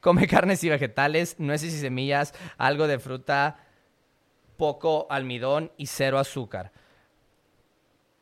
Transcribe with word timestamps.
Come 0.00 0.26
carnes 0.28 0.64
y 0.64 0.68
vegetales, 0.68 1.36
nueces 1.38 1.74
y 1.74 1.78
semillas, 1.78 2.34
algo 2.58 2.86
de 2.86 2.98
fruta, 2.98 3.58
poco 4.56 5.06
almidón 5.10 5.72
y 5.76 5.86
cero 5.86 6.18
azúcar. 6.18 6.72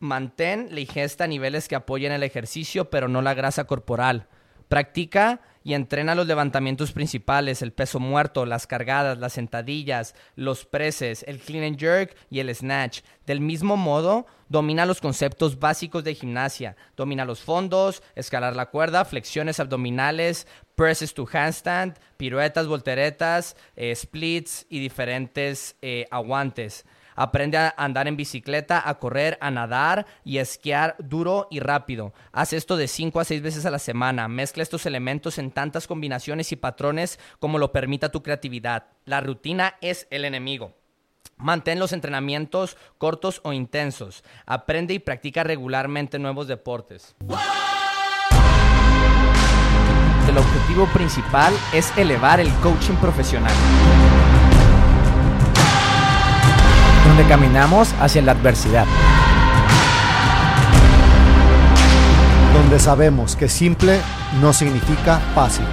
Mantén 0.01 0.69
la 0.71 0.81
ingesta 0.81 1.25
a 1.25 1.27
niveles 1.27 1.67
que 1.67 1.75
apoyen 1.75 2.13
el 2.13 2.23
ejercicio, 2.23 2.91
pero 2.91 3.09
no 3.09 3.23
la 3.23 3.35
grasa 3.35 3.65
corporal. 3.65 4.29
Practica 4.69 5.41
y 5.69 5.75
entrena 5.75 6.15
los 6.15 6.27
levantamientos 6.27 6.93
principales, 6.93 7.61
el 7.61 7.75
peso 7.75 8.01
muerto, 8.01 8.47
las 8.47 8.67
cargadas, 8.67 9.19
las 9.19 9.35
sentadillas, 9.35 10.15
los 10.35 10.65
preses, 10.65 11.27
el 11.29 11.41
clean 11.41 11.63
and 11.63 11.79
jerk 11.79 12.17
y 12.31 12.41
el 12.41 12.55
snatch. 12.55 13.01
Del 13.27 13.43
mismo 13.43 13.77
modo, 13.77 14.25
domina 14.49 14.87
los 14.87 15.03
conceptos 15.03 15.59
básicos 15.59 16.05
de 16.05 16.15
gimnasia. 16.15 16.75
Domina 16.97 17.27
los 17.27 17.41
fondos, 17.41 18.03
escalar 18.15 18.57
la 18.57 18.71
cuerda, 18.71 19.05
flexiones 19.05 19.61
abdominales, 19.61 20.47
presses 20.75 21.13
to 21.13 21.29
handstand, 21.31 21.99
piruetas, 22.17 22.67
volteretas, 22.67 23.55
eh, 23.77 23.95
splits 23.95 24.65
y 24.71 24.81
diferentes 24.81 25.77
eh, 25.83 26.07
aguantes. 26.11 26.87
Aprende 27.19 27.59
a 27.59 27.75
andar 27.77 28.07
en 28.07 28.17
bicicleta, 28.17 28.89
a 28.89 29.01
correr, 29.01 29.39
a 29.41 29.51
nadar 29.51 30.07
y 30.25 30.39
a 30.39 30.43
esquiar 30.43 30.95
duro 31.01 31.49
y 31.51 31.59
rápido. 31.59 32.13
Haz 32.31 32.53
esto 32.53 32.77
de 32.77 32.87
5 32.87 33.19
a 33.19 33.25
6 33.25 33.43
veces 33.43 33.67
a 33.67 33.73
la 33.73 33.81
semana. 33.81 34.29
Mezcla 34.29 34.63
estos 34.63 34.87
elementos 34.87 35.37
en 35.39 35.51
tantas 35.51 35.89
combinaciones 35.89 36.53
y 36.53 36.57
patrones 36.57 37.19
como 37.41 37.59
lo 37.59 37.73
permita 37.73 38.11
tu 38.11 38.23
creatividad. 38.23 38.87
La 39.05 39.21
rutina 39.21 39.75
es 39.81 40.07
el 40.11 40.25
enemigo. 40.25 40.77
Mantén 41.39 41.81
los 41.81 41.93
entrenamientos 41.93 42.77
cortos 42.99 43.41
o 43.43 43.53
intensos. 43.53 44.23
Aprende 44.47 44.95
y 44.95 45.01
practica 45.01 45.43
regularmente 45.43 46.21
nuevos 46.21 46.47
deportes. 46.47 47.17
El 50.29 50.39
objetivo 50.39 50.87
principal 50.95 51.53
es 51.75 51.93
elevar 51.99 52.39
el 52.39 52.53
coaching 52.61 52.95
profesional 52.95 54.08
donde 57.19 57.35
caminamos 57.35 57.93
hacia 57.95 58.23
la 58.23 58.31
adversidad. 58.31 58.87
Donde 62.55 62.79
sabemos 62.79 63.35
que 63.35 63.49
simple 63.49 64.01
no 64.41 64.53
significa 64.53 65.19
fácil. 65.35 65.65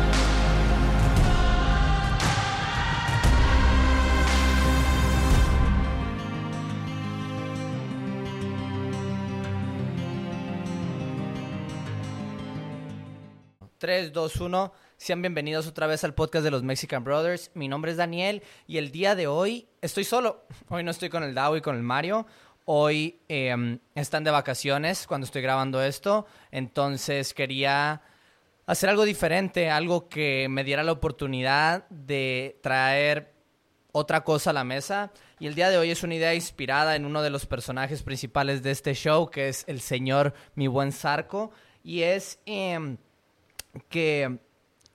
Tres, 13.78 14.12
dos, 14.12 14.38
uno. 14.38 14.72
Sean 14.98 15.22
bienvenidos 15.22 15.68
otra 15.68 15.88
vez 15.88 16.06
al 16.06 16.14
podcast 16.14 16.46
de 16.46 16.52
los 16.52 16.64
Mexican 16.64 17.04
Brothers. 17.04 17.52
Mi 17.54 17.68
nombre 17.68 17.92
es 17.92 17.98
Daniel 17.98 18.42
y 18.66 18.78
el 18.78 18.92
día 18.92 19.14
de 19.14 19.28
hoy 19.28 19.68
estoy 19.82 20.06
solo. 20.06 20.46
Hoy 20.70 20.84
no 20.84 20.92
estoy 20.92 21.10
con 21.10 21.22
el 21.22 21.36
Dao 21.36 21.58
y 21.58 21.62
con 21.62 21.76
el 21.76 21.84
Mario. 21.84 22.26
Hoy 22.64 23.20
em, 23.28 23.80
están 23.94 24.24
de 24.24 24.32
vacaciones 24.32 25.06
cuando 25.06 25.26
estoy 25.26 25.42
grabando 25.42 25.84
esto. 25.84 26.26
Entonces 26.50 27.34
quería 27.34 28.02
hacer 28.66 28.90
algo 28.90 29.04
diferente, 29.04 29.70
algo 29.70 30.08
que 30.08 30.48
me 30.50 30.64
diera 30.64 30.82
la 30.82 30.94
oportunidad 30.94 31.88
de 31.90 32.58
traer 32.64 33.34
otra 33.92 34.24
cosa 34.24 34.52
a 34.52 34.54
la 34.54 34.64
mesa. 34.64 35.12
Y 35.40 35.48
el 35.48 35.56
día 35.56 35.70
de 35.70 35.78
hoy 35.78 35.92
es 35.92 36.04
una 36.04 36.16
idea 36.16 36.34
inspirada 36.34 36.96
en 36.96 37.06
uno 37.06 37.22
de 37.22 37.30
los 37.30 37.46
personajes 37.46 38.02
principales 38.02 38.64
de 38.64 38.72
este 38.72 38.94
show, 38.94 39.30
que 39.30 39.50
es 39.50 39.66
el 39.68 39.82
señor 39.82 40.34
Mi 40.56 40.68
Buen 40.68 40.94
Zarco. 40.94 41.52
Y 41.84 42.04
es 42.04 42.40
em, 42.46 42.98
que 43.90 44.40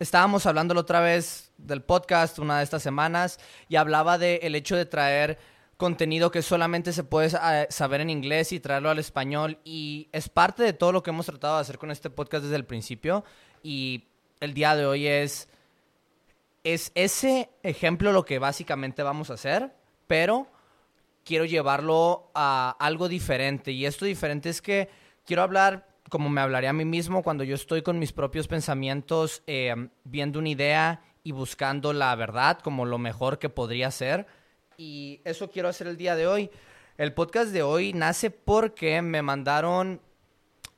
estábamos 0.01 0.47
hablando 0.47 0.75
la 0.75 0.81
otra 0.81 1.01
vez 1.01 1.53
del 1.59 1.83
podcast 1.83 2.39
una 2.39 2.59
de 2.59 2.65
estas 2.65 2.83
semanas 2.83 3.39
y 3.69 3.77
hablaba 3.77 4.19
del 4.19 4.55
hecho 4.55 4.75
de 4.75 4.87
traer 4.87 5.39
contenido 5.77 6.31
que 6.31 6.43
solamente 6.43 6.93
se 6.93 7.05
puede 7.05 7.29
eh, 7.29 7.67
saber 7.69 8.01
en 8.01 8.11
inglés 8.11 8.51
y 8.53 8.61
traerlo 8.61 8.91
al 8.91 8.99
español 8.99 9.59
y 9.63 10.09
es 10.13 10.29
parte 10.31 10.63
de 10.63 10.73
todo 10.73 10.91
lo 10.91 11.03
que 11.03 11.11
hemos 11.11 11.27
tratado 11.27 11.57
de 11.57 11.61
hacer 11.61 11.79
con 11.79 11.91
este 11.91 12.09
podcast 12.11 12.45
desde 12.45 12.57
el 12.57 12.65
principio 12.65 13.25
y 13.63 14.05
el 14.41 14.55
día 14.55 14.75
de 14.75 14.87
hoy 14.87 15.07
es 15.07 15.49
es 16.65 16.93
ese 16.95 17.51
ejemplo 17.63 18.13
lo 18.13 18.25
que 18.25 18.39
básicamente 18.39 19.03
vamos 19.03 19.31
a 19.31 19.35
hacer, 19.35 19.73
pero 20.07 20.47
quiero 21.25 21.45
llevarlo 21.45 22.31
a 22.35 22.77
algo 22.79 23.09
diferente 23.09 23.73
y 23.73 23.87
esto 23.87 24.05
diferente 24.05 24.49
es 24.49 24.61
que 24.61 24.89
quiero 25.25 25.43
hablar 25.43 25.90
como 26.11 26.29
me 26.29 26.43
hablaría 26.43 26.71
a 26.71 26.75
mí 26.75 26.85
mismo 26.85 27.23
cuando 27.23 27.45
yo 27.45 27.55
estoy 27.55 27.81
con 27.81 27.99
mis 27.99 28.13
propios 28.13 28.47
pensamientos, 28.47 29.43
eh, 29.47 29.75
viendo 30.05 30.39
una 30.39 30.51
idea 30.51 31.03
y 31.23 31.33
buscando 31.33 31.93
la 31.95 32.15
verdad 32.17 32.59
como 32.59 32.85
lo 32.85 32.99
mejor 32.99 33.39
que 33.39 33.49
podría 33.49 33.91
ser. 33.91 34.27
Y 34.77 35.23
eso 35.25 35.51
quiero 35.51 35.69
hacer 35.69 35.87
el 35.87 35.97
día 35.97 36.17
de 36.17 36.27
hoy. 36.27 36.51
El 36.99 37.15
podcast 37.15 37.53
de 37.53 37.63
hoy 37.63 37.93
nace 37.95 38.31
porque 38.31 39.01
me 39.01 39.23
mandaron 39.23 40.01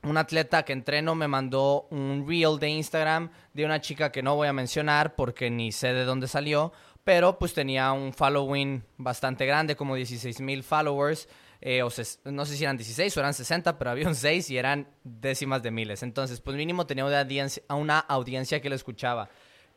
un 0.03 0.17
atleta 0.17 0.63
que 0.63 0.73
entreno 0.73 1.15
me 1.15 1.27
mandó 1.27 1.87
un 1.89 2.25
reel 2.27 2.59
de 2.59 2.69
Instagram 2.69 3.31
de 3.53 3.65
una 3.65 3.81
chica 3.81 4.11
que 4.11 4.21
no 4.21 4.35
voy 4.35 4.47
a 4.47 4.53
mencionar 4.53 5.15
porque 5.15 5.49
ni 5.49 5.71
sé 5.71 5.93
de 5.93 6.03
dónde 6.03 6.27
salió, 6.27 6.73
pero 7.03 7.39
pues 7.39 7.53
tenía 7.53 7.91
un 7.93 8.13
following 8.13 8.83
bastante 8.97 9.45
grande, 9.45 9.75
como 9.75 9.95
16 9.95 10.41
mil 10.41 10.63
followers. 10.63 11.27
Eh, 11.65 11.81
o 11.81 11.89
no 12.25 12.45
sé 12.45 12.57
si 12.57 12.63
eran 12.65 12.75
16 12.75 13.15
o 13.15 13.19
eran 13.21 13.33
60, 13.33 13.77
pero 13.77 13.91
había 13.91 14.05
un 14.05 14.15
6 14.15 14.49
y 14.49 14.57
eran 14.57 14.85
décimas 15.05 15.63
de 15.63 15.71
miles. 15.71 16.03
Entonces, 16.03 16.41
pues 16.41 16.57
mínimo 16.57 16.85
tenía 16.85 17.05
una 17.05 17.21
audiencia, 17.21 17.63
una 17.69 17.99
audiencia 17.99 18.61
que 18.61 18.67
lo 18.67 18.75
escuchaba. 18.75 19.29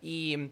Y 0.02 0.50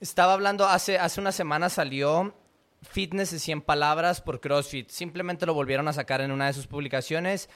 estaba 0.00 0.32
hablando, 0.32 0.66
hace, 0.66 0.98
hace 0.98 1.20
una 1.20 1.32
semana 1.32 1.68
salió 1.68 2.34
Fitness 2.80 3.30
de 3.30 3.40
100 3.40 3.60
palabras 3.60 4.22
por 4.22 4.40
CrossFit. 4.40 4.88
Simplemente 4.88 5.44
lo 5.44 5.52
volvieron 5.52 5.86
a 5.86 5.92
sacar 5.92 6.22
en 6.22 6.32
una 6.32 6.46
de 6.46 6.54
sus 6.54 6.66
publicaciones 6.66 7.50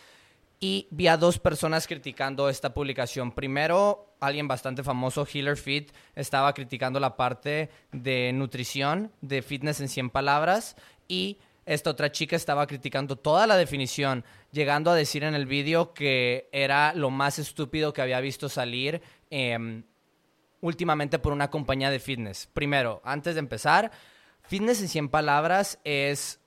y 0.61 0.87
vi 0.91 1.07
a 1.07 1.17
dos 1.17 1.39
personas 1.39 1.87
criticando 1.87 2.51
esta 2.51 2.75
publicación. 2.75 3.33
Primero, 3.33 4.15
alguien 4.21 4.49
bastante 4.49 4.83
famoso, 4.83 5.27
Healer 5.27 5.57
Fit, 5.57 5.93
estaba 6.15 6.53
criticando 6.53 7.01
la 7.01 7.17
parte 7.17 7.71
de 7.91 8.33
nutrición 8.35 9.13
de 9.23 9.41
Fitness 9.41 9.81
en 9.81 9.89
100 9.89 10.11
palabras 10.11 10.77
y 11.09 11.39
esta 11.65 11.91
otra 11.91 12.11
chica 12.12 12.37
estaba 12.37 12.67
criticando 12.67 13.17
toda 13.17 13.47
la 13.47 13.56
definición, 13.56 14.25
llegando 14.50 14.91
a 14.91 14.95
decir 14.95 15.25
en 15.25 15.34
el 15.34 15.47
vídeo 15.47 15.95
que 15.95 16.49
era 16.53 16.93
lo 16.95 17.11
más 17.11 17.39
estúpido 17.39 17.93
que 17.93 18.03
había 18.03 18.21
visto 18.21 18.49
salir 18.49 19.03
em, 19.31 19.84
últimamente 20.61 21.19
por 21.19 21.33
una 21.33 21.50
compañía 21.50 21.91
de 21.91 22.00
fitness. 22.00 22.49
Primero, 22.53 23.00
antes 23.05 23.34
de 23.34 23.41
empezar, 23.41 23.93
Fitness 24.43 24.81
en 24.81 24.89
100 24.89 25.09
palabras 25.09 25.78
es 25.84 26.41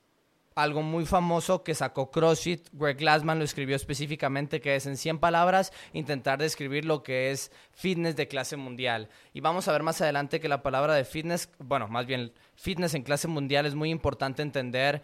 algo 0.56 0.82
muy 0.82 1.06
famoso 1.06 1.64
que 1.64 1.76
sacó 1.76 2.10
CrossFit. 2.10 2.70
Greg 2.72 2.98
Glassman 2.98 3.40
lo 3.40 3.46
escribió 3.46 3.76
específicamente, 3.76 4.62
que 4.62 4.76
es 4.76 4.86
en 4.86 4.96
100 4.96 5.20
palabras 5.20 5.74
intentar 5.92 6.40
describir 6.40 6.86
lo 6.86 7.04
que 7.04 7.32
es 7.32 7.52
fitness 7.74 8.16
de 8.16 8.30
clase 8.30 8.56
mundial. 8.56 9.10
Y 9.34 9.42
vamos 9.42 9.68
a 9.68 9.74
ver 9.74 9.84
más 9.84 10.00
adelante 10.02 10.40
que 10.40 10.48
la 10.48 10.64
palabra 10.64 10.94
de 10.94 11.04
fitness, 11.04 11.50
bueno, 11.60 11.90
más 11.90 12.06
bien 12.06 12.32
fitness 12.56 12.94
en 12.94 13.04
clase 13.04 13.28
mundial 13.28 13.66
es 13.66 13.76
muy 13.76 13.92
importante 13.92 14.42
entender 14.42 15.04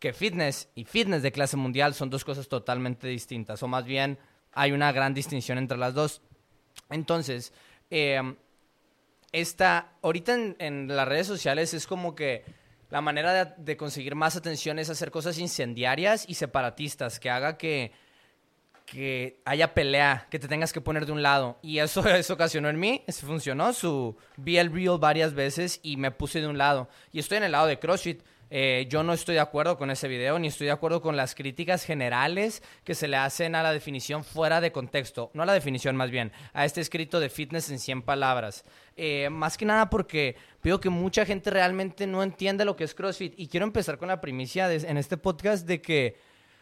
que 0.00 0.12
fitness 0.12 0.68
y 0.74 0.84
fitness 0.84 1.22
de 1.22 1.32
clase 1.32 1.56
mundial 1.56 1.94
son 1.94 2.10
dos 2.10 2.24
cosas 2.24 2.48
totalmente 2.48 3.06
distintas, 3.06 3.62
o 3.62 3.68
más 3.68 3.84
bien 3.84 4.18
hay 4.52 4.72
una 4.72 4.90
gran 4.90 5.14
distinción 5.14 5.58
entre 5.58 5.78
las 5.78 5.94
dos. 5.94 6.22
Entonces, 6.90 7.52
eh, 7.90 8.20
esta, 9.30 9.92
ahorita 10.02 10.34
en 10.58 10.88
las 10.88 11.06
redes 11.06 11.26
sociales 11.26 11.72
es 11.72 11.86
como 11.86 12.14
que 12.14 12.44
la 12.96 13.02
manera 13.02 13.44
de, 13.44 13.76
conseguir 13.76 14.14
más 14.14 14.36
atención 14.36 14.78
es 14.78 14.88
hacer 14.88 15.10
cosas 15.10 15.38
incendiarias 15.38 16.24
y 16.26 16.32
separatistas, 16.32 17.20
que 17.20 17.28
haga 17.28 17.58
que, 17.58 17.92
que 18.86 19.42
haya 19.44 19.74
pelea, 19.74 20.26
que 20.30 20.38
te 20.38 20.48
tengas 20.48 20.72
que 20.72 20.80
poner 20.80 21.04
de 21.04 21.12
un 21.12 21.22
lado. 21.22 21.58
Y 21.60 21.80
eso, 21.80 22.08
eso 22.08 22.32
ocasionó 22.32 22.70
en 22.70 22.80
mí, 22.80 23.04
eso 23.06 23.26
funcionó. 23.26 23.74
Su, 23.74 24.16
vi 24.38 24.56
el 24.56 24.72
reel 24.72 24.96
varias 24.98 25.34
veces 25.34 25.78
y 25.82 25.98
me 25.98 26.10
puse 26.10 26.40
de 26.40 26.46
un 26.46 26.56
lado. 26.56 26.88
Y 27.12 27.18
estoy 27.18 27.36
en 27.36 27.44
el 27.44 27.52
lado 27.52 27.66
de 27.66 27.78
CrossFit. 27.78 28.22
Eh, 28.48 28.86
yo 28.88 29.02
no 29.02 29.12
estoy 29.12 29.34
de 29.34 29.40
acuerdo 29.40 29.76
con 29.76 29.90
ese 29.90 30.06
video, 30.06 30.38
ni 30.38 30.48
estoy 30.48 30.66
de 30.66 30.72
acuerdo 30.72 31.02
con 31.02 31.16
las 31.16 31.34
críticas 31.34 31.84
generales 31.84 32.62
que 32.84 32.94
se 32.94 33.08
le 33.08 33.16
hacen 33.16 33.54
a 33.54 33.62
la 33.62 33.72
definición 33.72 34.24
fuera 34.24 34.60
de 34.60 34.72
contexto. 34.72 35.30
No 35.34 35.42
a 35.42 35.46
la 35.46 35.52
definición, 35.52 35.96
más 35.96 36.10
bien, 36.10 36.32
a 36.52 36.64
este 36.64 36.80
escrito 36.80 37.18
de 37.18 37.28
fitness 37.28 37.70
en 37.70 37.78
100 37.78 38.02
palabras. 38.02 38.64
Eh, 38.96 39.28
más 39.30 39.56
que 39.56 39.64
nada 39.64 39.90
porque 39.90 40.36
veo 40.62 40.80
que 40.80 40.90
mucha 40.90 41.26
gente 41.26 41.50
realmente 41.50 42.06
no 42.06 42.22
entiende 42.22 42.64
lo 42.64 42.76
que 42.76 42.84
es 42.84 42.94
CrossFit. 42.94 43.34
Y 43.36 43.48
quiero 43.48 43.66
empezar 43.66 43.98
con 43.98 44.08
la 44.08 44.20
primicia 44.20 44.72
en 44.72 44.96
este 44.96 45.16
podcast 45.16 45.66
de 45.66 45.82
que 45.82 46.16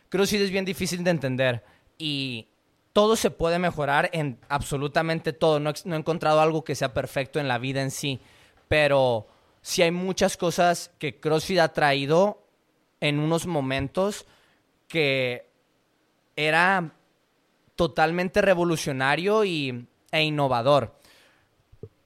CrossFit 0.08 0.40
es 0.40 0.50
bien 0.50 0.64
difícil 0.64 1.04
de 1.04 1.10
entender. 1.10 1.64
Y 1.98 2.48
todo 2.94 3.14
se 3.16 3.30
puede 3.30 3.58
mejorar 3.58 4.08
en 4.12 4.38
absolutamente 4.48 5.34
todo. 5.34 5.60
No, 5.60 5.72
no 5.84 5.94
he 5.94 5.98
encontrado 5.98 6.40
algo 6.40 6.64
que 6.64 6.74
sea 6.74 6.94
perfecto 6.94 7.40
en 7.40 7.48
la 7.48 7.58
vida 7.58 7.82
en 7.82 7.90
sí. 7.90 8.20
Pero 8.68 9.28
si 9.64 9.80
hay 9.80 9.90
muchas 9.90 10.36
cosas 10.36 10.90
que 10.98 11.18
CrossFit 11.18 11.58
ha 11.58 11.72
traído 11.72 12.46
en 13.00 13.18
unos 13.18 13.46
momentos 13.46 14.26
que 14.88 15.50
era 16.36 16.92
totalmente 17.74 18.42
revolucionario 18.42 19.42
y, 19.42 19.88
e 20.12 20.22
innovador. 20.22 21.00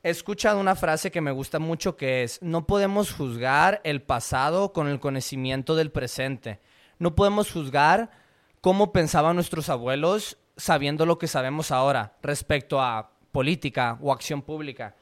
he 0.05 0.11
escuchado 0.11 0.61
una 0.61 0.77
frase 0.77 1.11
que 1.11 1.21
me 1.21 1.33
gusta 1.33 1.59
mucho 1.59 1.97
que 1.97 2.23
es, 2.23 2.41
no 2.43 2.65
podemos 2.65 3.13
juzgar 3.13 3.81
el 3.83 4.03
pasado 4.03 4.73
con 4.73 4.87
el 4.87 5.01
conocimiento 5.01 5.75
del 5.75 5.91
presente. 5.91 6.61
No 7.01 7.17
podemos 7.17 7.51
juzgar 7.51 8.13
cómo 8.61 8.93
pensaban 8.93 9.35
nuestros 9.35 9.69
abuelos 9.69 10.39
sabiendo 10.57 11.07
lo 11.07 11.19
que 11.19 11.27
sabemos 11.27 11.73
ahora 11.73 12.17
respecto 12.23 12.81
a 12.81 13.11
política 13.33 13.99
o 14.01 14.13
acción 14.13 14.43
pública. 14.43 14.95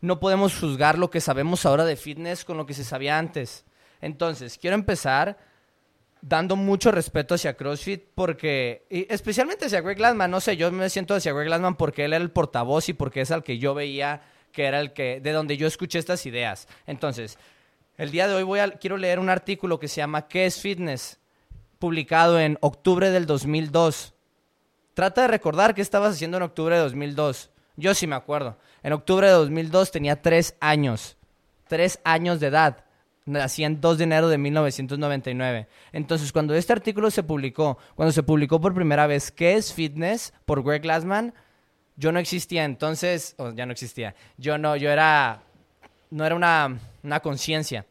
No 0.00 0.20
podemos 0.20 0.58
juzgar 0.58 0.98
lo 0.98 1.10
que 1.10 1.20
sabemos 1.20 1.66
ahora 1.66 1.84
de 1.84 1.96
fitness 1.96 2.44
con 2.44 2.56
lo 2.56 2.66
que 2.66 2.74
se 2.74 2.84
sabía 2.84 3.18
antes. 3.18 3.64
Entonces, 4.00 4.58
quiero 4.58 4.74
empezar 4.74 5.38
dando 6.20 6.56
mucho 6.56 6.90
respeto 6.90 7.34
hacia 7.34 7.56
CrossFit 7.56 8.04
porque, 8.14 8.86
especialmente 8.90 9.66
hacia 9.66 9.80
Greg 9.80 9.98
Glassman, 9.98 10.30
no 10.30 10.40
sé, 10.40 10.56
yo 10.56 10.70
me 10.70 10.90
siento 10.90 11.14
hacia 11.14 11.32
Greg 11.32 11.46
Glassman 11.46 11.76
porque 11.76 12.04
él 12.04 12.12
era 12.12 12.22
el 12.22 12.30
portavoz 12.30 12.88
y 12.88 12.92
porque 12.92 13.20
es 13.20 13.30
al 13.30 13.44
que 13.44 13.58
yo 13.58 13.74
veía 13.74 14.22
que 14.52 14.64
era 14.64 14.80
el 14.80 14.92
que, 14.92 15.20
de 15.20 15.32
donde 15.32 15.56
yo 15.56 15.66
escuché 15.66 15.98
estas 15.98 16.26
ideas. 16.26 16.68
Entonces, 16.86 17.38
el 17.96 18.10
día 18.10 18.28
de 18.28 18.34
hoy 18.34 18.42
voy 18.42 18.60
a, 18.60 18.70
quiero 18.72 18.96
leer 18.96 19.18
un 19.18 19.28
artículo 19.28 19.78
que 19.78 19.88
se 19.88 19.96
llama 19.96 20.28
¿Qué 20.28 20.46
es 20.46 20.60
fitness? 20.60 21.18
publicado 21.78 22.40
en 22.40 22.58
octubre 22.60 23.10
del 23.10 23.26
2002. 23.26 24.14
Trata 24.94 25.22
de 25.22 25.28
recordar 25.28 25.74
qué 25.74 25.82
estabas 25.82 26.14
haciendo 26.14 26.36
en 26.36 26.42
octubre 26.42 26.74
de 26.74 26.82
2002. 26.82 27.50
Yo 27.76 27.94
sí 27.94 28.06
me 28.06 28.16
acuerdo. 28.16 28.56
En 28.82 28.92
octubre 28.92 29.26
de 29.26 29.32
2002 29.32 29.90
tenía 29.90 30.20
tres 30.20 30.56
años. 30.60 31.16
Tres 31.66 32.00
años 32.04 32.40
de 32.40 32.48
edad. 32.48 32.84
Nací 33.26 33.62
en 33.62 33.80
2 33.80 33.98
de 33.98 34.04
enero 34.04 34.28
de 34.28 34.38
1999. 34.38 35.68
Entonces, 35.92 36.32
cuando 36.32 36.54
este 36.54 36.72
artículo 36.72 37.10
se 37.10 37.22
publicó, 37.22 37.76
cuando 37.94 38.12
se 38.12 38.22
publicó 38.22 38.60
por 38.60 38.74
primera 38.74 39.06
vez, 39.06 39.30
¿qué 39.30 39.54
es 39.54 39.72
fitness? 39.72 40.32
por 40.46 40.62
Greg 40.62 40.82
Glassman, 40.82 41.34
yo 41.96 42.10
no 42.10 42.18
existía. 42.18 42.64
Entonces, 42.64 43.36
ya 43.54 43.66
no 43.66 43.72
existía. 43.72 44.14
Yo 44.38 44.56
no, 44.56 44.76
yo 44.76 44.90
era, 44.90 45.42
no 46.10 46.24
era 46.24 46.34
una, 46.34 46.78
una 47.02 47.20
conciencia. 47.20 47.84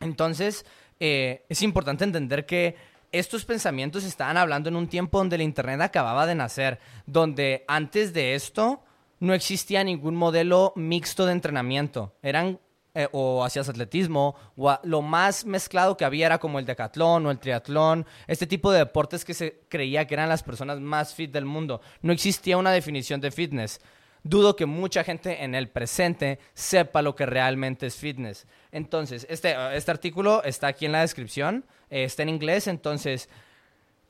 Entonces, 0.00 0.66
eh, 0.98 1.44
es 1.48 1.62
importante 1.62 2.04
entender 2.04 2.44
que 2.44 2.76
estos 3.12 3.44
pensamientos 3.44 4.04
estaban 4.04 4.36
hablando 4.36 4.68
en 4.68 4.76
un 4.76 4.88
tiempo 4.88 5.18
donde 5.18 5.36
el 5.36 5.42
Internet 5.42 5.80
acababa 5.80 6.26
de 6.26 6.34
nacer, 6.34 6.80
donde 7.06 7.64
antes 7.68 8.12
de 8.12 8.34
esto 8.34 8.82
no 9.22 9.34
existía 9.34 9.84
ningún 9.84 10.16
modelo 10.16 10.72
mixto 10.74 11.26
de 11.26 11.32
entrenamiento. 11.32 12.12
Eran 12.22 12.58
eh, 12.92 13.06
o 13.12 13.44
hacías 13.44 13.68
atletismo, 13.68 14.34
o 14.56 14.76
lo 14.82 15.00
más 15.00 15.44
mezclado 15.44 15.96
que 15.96 16.04
había 16.04 16.26
era 16.26 16.38
como 16.38 16.58
el 16.58 16.66
decatlón 16.66 17.24
o 17.24 17.30
el 17.30 17.38
triatlón, 17.38 18.04
este 18.26 18.48
tipo 18.48 18.72
de 18.72 18.80
deportes 18.80 19.24
que 19.24 19.32
se 19.32 19.60
creía 19.68 20.08
que 20.08 20.14
eran 20.14 20.28
las 20.28 20.42
personas 20.42 20.80
más 20.80 21.14
fit 21.14 21.30
del 21.30 21.44
mundo. 21.44 21.80
No 22.00 22.12
existía 22.12 22.56
una 22.56 22.72
definición 22.72 23.20
de 23.20 23.30
fitness. 23.30 23.80
Dudo 24.24 24.56
que 24.56 24.66
mucha 24.66 25.04
gente 25.04 25.44
en 25.44 25.54
el 25.54 25.68
presente 25.68 26.40
sepa 26.54 27.00
lo 27.00 27.14
que 27.14 27.24
realmente 27.24 27.86
es 27.86 27.94
fitness. 27.94 28.48
Entonces, 28.72 29.24
este, 29.30 29.54
este 29.76 29.90
artículo 29.92 30.42
está 30.42 30.66
aquí 30.66 30.84
en 30.84 30.92
la 30.92 31.02
descripción, 31.02 31.64
eh, 31.90 32.02
está 32.02 32.24
en 32.24 32.28
inglés, 32.28 32.66
entonces 32.66 33.28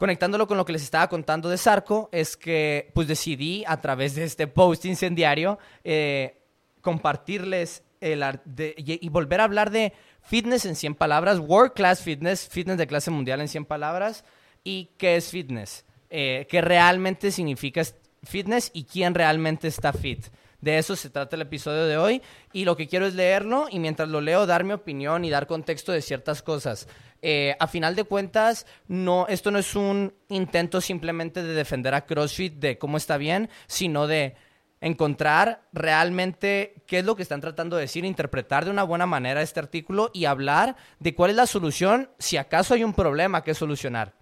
conectándolo 0.03 0.49
con 0.49 0.57
lo 0.57 0.65
que 0.65 0.73
les 0.73 0.83
estaba 0.83 1.09
contando 1.09 1.49
de 1.49 1.57
Sarco, 1.57 2.09
es 2.11 2.37
que 2.37 2.91
pues 2.93 3.07
decidí 3.07 3.63
a 3.69 3.81
través 3.81 4.17
de 4.17 4.25
este 4.25 4.49
post 4.49 4.85
incendiario 4.85 5.61
eh, 5.85 6.43
compartirles 6.81 7.85
y, 8.01 9.09
volver 9.11 9.41
a 9.41 9.45
hablar 9.45 9.71
de 9.71 9.93
fitness 10.21 10.65
en 10.65 10.75
100 10.75 10.97
palabras, 10.97 11.39
world 11.39 11.75
class 11.75 12.03
fitness, 12.03 12.49
fitness 12.49 12.79
de 12.79 12.89
clase 12.89 13.13
mundial 13.13 13.43
en 13.43 13.47
100 13.47 13.65
palabras, 13.65 14.25
y 14.65 14.91
qué 14.99 15.15
es 15.15 15.31
fitness, 15.31 15.85
eh, 16.11 16.49
qué 16.51 16.61
realmente 16.61 17.31
significa 17.31 17.83
fitness 18.25 18.73
y 18.75 18.83
quién 18.83 19.15
realmente 19.15 19.69
está 19.69 19.93
fit. 19.93 20.27
De 20.63 20.79
eso 20.79 20.95
se 20.95 21.11
trata 21.11 21.35
el 21.35 21.43
episodio 21.43 21.87
de 21.87 21.99
hoy 21.99 22.23
y 22.53 22.65
lo 22.65 22.77
que 22.77 22.87
quiero 22.87 23.05
es 23.05 23.15
leerlo 23.15 23.67
y 23.69 23.81
mientras 23.81 24.09
lo 24.09 24.21
leo 24.21 24.47
dar 24.47 24.63
mi 24.63 24.73
opinión 24.73 25.25
y 25.25 25.31
dar 25.31 25.49
contexto 25.49 25.91
de 25.91 26.01
ciertas 26.01 26.41
cosas. 26.41 26.87
Eh, 27.21 27.57
a 27.59 27.67
final 27.67 27.97
de 27.97 28.05
cuentas, 28.05 28.65
no, 28.87 29.27
esto 29.29 29.51
no 29.51 29.59
es 29.59 29.75
un 29.75 30.15
intento 30.29 30.81
simplemente 30.81 31.43
de 31.43 31.53
defender 31.53 31.95
a 31.95 32.07
CrossFit 32.07 32.55
de 32.55 32.79
cómo 32.79 32.97
está 32.97 33.17
bien, 33.17 33.51
sino 33.67 34.07
de 34.07 34.37
encontrar 34.81 35.63
realmente 35.73 36.75
qué 36.87 37.01
es 37.01 37.05
lo 37.05 37.17
que 37.17 37.23
están 37.23 37.41
tratando 37.41 37.75
de 37.75 37.83
decir, 37.83 38.05
interpretar 38.05 38.65
de 38.65 38.71
una 38.71 38.85
buena 38.85 39.07
manera 39.07 39.43
este 39.43 39.59
artículo 39.59 40.13
y 40.15 40.27
hablar 40.27 40.77
de 41.01 41.15
cuál 41.17 41.31
es 41.31 41.37
la 41.37 41.47
solución 41.47 42.09
si 42.21 42.37
acaso 42.37 42.75
hay 42.75 42.85
un 42.85 42.95
problema 42.95 43.43
que 43.43 43.55
solucionar. 43.55 44.15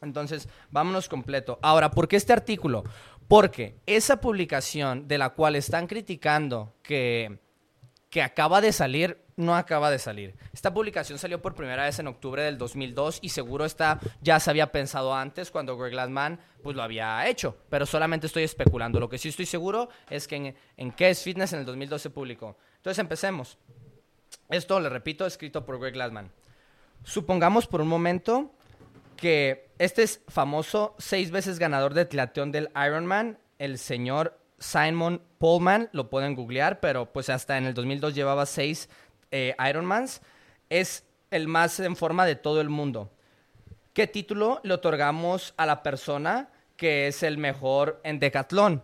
Entonces, 0.00 0.48
vámonos 0.70 1.08
completo. 1.08 1.58
Ahora, 1.60 1.90
¿por 1.90 2.08
qué 2.08 2.16
este 2.16 2.32
artículo? 2.32 2.84
Porque 3.28 3.76
esa 3.84 4.20
publicación 4.22 5.06
de 5.06 5.18
la 5.18 5.30
cual 5.30 5.54
están 5.54 5.86
criticando 5.86 6.74
que, 6.82 7.38
que 8.08 8.22
acaba 8.22 8.62
de 8.62 8.72
salir, 8.72 9.22
no 9.36 9.54
acaba 9.54 9.90
de 9.90 9.98
salir. 9.98 10.34
Esta 10.54 10.72
publicación 10.72 11.18
salió 11.18 11.40
por 11.40 11.54
primera 11.54 11.84
vez 11.84 11.98
en 11.98 12.06
octubre 12.06 12.42
del 12.42 12.56
2002 12.56 13.18
y 13.20 13.28
seguro 13.28 13.66
esta 13.66 14.00
ya 14.22 14.40
se 14.40 14.48
había 14.48 14.72
pensado 14.72 15.14
antes 15.14 15.50
cuando 15.50 15.76
Greg 15.76 15.92
Glassman 15.92 16.40
pues 16.62 16.74
lo 16.74 16.82
había 16.82 17.28
hecho, 17.28 17.56
pero 17.68 17.84
solamente 17.84 18.26
estoy 18.26 18.44
especulando. 18.44 18.98
Lo 18.98 19.10
que 19.10 19.18
sí 19.18 19.28
estoy 19.28 19.46
seguro 19.46 19.90
es 20.08 20.26
que 20.26 20.36
en, 20.36 20.56
en 20.78 20.90
¿Qué 20.90 21.10
es 21.10 21.22
Fitness? 21.22 21.52
en 21.52 21.60
el 21.60 21.66
2002 21.66 22.00
se 22.00 22.10
publicó. 22.10 22.56
Entonces 22.76 22.98
empecemos. 22.98 23.58
Esto, 24.48 24.80
le 24.80 24.88
repito, 24.88 25.26
escrito 25.26 25.66
por 25.66 25.78
Greg 25.78 25.92
Glassman. 25.92 26.32
Supongamos 27.04 27.66
por 27.66 27.82
un 27.82 27.88
momento 27.88 28.52
que 29.16 29.67
este 29.78 30.02
es 30.02 30.20
famoso 30.28 30.94
seis 30.98 31.30
veces 31.30 31.58
ganador 31.58 31.94
de 31.94 32.04
triatlón 32.04 32.52
del 32.52 32.70
Ironman, 32.74 33.38
el 33.58 33.78
señor 33.78 34.38
Simon 34.58 35.22
Pullman, 35.38 35.88
lo 35.92 36.10
pueden 36.10 36.34
googlear, 36.34 36.80
pero 36.80 37.12
pues 37.12 37.30
hasta 37.30 37.56
en 37.58 37.66
el 37.66 37.74
2002 37.74 38.14
llevaba 38.14 38.44
seis 38.46 38.88
eh, 39.30 39.54
Ironmans, 39.68 40.20
es 40.68 41.04
el 41.30 41.48
más 41.48 41.78
en 41.80 41.96
forma 41.96 42.26
de 42.26 42.34
todo 42.34 42.60
el 42.60 42.68
mundo. 42.68 43.10
¿Qué 43.92 44.06
título 44.06 44.60
le 44.62 44.74
otorgamos 44.74 45.54
a 45.56 45.66
la 45.66 45.82
persona 45.82 46.50
que 46.76 47.08
es 47.08 47.22
el 47.22 47.38
mejor 47.38 48.00
en 48.04 48.18
decatlón? 48.18 48.82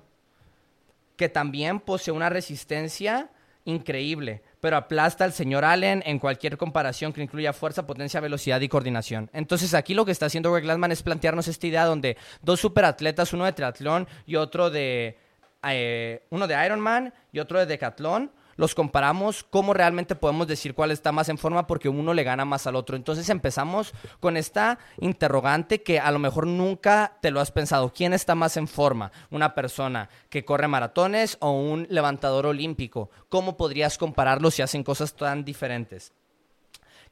Que 1.16 1.28
también 1.28 1.80
posee 1.80 2.12
una 2.12 2.30
resistencia 2.30 3.30
increíble, 3.64 4.42
pero 4.64 4.78
aplasta 4.78 5.24
al 5.24 5.34
señor 5.34 5.62
Allen 5.62 6.02
en 6.06 6.18
cualquier 6.18 6.56
comparación 6.56 7.12
que 7.12 7.20
incluya 7.20 7.52
fuerza, 7.52 7.86
potencia, 7.86 8.18
velocidad 8.18 8.62
y 8.62 8.68
coordinación. 8.70 9.28
Entonces 9.34 9.74
aquí 9.74 9.92
lo 9.92 10.06
que 10.06 10.12
está 10.12 10.24
haciendo 10.24 10.50
Greg 10.50 10.64
Glassman 10.64 10.90
es 10.90 11.02
plantearnos 11.02 11.48
esta 11.48 11.66
idea 11.66 11.84
donde 11.84 12.16
dos 12.40 12.60
superatletas, 12.60 13.34
uno 13.34 13.44
de 13.44 13.52
triatlón 13.52 14.08
y 14.24 14.36
otro 14.36 14.70
de, 14.70 15.18
eh, 15.64 16.24
uno 16.30 16.46
de 16.46 16.64
Ironman 16.64 17.12
y 17.30 17.40
otro 17.40 17.58
de 17.58 17.66
decatlón, 17.66 18.30
los 18.56 18.74
comparamos, 18.74 19.44
cómo 19.44 19.74
realmente 19.74 20.14
podemos 20.14 20.46
decir 20.46 20.74
cuál 20.74 20.90
está 20.90 21.12
más 21.12 21.28
en 21.28 21.38
forma 21.38 21.66
porque 21.66 21.88
uno 21.88 22.14
le 22.14 22.24
gana 22.24 22.44
más 22.44 22.66
al 22.66 22.76
otro. 22.76 22.96
Entonces 22.96 23.28
empezamos 23.28 23.92
con 24.20 24.36
esta 24.36 24.78
interrogante 24.98 25.82
que 25.82 25.98
a 25.98 26.10
lo 26.10 26.18
mejor 26.18 26.46
nunca 26.46 27.18
te 27.20 27.30
lo 27.30 27.40
has 27.40 27.50
pensado. 27.50 27.92
¿Quién 27.92 28.12
está 28.12 28.34
más 28.34 28.56
en 28.56 28.68
forma? 28.68 29.12
¿Una 29.30 29.54
persona 29.54 30.08
que 30.28 30.44
corre 30.44 30.68
maratones 30.68 31.36
o 31.40 31.50
un 31.52 31.86
levantador 31.90 32.46
olímpico? 32.46 33.10
¿Cómo 33.28 33.56
podrías 33.56 33.98
compararlos 33.98 34.54
si 34.54 34.62
hacen 34.62 34.84
cosas 34.84 35.14
tan 35.14 35.44
diferentes? 35.44 36.12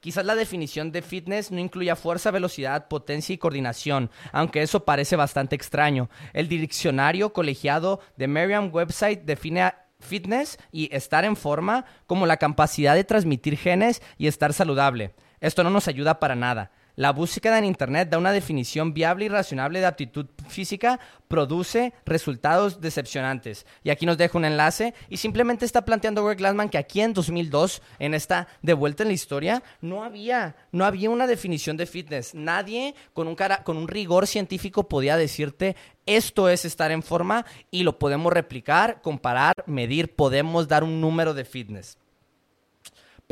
Quizás 0.03 0.27
la 0.27 0.35
definición 0.35 0.91
de 0.91 1.01
fitness 1.01 1.53
no 1.53 1.61
incluya 1.61 1.95
fuerza, 1.95 2.33
velocidad, 2.33 2.89
potencia 2.89 3.33
y 3.33 3.39
coordinación, 3.39 4.11
aunque 4.33 4.61
eso 4.61 4.85
parece 4.85 5.15
bastante 5.15 5.55
extraño. 5.55 6.11
El 6.33 6.49
diccionario 6.49 7.33
colegiado 7.33 8.01
de 8.17 8.27
Merriam 8.27 8.71
Website 8.75 9.23
define 9.23 9.73
fitness 10.03 10.59
y 10.71 10.95
estar 10.95 11.25
en 11.25 11.37
forma 11.37 11.85
como 12.07 12.27
la 12.27 12.37
capacidad 12.37 12.95
de 12.95 13.05
transmitir 13.05 13.57
genes 13.57 14.03
y 14.19 14.27
estar 14.27 14.53
saludable. 14.53 15.15
Esto 15.41 15.65
no 15.65 15.71
nos 15.71 15.89
ayuda 15.89 16.21
para 16.21 16.35
nada. 16.35 16.71
La 17.03 17.11
búsqueda 17.11 17.59
en 17.59 17.65
Internet 17.65 18.11
da 18.11 18.19
una 18.19 18.31
definición 18.31 18.95
viable 18.95 19.25
y 19.25 19.29
razonable 19.29 19.81
de 19.81 19.87
aptitud 19.87 20.27
física, 20.47 21.01
produce 21.27 21.93
resultados 22.07 22.81
decepcionantes. 22.81 23.67
Y 23.83 23.91
aquí 23.91 24.07
nos 24.07 24.19
deja 24.19 24.39
un 24.39 24.45
enlace 24.45 24.95
y 25.09 25.17
simplemente 25.17 25.65
está 25.65 25.85
planteando 25.85 26.25
Greg 26.25 26.39
Glassman 26.39 26.69
que 26.69 26.79
aquí 26.79 27.01
en 27.01 27.13
2002, 27.13 27.83
en 27.99 28.15
esta 28.15 28.47
de 28.63 28.75
vuelta 28.75 29.03
en 29.03 29.09
la 29.09 29.15
historia, 29.15 29.65
no 29.81 30.05
había, 30.05 30.55
no 30.71 30.85
había 30.85 31.11
una 31.11 31.27
definición 31.27 31.77
de 31.77 31.87
fitness. 31.87 32.37
Nadie 32.37 32.95
con 33.15 33.27
un, 33.27 33.35
cara, 33.35 33.65
con 33.65 33.79
un 33.79 33.89
rigor 33.89 34.29
científico 34.29 34.89
podía 34.89 35.17
decirte 35.17 35.75
esto 36.07 36.49
es 36.49 36.65
estar 36.65 36.93
en 36.93 37.03
forma 37.03 37.45
y 37.73 37.83
lo 37.83 37.99
podemos 37.99 38.33
replicar, 38.33 39.03
comparar, 39.03 39.55
medir, 39.67 40.15
podemos 40.15 40.69
dar 40.69 40.85
un 40.85 41.01
número 41.01 41.35
de 41.35 41.45
fitness. 41.45 41.99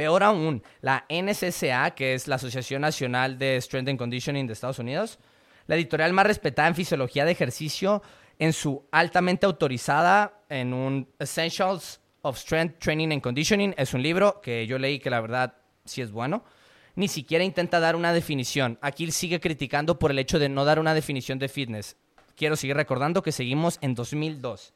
Peor 0.01 0.23
aún, 0.23 0.63
la 0.81 1.05
NSCA, 1.11 1.91
que 1.91 2.15
es 2.15 2.27
la 2.27 2.37
Asociación 2.37 2.81
Nacional 2.81 3.37
de 3.37 3.61
Strength 3.61 3.91
and 3.91 3.99
Conditioning 3.99 4.47
de 4.47 4.55
Estados 4.55 4.79
Unidos, 4.79 5.19
la 5.67 5.75
editorial 5.75 6.15
más 6.15 6.25
respetada 6.25 6.69
en 6.69 6.75
fisiología 6.75 7.27
de 7.27 7.33
ejercicio, 7.33 8.03
en 8.39 8.55
su 8.55 8.89
altamente 8.93 9.45
autorizada, 9.45 10.41
en 10.49 10.73
un 10.73 11.07
Essentials 11.19 12.01
of 12.23 12.39
Strength 12.39 12.79
Training 12.79 13.13
and 13.13 13.21
Conditioning, 13.21 13.75
es 13.77 13.93
un 13.93 14.03
libro 14.03 14.41
que 14.41 14.67
yo 14.67 14.79
leí 14.79 15.01
que 15.01 15.11
la 15.11 15.21
verdad 15.21 15.53
sí 15.85 16.01
es 16.01 16.11
bueno. 16.11 16.45
Ni 16.95 17.07
siquiera 17.07 17.45
intenta 17.45 17.79
dar 17.79 17.95
una 17.95 18.15
definición. 18.15 18.79
Aquí 18.81 19.11
sigue 19.11 19.39
criticando 19.39 19.99
por 19.99 20.13
el 20.13 20.19
hecho 20.19 20.39
de 20.39 20.49
no 20.49 20.65
dar 20.65 20.79
una 20.79 20.95
definición 20.95 21.39
de 21.39 21.51
fitness. 21.51 21.99
Quiero 22.37 22.57
seguir 22.57 22.75
recordando 22.75 23.23
que 23.23 23.33
seguimos 23.33 23.77
en 23.83 23.95
2002. 23.95 24.73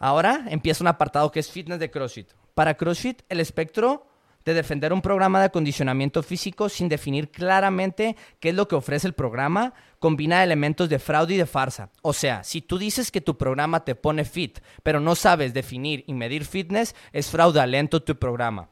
Ahora 0.00 0.46
empieza 0.48 0.82
un 0.82 0.88
apartado 0.88 1.30
que 1.30 1.38
es 1.38 1.48
fitness 1.48 1.78
de 1.78 1.92
CrossFit. 1.92 2.32
Para 2.54 2.74
CrossFit, 2.74 3.22
el 3.28 3.40
espectro 3.40 4.06
de 4.44 4.54
defender 4.54 4.92
un 4.92 5.02
programa 5.02 5.40
de 5.40 5.46
acondicionamiento 5.46 6.22
físico 6.22 6.68
sin 6.68 6.88
definir 6.88 7.30
claramente 7.30 8.16
qué 8.40 8.50
es 8.50 8.54
lo 8.54 8.68
que 8.68 8.74
ofrece 8.74 9.06
el 9.06 9.14
programa, 9.14 9.74
combina 9.98 10.44
elementos 10.44 10.88
de 10.88 10.98
fraude 10.98 11.34
y 11.34 11.38
de 11.38 11.46
farsa. 11.46 11.90
O 12.02 12.12
sea, 12.12 12.44
si 12.44 12.60
tú 12.60 12.78
dices 12.78 13.10
que 13.10 13.20
tu 13.20 13.36
programa 13.38 13.84
te 13.84 13.94
pone 13.94 14.24
fit, 14.24 14.60
pero 14.82 15.00
no 15.00 15.14
sabes 15.14 15.54
definir 15.54 16.04
y 16.06 16.12
medir 16.12 16.44
fitness, 16.44 16.94
es 17.12 17.30
fraudulento 17.30 18.02
tu 18.02 18.16
programa. 18.16 18.68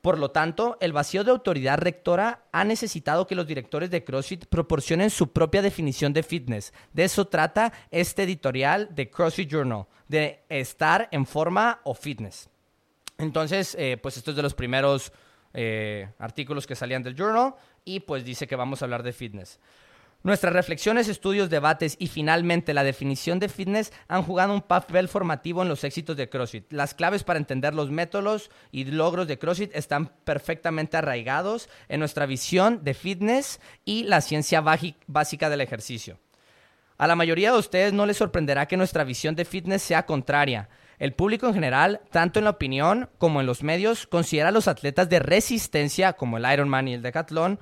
Por 0.00 0.18
lo 0.18 0.32
tanto, 0.32 0.78
el 0.80 0.92
vacío 0.92 1.22
de 1.22 1.30
autoridad 1.30 1.78
rectora 1.78 2.44
ha 2.50 2.64
necesitado 2.64 3.26
que 3.28 3.36
los 3.36 3.46
directores 3.46 3.88
de 3.90 4.02
CrossFit 4.02 4.46
proporcionen 4.46 5.10
su 5.10 5.32
propia 5.32 5.62
definición 5.62 6.12
de 6.12 6.24
fitness. 6.24 6.72
De 6.92 7.04
eso 7.04 7.28
trata 7.28 7.72
este 7.92 8.24
editorial 8.24 8.88
de 8.92 9.10
CrossFit 9.10 9.48
Journal, 9.48 9.86
de 10.08 10.44
estar 10.48 11.08
en 11.12 11.24
forma 11.24 11.80
o 11.84 11.94
fitness. 11.94 12.50
Entonces, 13.22 13.76
eh, 13.78 13.98
pues 14.02 14.16
esto 14.16 14.32
es 14.32 14.36
de 14.36 14.42
los 14.42 14.54
primeros 14.54 15.12
eh, 15.54 16.08
artículos 16.18 16.66
que 16.66 16.74
salían 16.74 17.04
del 17.04 17.14
journal 17.14 17.54
y 17.84 18.00
pues 18.00 18.24
dice 18.24 18.48
que 18.48 18.56
vamos 18.56 18.82
a 18.82 18.84
hablar 18.84 19.04
de 19.04 19.12
fitness. 19.12 19.60
Nuestras 20.24 20.52
reflexiones, 20.52 21.06
estudios, 21.08 21.48
debates 21.48 21.94
y 22.00 22.08
finalmente 22.08 22.74
la 22.74 22.82
definición 22.82 23.38
de 23.38 23.48
fitness 23.48 23.92
han 24.08 24.24
jugado 24.24 24.52
un 24.52 24.62
papel 24.62 25.06
formativo 25.06 25.62
en 25.62 25.68
los 25.68 25.84
éxitos 25.84 26.16
de 26.16 26.28
CrossFit. 26.28 26.72
Las 26.72 26.94
claves 26.94 27.22
para 27.22 27.38
entender 27.38 27.74
los 27.74 27.90
métodos 27.90 28.50
y 28.72 28.86
logros 28.86 29.28
de 29.28 29.38
CrossFit 29.38 29.70
están 29.72 30.08
perfectamente 30.24 30.96
arraigados 30.96 31.68
en 31.88 32.00
nuestra 32.00 32.26
visión 32.26 32.82
de 32.82 32.94
fitness 32.94 33.60
y 33.84 34.02
la 34.02 34.20
ciencia 34.20 34.62
básica 35.06 35.48
del 35.48 35.60
ejercicio. 35.60 36.18
A 36.98 37.06
la 37.06 37.14
mayoría 37.14 37.52
de 37.52 37.58
ustedes 37.58 37.92
no 37.92 38.04
les 38.04 38.16
sorprenderá 38.16 38.66
que 38.66 38.76
nuestra 38.76 39.04
visión 39.04 39.36
de 39.36 39.44
fitness 39.44 39.82
sea 39.82 40.06
contraria. 40.06 40.68
El 41.02 41.14
público 41.14 41.48
en 41.48 41.54
general, 41.54 42.00
tanto 42.12 42.38
en 42.38 42.44
la 42.44 42.52
opinión 42.52 43.10
como 43.18 43.40
en 43.40 43.46
los 43.46 43.64
medios, 43.64 44.06
considera 44.06 44.50
a 44.50 44.52
los 44.52 44.68
atletas 44.68 45.08
de 45.08 45.18
resistencia, 45.18 46.12
como 46.12 46.36
el 46.36 46.46
Ironman 46.48 46.86
y 46.86 46.94
el 46.94 47.02
Decathlon, 47.02 47.58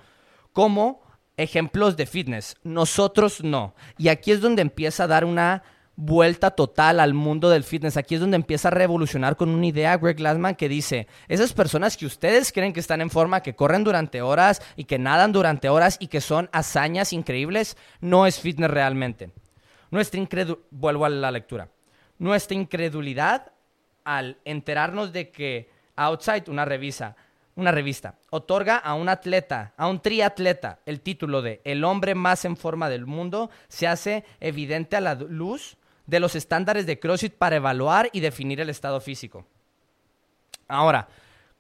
como 0.53 1.01
ejemplos 1.39 1.97
de 1.97 2.05
fitness. 2.05 2.57
Nosotros 2.65 3.43
no. 3.43 3.75
Y 3.97 4.09
aquí 4.09 4.31
es 4.31 4.43
donde 4.43 4.61
empieza 4.61 5.05
a 5.05 5.07
dar 5.07 5.25
una 5.25 5.63
vuelta 5.97 6.51
total 6.51 7.01
al 7.01 7.15
mundo 7.15 7.49
del 7.49 7.65
fitness. 7.65 7.97
Aquí 7.97 8.17
es 8.17 8.21
donde 8.21 8.37
empieza 8.37 8.69
a 8.69 8.73
revolucionar 8.73 9.37
con 9.37 9.49
una 9.49 9.65
idea 9.65 9.97
Greg 9.97 10.19
Glassman 10.19 10.55
que 10.55 10.69
dice, 10.69 11.07
esas 11.27 11.55
personas 11.55 11.97
que 11.97 12.05
ustedes 12.05 12.53
creen 12.53 12.75
que 12.75 12.81
están 12.81 13.01
en 13.01 13.09
forma, 13.09 13.43
que 13.43 13.57
corren 13.57 13.85
durante 13.85 14.21
horas 14.21 14.61
y 14.77 14.85
que 14.85 14.99
nadan 14.99 15.33
durante 15.33 15.71
horas 15.71 15.97
y 15.99 16.09
que 16.09 16.21
son 16.21 16.51
hazañas 16.53 17.15
increíbles, 17.15 17.79
no 18.03 18.27
es 18.27 18.39
fitness 18.39 18.71
realmente. 18.71 19.31
Nuestra 19.91 20.21
incredulidad, 20.21 20.63
vuelvo 20.71 21.07
a 21.07 21.09
la 21.09 21.31
lectura 21.31 21.71
nuestra 22.21 22.55
incredulidad 22.55 23.51
al 24.05 24.37
enterarnos 24.45 25.13
de 25.13 25.31
que 25.31 25.71
Outside, 25.97 26.45
una 26.49 26.65
revista, 26.65 27.17
una 27.57 27.73
revista, 27.73 28.15
otorga 28.31 28.77
a 28.77 28.95
un 28.95 29.09
atleta, 29.09 29.75
a 29.77 29.89
un 29.89 30.01
triatleta, 30.01 30.79
el 30.87 31.01
título 31.01 31.43
de 31.43 31.61
el 31.65 31.83
hombre 31.83 32.15
más 32.15 32.45
en 32.45 32.57
forma 32.57 32.89
del 32.89 33.07
mundo, 33.07 33.51
se 33.69 33.87
hace 33.87 34.25
evidente 34.39 34.97
a 34.97 35.01
la 35.01 35.15
luz 35.15 35.77
de 36.07 36.21
los 36.21 36.37
estándares 36.37 36.87
de 36.87 36.99
CrossFit 36.99 37.35
para 37.35 37.57
evaluar 37.57 38.09
y 38.13 38.21
definir 38.21 38.61
el 38.61 38.71
estado 38.71 39.01
físico. 39.01 39.47
Ahora, 40.69 41.09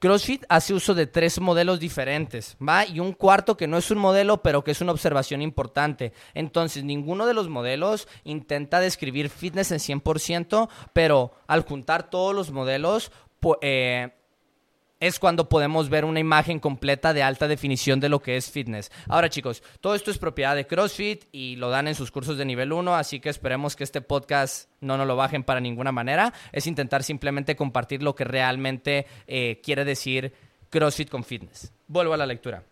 CrossFit 0.00 0.44
hace 0.48 0.72
uso 0.72 0.94
de 0.94 1.06
tres 1.06 1.38
modelos 1.40 1.78
diferentes, 1.78 2.56
¿va? 2.66 2.86
Y 2.86 3.00
un 3.00 3.12
cuarto 3.12 3.58
que 3.58 3.66
no 3.66 3.76
es 3.76 3.90
un 3.90 3.98
modelo, 3.98 4.42
pero 4.42 4.64
que 4.64 4.70
es 4.70 4.80
una 4.80 4.92
observación 4.92 5.42
importante. 5.42 6.14
Entonces, 6.32 6.84
ninguno 6.84 7.26
de 7.26 7.34
los 7.34 7.50
modelos 7.50 8.08
intenta 8.24 8.80
describir 8.80 9.28
fitness 9.28 9.72
en 9.72 9.78
100%, 9.78 10.70
pero 10.94 11.32
al 11.46 11.66
juntar 11.66 12.08
todos 12.08 12.34
los 12.34 12.50
modelos, 12.50 13.12
eh, 13.60 14.08
es 15.00 15.18
cuando 15.18 15.48
podemos 15.48 15.88
ver 15.88 16.04
una 16.04 16.20
imagen 16.20 16.60
completa 16.60 17.12
de 17.12 17.22
alta 17.22 17.48
definición 17.48 17.98
de 18.00 18.08
lo 18.08 18.20
que 18.20 18.36
es 18.36 18.50
fitness. 18.50 18.92
Ahora 19.08 19.30
chicos, 19.30 19.62
todo 19.80 19.94
esto 19.94 20.10
es 20.10 20.18
propiedad 20.18 20.54
de 20.54 20.66
CrossFit 20.66 21.24
y 21.32 21.56
lo 21.56 21.70
dan 21.70 21.88
en 21.88 21.94
sus 21.94 22.10
cursos 22.10 22.36
de 22.36 22.44
nivel 22.44 22.72
1, 22.72 22.94
así 22.94 23.18
que 23.18 23.30
esperemos 23.30 23.76
que 23.76 23.84
este 23.84 24.02
podcast 24.02 24.70
no 24.80 24.96
nos 24.96 25.06
lo 25.06 25.16
bajen 25.16 25.42
para 25.42 25.60
ninguna 25.60 25.90
manera. 25.90 26.32
Es 26.52 26.66
intentar 26.66 27.02
simplemente 27.02 27.56
compartir 27.56 28.02
lo 28.02 28.14
que 28.14 28.24
realmente 28.24 29.06
eh, 29.26 29.60
quiere 29.64 29.84
decir 29.84 30.32
CrossFit 30.68 31.08
con 31.08 31.24
fitness. 31.24 31.72
Vuelvo 31.88 32.14
a 32.14 32.16
la 32.18 32.26
lectura. 32.26 32.62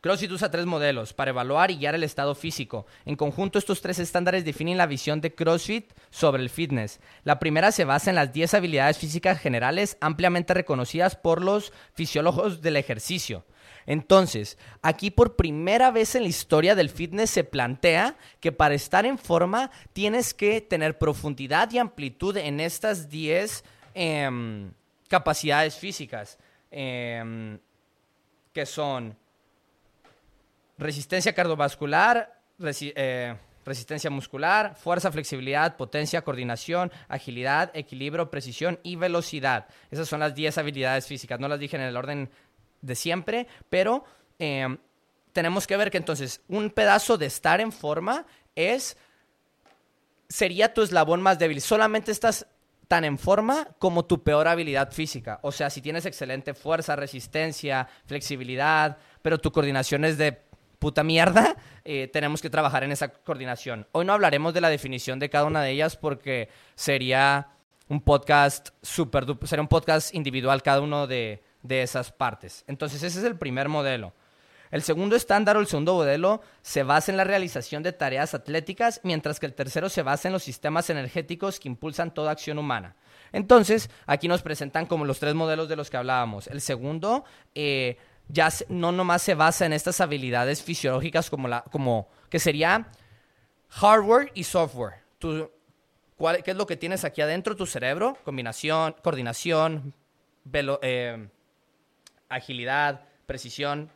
CrossFit 0.00 0.30
usa 0.30 0.50
tres 0.50 0.64
modelos 0.64 1.12
para 1.12 1.30
evaluar 1.30 1.72
y 1.72 1.76
guiar 1.76 1.96
el 1.96 2.04
estado 2.04 2.36
físico. 2.36 2.86
En 3.04 3.16
conjunto, 3.16 3.58
estos 3.58 3.80
tres 3.80 3.98
estándares 3.98 4.44
definen 4.44 4.78
la 4.78 4.86
visión 4.86 5.20
de 5.20 5.34
CrossFit 5.34 5.92
sobre 6.10 6.42
el 6.42 6.50
fitness. 6.50 7.00
La 7.24 7.40
primera 7.40 7.72
se 7.72 7.84
basa 7.84 8.10
en 8.10 8.16
las 8.16 8.32
10 8.32 8.54
habilidades 8.54 8.98
físicas 8.98 9.40
generales 9.40 9.96
ampliamente 10.00 10.54
reconocidas 10.54 11.16
por 11.16 11.42
los 11.42 11.72
fisiólogos 11.94 12.62
del 12.62 12.76
ejercicio. 12.76 13.44
Entonces, 13.86 14.56
aquí 14.82 15.10
por 15.10 15.34
primera 15.34 15.90
vez 15.90 16.14
en 16.14 16.22
la 16.22 16.28
historia 16.28 16.76
del 16.76 16.90
fitness 16.90 17.30
se 17.30 17.42
plantea 17.42 18.16
que 18.38 18.52
para 18.52 18.74
estar 18.74 19.04
en 19.04 19.18
forma 19.18 19.70
tienes 19.92 20.32
que 20.32 20.60
tener 20.60 20.98
profundidad 20.98 21.72
y 21.72 21.78
amplitud 21.78 22.36
en 22.36 22.60
estas 22.60 23.08
10 23.08 23.64
em, 23.94 24.70
capacidades 25.08 25.76
físicas, 25.76 26.38
em, 26.70 27.58
que 28.52 28.66
son 28.66 29.16
resistencia 30.78 31.34
cardiovascular, 31.34 32.40
eh, 32.60 33.36
resistencia 33.64 34.10
muscular, 34.10 34.74
fuerza, 34.76 35.12
flexibilidad, 35.12 35.76
potencia, 35.76 36.22
coordinación, 36.22 36.90
agilidad, 37.08 37.70
equilibrio, 37.74 38.30
precisión 38.30 38.80
y 38.82 38.96
velocidad. 38.96 39.66
Esas 39.90 40.08
son 40.08 40.20
las 40.20 40.34
10 40.34 40.58
habilidades 40.58 41.06
físicas. 41.06 41.38
No 41.38 41.48
las 41.48 41.60
dije 41.60 41.76
en 41.76 41.82
el 41.82 41.96
orden 41.96 42.30
de 42.80 42.94
siempre, 42.94 43.46
pero 43.68 44.04
em, 44.38 44.78
tenemos 45.32 45.66
que 45.66 45.76
ver 45.76 45.90
que 45.90 45.98
entonces 45.98 46.40
un 46.48 46.70
pedazo 46.70 47.18
de 47.18 47.26
estar 47.26 47.60
en 47.60 47.72
forma 47.72 48.24
es 48.54 48.96
sería 50.28 50.72
tu 50.72 50.82
eslabón 50.82 51.22
más 51.22 51.38
débil. 51.38 51.60
Solamente 51.60 52.12
estás 52.12 52.46
tan 52.86 53.04
en 53.04 53.18
forma 53.18 53.68
como 53.78 54.06
tu 54.06 54.22
peor 54.22 54.48
habilidad 54.48 54.92
física. 54.92 55.40
O 55.42 55.52
sea, 55.52 55.68
si 55.68 55.82
tienes 55.82 56.06
excelente 56.06 56.54
fuerza, 56.54 56.96
resistencia, 56.96 57.86
flexibilidad, 58.06 58.96
pero 59.20 59.38
tu 59.38 59.52
coordinación 59.52 60.06
es 60.06 60.16
de 60.16 60.47
puta 60.78 61.02
mierda, 61.02 61.56
eh, 61.84 62.08
tenemos 62.12 62.40
que 62.40 62.50
trabajar 62.50 62.84
en 62.84 62.92
esa 62.92 63.08
coordinación. 63.08 63.86
Hoy 63.92 64.04
no 64.04 64.12
hablaremos 64.12 64.54
de 64.54 64.60
la 64.60 64.68
definición 64.68 65.18
de 65.18 65.30
cada 65.30 65.44
una 65.44 65.62
de 65.62 65.70
ellas 65.70 65.96
porque 65.96 66.48
sería 66.74 67.48
un 67.88 68.00
podcast 68.00 68.70
super, 68.82 69.24
sería 69.44 69.62
un 69.62 69.68
podcast 69.68 70.14
individual 70.14 70.62
cada 70.62 70.80
uno 70.80 71.06
de, 71.06 71.42
de 71.62 71.82
esas 71.82 72.12
partes. 72.12 72.64
Entonces 72.66 73.02
ese 73.02 73.18
es 73.18 73.24
el 73.24 73.36
primer 73.36 73.68
modelo. 73.68 74.12
El 74.70 74.82
segundo 74.82 75.16
estándar 75.16 75.56
o 75.56 75.60
el 75.60 75.66
segundo 75.66 75.94
modelo 75.94 76.42
se 76.60 76.82
basa 76.82 77.10
en 77.10 77.16
la 77.16 77.24
realización 77.24 77.82
de 77.82 77.92
tareas 77.92 78.34
atléticas, 78.34 79.00
mientras 79.02 79.40
que 79.40 79.46
el 79.46 79.54
tercero 79.54 79.88
se 79.88 80.02
basa 80.02 80.28
en 80.28 80.32
los 80.32 80.42
sistemas 80.42 80.90
energéticos 80.90 81.58
que 81.58 81.68
impulsan 81.68 82.12
toda 82.12 82.32
acción 82.32 82.58
humana. 82.58 82.94
Entonces, 83.32 83.90
aquí 84.06 84.28
nos 84.28 84.42
presentan 84.42 84.86
como 84.86 85.04
los 85.04 85.18
tres 85.18 85.34
modelos 85.34 85.68
de 85.68 85.76
los 85.76 85.90
que 85.90 85.96
hablábamos. 85.96 86.46
El 86.48 86.60
segundo 86.60 87.24
eh, 87.54 87.96
ya 88.28 88.48
no 88.68 88.92
nomás 88.92 89.22
se 89.22 89.34
basa 89.34 89.66
en 89.66 89.72
estas 89.72 90.00
habilidades 90.00 90.62
fisiológicas 90.62 91.30
como, 91.30 91.48
la, 91.48 91.62
como 91.62 92.08
que 92.28 92.38
sería 92.38 92.88
hardware 93.68 94.30
y 94.34 94.44
software. 94.44 95.02
¿Qué 95.18 96.50
es 96.50 96.56
lo 96.56 96.66
que 96.66 96.76
tienes 96.76 97.04
aquí 97.04 97.20
adentro? 97.20 97.56
Tu 97.56 97.66
cerebro, 97.66 98.16
combinación, 98.24 98.94
coordinación, 99.02 99.94
eh, 100.82 101.28
agilidad, 102.28 103.06
precisión, 103.26 103.90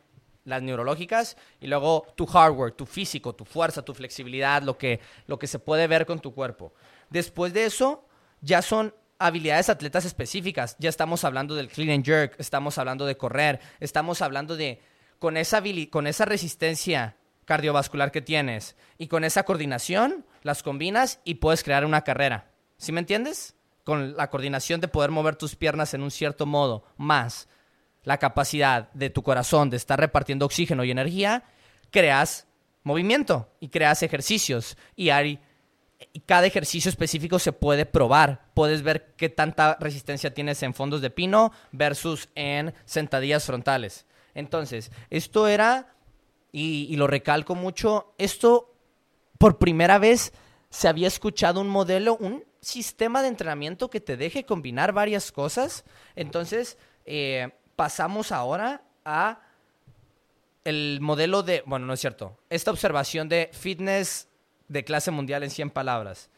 las 0.45 0.61
neurológicas, 0.61 1.37
y 1.61 1.67
luego 1.67 2.05
tu 2.15 2.25
hardware, 2.25 2.73
tu 2.73 2.85
físico, 2.85 3.33
tu 3.33 3.45
fuerza, 3.45 3.81
tu 3.83 3.93
flexibilidad, 3.93 4.61
lo 4.61 4.77
que, 4.77 4.99
lo 5.27 5.39
que 5.39 5.47
se 5.47 5.59
puede 5.59 5.87
ver 5.87 6.05
con 6.05 6.19
tu 6.19 6.33
cuerpo. 6.33 6.73
Después 7.09 7.53
de 7.53 7.65
eso, 7.65 8.05
ya 8.41 8.61
son 8.61 8.93
habilidades 9.23 9.69
atletas 9.69 10.05
específicas. 10.05 10.75
Ya 10.79 10.89
estamos 10.89 11.23
hablando 11.23 11.55
del 11.55 11.69
clean 11.69 11.91
and 11.91 12.05
jerk, 12.05 12.35
estamos 12.39 12.77
hablando 12.77 13.05
de 13.05 13.15
correr, 13.15 13.59
estamos 13.79 14.21
hablando 14.21 14.57
de 14.57 14.81
con 15.17 15.37
esa, 15.37 15.63
con 15.89 16.07
esa 16.07 16.25
resistencia 16.25 17.15
cardiovascular 17.45 18.11
que 18.11 18.21
tienes 18.21 18.75
y 18.97 19.07
con 19.07 19.23
esa 19.23 19.43
coordinación, 19.43 20.25
las 20.41 20.63
combinas 20.63 21.21
y 21.23 21.35
puedes 21.35 21.63
crear 21.63 21.85
una 21.85 22.03
carrera. 22.03 22.51
¿Sí 22.77 22.91
me 22.91 22.99
entiendes? 22.99 23.55
Con 23.85 24.17
la 24.17 24.29
coordinación 24.29 24.81
de 24.81 24.89
poder 24.89 25.11
mover 25.11 25.37
tus 25.37 25.55
piernas 25.55 25.93
en 25.93 26.03
un 26.03 26.11
cierto 26.11 26.45
modo, 26.45 26.83
más 26.97 27.47
la 28.03 28.17
capacidad 28.17 28.91
de 28.91 29.09
tu 29.09 29.23
corazón 29.23 29.69
de 29.69 29.77
estar 29.77 29.97
repartiendo 29.97 30.45
oxígeno 30.45 30.83
y 30.83 30.91
energía, 30.91 31.45
creas 31.89 32.47
movimiento 32.83 33.49
y 33.61 33.69
creas 33.69 34.03
ejercicios 34.03 34.77
y 34.97 35.09
hay 35.09 35.39
cada 36.25 36.47
ejercicio 36.47 36.89
específico 36.89 37.39
se 37.39 37.51
puede 37.51 37.85
probar. 37.85 38.45
Puedes 38.53 38.83
ver 38.83 39.13
qué 39.15 39.29
tanta 39.29 39.77
resistencia 39.79 40.33
tienes 40.33 40.63
en 40.63 40.73
fondos 40.73 41.01
de 41.01 41.09
pino 41.09 41.51
versus 41.71 42.29
en 42.35 42.73
sentadillas 42.85 43.45
frontales. 43.45 44.05
Entonces, 44.33 44.91
esto 45.09 45.47
era, 45.47 45.95
y, 46.51 46.95
lo 46.95 47.07
recalco 47.07 47.55
mucho, 47.55 48.13
esto 48.17 48.73
por 49.37 49.57
primera 49.57 49.99
vez 49.99 50.33
se 50.69 50.87
había 50.87 51.07
escuchado 51.07 51.61
un 51.61 51.67
modelo, 51.67 52.17
un 52.17 52.43
sistema 52.61 53.21
de 53.21 53.27
entrenamiento 53.27 53.89
que 53.89 54.01
te 54.01 54.17
deje 54.17 54.45
combinar 54.45 54.93
varias 54.93 55.31
cosas. 55.31 55.83
Entonces, 56.15 56.77
eh, 57.05 57.51
pasamos 57.75 58.31
ahora 58.31 58.83
a 59.05 59.41
el 60.63 60.99
modelo 61.01 61.43
de, 61.43 61.61
bueno, 61.65 61.85
no 61.85 61.93
es 61.93 61.99
cierto, 61.99 62.37
esta 62.49 62.71
observación 62.71 63.27
de 63.27 63.49
fitness 63.53 64.29
de 64.73 64.83
clase 64.83 65.11
mundial 65.11 65.43
en 65.43 65.51
100 65.51 65.69
palabras. 65.69 66.29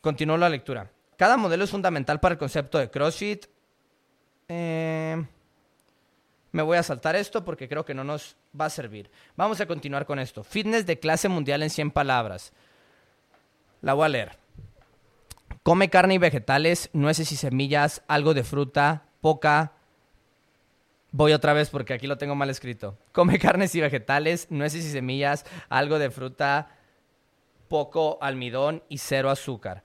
Continúo 0.00 0.36
la 0.36 0.48
lectura. 0.48 0.90
Cada 1.16 1.36
modelo 1.36 1.62
es 1.64 1.70
fundamental 1.70 2.18
para 2.18 2.32
el 2.32 2.38
concepto 2.38 2.76
de 2.76 2.90
CrossFit. 2.90 3.46
Eh, 4.48 5.24
me 6.50 6.62
voy 6.62 6.76
a 6.76 6.82
saltar 6.82 7.14
esto 7.14 7.44
porque 7.44 7.68
creo 7.68 7.84
que 7.84 7.94
no 7.94 8.02
nos 8.02 8.36
va 8.60 8.66
a 8.66 8.70
servir. 8.70 9.10
Vamos 9.36 9.60
a 9.60 9.66
continuar 9.66 10.04
con 10.04 10.18
esto. 10.18 10.42
Fitness 10.42 10.84
de 10.84 10.98
clase 10.98 11.28
mundial 11.28 11.62
en 11.62 11.70
100 11.70 11.92
palabras. 11.92 12.52
La 13.80 13.94
voy 13.94 14.06
a 14.06 14.08
leer. 14.08 14.38
Come 15.62 15.88
carne 15.88 16.14
y 16.14 16.18
vegetales, 16.18 16.90
nueces 16.92 17.30
y 17.30 17.36
semillas, 17.36 18.02
algo 18.08 18.34
de 18.34 18.42
fruta, 18.42 19.04
poca. 19.20 19.72
Voy 21.12 21.32
otra 21.32 21.52
vez 21.52 21.70
porque 21.70 21.94
aquí 21.94 22.08
lo 22.08 22.18
tengo 22.18 22.34
mal 22.34 22.50
escrito. 22.50 22.98
Come 23.12 23.38
carnes 23.38 23.72
y 23.76 23.80
vegetales, 23.80 24.48
nueces 24.50 24.84
y 24.84 24.90
semillas, 24.90 25.46
algo 25.68 26.00
de 26.00 26.10
fruta, 26.10 26.68
poco 27.72 28.18
almidón 28.20 28.82
y 28.90 28.98
cero 28.98 29.30
azúcar. 29.30 29.82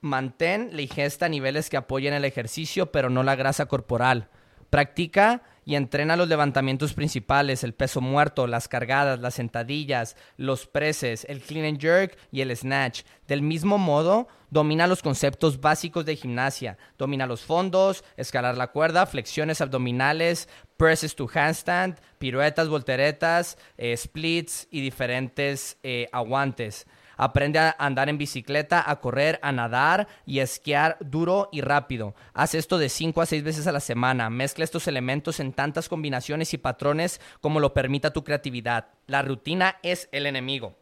Mantén 0.00 0.70
la 0.72 0.80
ingesta 0.80 1.26
a 1.26 1.28
niveles 1.28 1.68
que 1.68 1.76
apoyen 1.76 2.14
el 2.14 2.24
ejercicio, 2.24 2.90
pero 2.90 3.10
no 3.10 3.22
la 3.22 3.36
grasa 3.36 3.66
corporal. 3.66 4.30
Practica 4.70 5.42
y 5.70 5.76
entrena 5.76 6.16
los 6.16 6.26
levantamientos 6.26 6.94
principales, 6.94 7.62
el 7.62 7.74
peso 7.74 8.00
muerto, 8.00 8.48
las 8.48 8.66
cargadas, 8.66 9.20
las 9.20 9.34
sentadillas, 9.34 10.16
los 10.36 10.66
preses, 10.66 11.24
el 11.28 11.40
clean 11.40 11.64
and 11.64 11.80
jerk 11.80 12.18
y 12.32 12.40
el 12.40 12.56
snatch. 12.56 13.02
Del 13.28 13.40
mismo 13.40 13.78
modo, 13.78 14.26
domina 14.50 14.88
los 14.88 15.00
conceptos 15.00 15.60
básicos 15.60 16.04
de 16.04 16.16
gimnasia. 16.16 16.76
Domina 16.98 17.24
los 17.24 17.42
fondos, 17.42 18.02
escalar 18.16 18.56
la 18.56 18.72
cuerda, 18.72 19.06
flexiones 19.06 19.60
abdominales, 19.60 20.48
presses 20.76 21.14
to 21.14 21.30
handstand, 21.32 22.00
piruetas, 22.18 22.68
volteretas, 22.68 23.56
eh, 23.78 23.96
splits 23.96 24.66
y 24.72 24.80
diferentes 24.80 25.78
eh, 25.84 26.08
aguantes. 26.10 26.88
Aprende 27.22 27.58
a 27.58 27.76
andar 27.78 28.08
en 28.08 28.16
bicicleta, 28.16 28.82
a 28.90 28.98
correr, 28.98 29.38
a 29.42 29.52
nadar 29.52 30.08
y 30.24 30.38
a 30.38 30.42
esquiar 30.42 30.96
duro 31.00 31.50
y 31.52 31.60
rápido. 31.60 32.14
Haz 32.32 32.54
esto 32.54 32.78
de 32.78 32.88
5 32.88 33.20
a 33.20 33.26
6 33.26 33.42
veces 33.42 33.66
a 33.66 33.72
la 33.72 33.80
semana. 33.80 34.30
Mezcla 34.30 34.64
estos 34.64 34.88
elementos 34.88 35.38
en 35.38 35.52
tantas 35.52 35.90
combinaciones 35.90 36.54
y 36.54 36.56
patrones 36.56 37.20
como 37.42 37.60
lo 37.60 37.74
permita 37.74 38.14
tu 38.14 38.24
creatividad. 38.24 38.86
La 39.06 39.20
rutina 39.20 39.76
es 39.82 40.08
el 40.12 40.24
enemigo. 40.24 40.78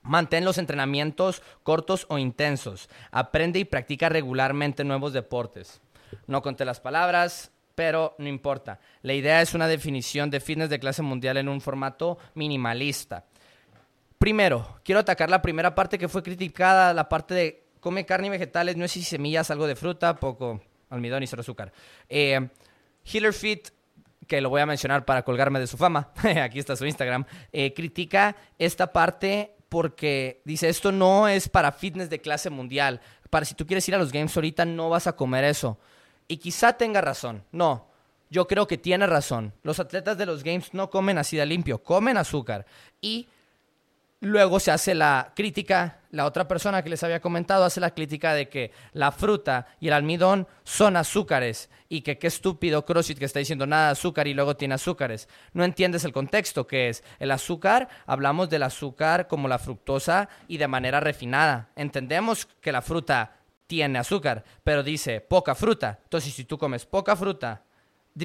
Mantén 0.00 0.46
los 0.46 0.56
entrenamientos 0.56 1.42
cortos 1.62 2.06
o 2.08 2.16
intensos. 2.16 2.88
Aprende 3.10 3.58
y 3.58 3.66
practica 3.66 4.08
regularmente 4.08 4.84
nuevos 4.84 5.12
deportes. 5.12 5.82
No 6.26 6.40
conté 6.40 6.64
las 6.64 6.80
palabras, 6.80 7.52
pero 7.74 8.14
no 8.16 8.28
importa. 8.28 8.80
La 9.02 9.12
idea 9.12 9.42
es 9.42 9.52
una 9.52 9.68
definición 9.68 10.30
de 10.30 10.40
fitness 10.40 10.70
de 10.70 10.80
clase 10.80 11.02
mundial 11.02 11.36
en 11.36 11.50
un 11.50 11.60
formato 11.60 12.16
minimalista. 12.32 13.26
Primero, 14.24 14.80
quiero 14.82 15.02
atacar 15.02 15.28
la 15.28 15.42
primera 15.42 15.74
parte 15.74 15.98
que 15.98 16.08
fue 16.08 16.22
criticada, 16.22 16.94
la 16.94 17.10
parte 17.10 17.34
de 17.34 17.66
come 17.78 18.06
carne 18.06 18.28
y 18.28 18.30
vegetales, 18.30 18.74
no 18.74 18.86
es 18.86 18.92
si 18.92 19.02
semillas, 19.02 19.50
algo 19.50 19.66
de 19.66 19.76
fruta, 19.76 20.16
poco 20.16 20.62
almidón 20.88 21.22
y 21.22 21.26
cero 21.26 21.42
azúcar. 21.42 21.74
Eh, 22.08 22.48
Healer 23.04 23.34
Fit, 23.34 23.68
que 24.26 24.40
lo 24.40 24.48
voy 24.48 24.62
a 24.62 24.66
mencionar 24.66 25.04
para 25.04 25.24
colgarme 25.24 25.60
de 25.60 25.66
su 25.66 25.76
fama, 25.76 26.10
aquí 26.42 26.58
está 26.58 26.74
su 26.74 26.86
Instagram, 26.86 27.26
eh, 27.52 27.74
critica 27.74 28.34
esta 28.58 28.94
parte 28.94 29.56
porque 29.68 30.40
dice, 30.46 30.70
esto 30.70 30.90
no 30.90 31.28
es 31.28 31.50
para 31.50 31.70
fitness 31.70 32.08
de 32.08 32.22
clase 32.22 32.48
mundial. 32.48 33.02
Para 33.28 33.44
si 33.44 33.54
tú 33.54 33.66
quieres 33.66 33.86
ir 33.90 33.94
a 33.94 33.98
los 33.98 34.10
games 34.10 34.34
ahorita, 34.34 34.64
no 34.64 34.88
vas 34.88 35.06
a 35.06 35.16
comer 35.16 35.44
eso. 35.44 35.78
Y 36.28 36.38
quizá 36.38 36.72
tenga 36.78 37.02
razón. 37.02 37.44
No, 37.52 37.88
yo 38.30 38.46
creo 38.46 38.66
que 38.66 38.78
tiene 38.78 39.06
razón. 39.06 39.52
Los 39.62 39.80
atletas 39.80 40.16
de 40.16 40.24
los 40.24 40.42
games 40.42 40.72
no 40.72 40.88
comen 40.88 41.18
así 41.18 41.36
de 41.36 41.44
limpio, 41.44 41.82
comen 41.82 42.16
azúcar. 42.16 42.64
Y 43.02 43.28
Luego 44.24 44.58
se 44.58 44.70
hace 44.70 44.94
la 44.94 45.32
crítica, 45.36 45.98
la 46.10 46.24
otra 46.24 46.48
persona 46.48 46.82
que 46.82 46.88
les 46.88 47.02
había 47.02 47.20
comentado 47.20 47.62
hace 47.62 47.78
la 47.78 47.92
crítica 47.92 48.32
de 48.32 48.48
que 48.48 48.72
la 48.94 49.12
fruta 49.12 49.66
y 49.80 49.88
el 49.88 49.92
almidón 49.92 50.48
son 50.62 50.96
azúcares 50.96 51.68
y 51.90 52.00
que 52.00 52.16
qué 52.16 52.28
estúpido 52.28 52.86
CrossFit 52.86 53.18
que 53.18 53.26
está 53.26 53.40
diciendo 53.40 53.66
nada 53.66 53.90
azúcar 53.90 54.26
y 54.26 54.32
luego 54.32 54.56
tiene 54.56 54.76
azúcares. 54.76 55.28
No 55.52 55.62
entiendes 55.62 56.06
el 56.06 56.14
contexto 56.14 56.66
que 56.66 56.88
es. 56.88 57.04
El 57.18 57.32
azúcar, 57.32 57.90
hablamos 58.06 58.48
del 58.48 58.62
azúcar 58.62 59.26
como 59.28 59.46
la 59.46 59.58
fructosa 59.58 60.30
y 60.48 60.56
de 60.56 60.68
manera 60.68 61.00
refinada. 61.00 61.68
Entendemos 61.76 62.46
que 62.62 62.72
la 62.72 62.80
fruta 62.80 63.36
tiene 63.66 63.98
azúcar, 63.98 64.42
pero 64.62 64.82
dice 64.82 65.20
poca 65.20 65.54
fruta. 65.54 65.98
Entonces, 66.02 66.32
si 66.32 66.44
tú 66.44 66.56
comes 66.56 66.86
poca 66.86 67.14
fruta, 67.14 67.62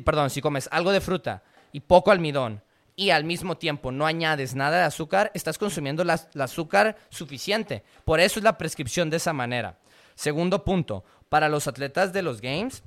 perdón, 0.06 0.30
si 0.30 0.40
comes 0.40 0.70
algo 0.72 0.94
de 0.94 1.02
fruta 1.02 1.44
y 1.74 1.82
poco 1.82 2.10
almidón 2.10 2.64
y 3.00 3.12
al 3.12 3.24
mismo 3.24 3.58
tiempo 3.58 3.94
no 3.94 4.06
añades 4.06 4.56
nada 4.56 4.80
de 4.80 4.84
azúcar, 4.84 5.32
estás 5.34 5.58
consumiendo 5.58 6.04
el 6.04 6.42
azúcar 6.42 6.98
suficiente. 7.08 7.82
Por 8.04 8.20
eso 8.20 8.42
es 8.42 8.44
la 8.44 8.58
prescripción 8.58 9.10
de 9.10 9.16
esa 9.16 9.32
manera. 9.32 9.80
Segundo 10.16 10.66
punto, 10.66 11.06
para 11.30 11.48
los 11.48 11.66
atletas 11.66 12.12
de 12.12 12.22
los 12.22 12.42
Games, 12.42 12.84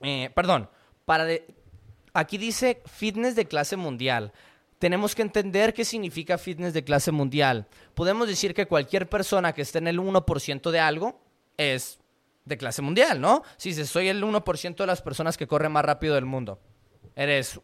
eh, 0.00 0.30
perdón, 0.34 0.68
para 1.04 1.28
aquí 2.12 2.38
dice 2.38 2.82
fitness 2.86 3.36
de 3.36 3.46
clase 3.46 3.76
mundial. 3.76 4.32
Tenemos 4.80 5.14
que 5.14 5.22
entender 5.22 5.72
qué 5.72 5.84
significa 5.84 6.38
fitness 6.38 6.74
de 6.74 6.82
clase 6.82 7.12
mundial. 7.12 7.68
Podemos 7.94 8.26
decir 8.26 8.52
que 8.52 8.66
cualquier 8.66 9.08
persona 9.08 9.52
que 9.52 9.62
esté 9.62 9.78
en 9.78 9.86
el 9.86 10.00
1% 10.00 10.70
de 10.72 10.80
algo 10.80 11.20
es 11.56 12.00
de 12.44 12.58
clase 12.58 12.82
mundial, 12.82 13.20
¿no? 13.20 13.44
Si 13.58 13.72
soy 13.86 14.08
el 14.08 14.24
1% 14.24 14.74
de 14.74 14.86
las 14.88 15.02
personas 15.02 15.36
que 15.36 15.46
corren 15.46 15.70
más 15.70 15.84
rápido 15.84 16.16
del 16.16 16.24
mundo, 16.24 16.58
eres 17.14 17.60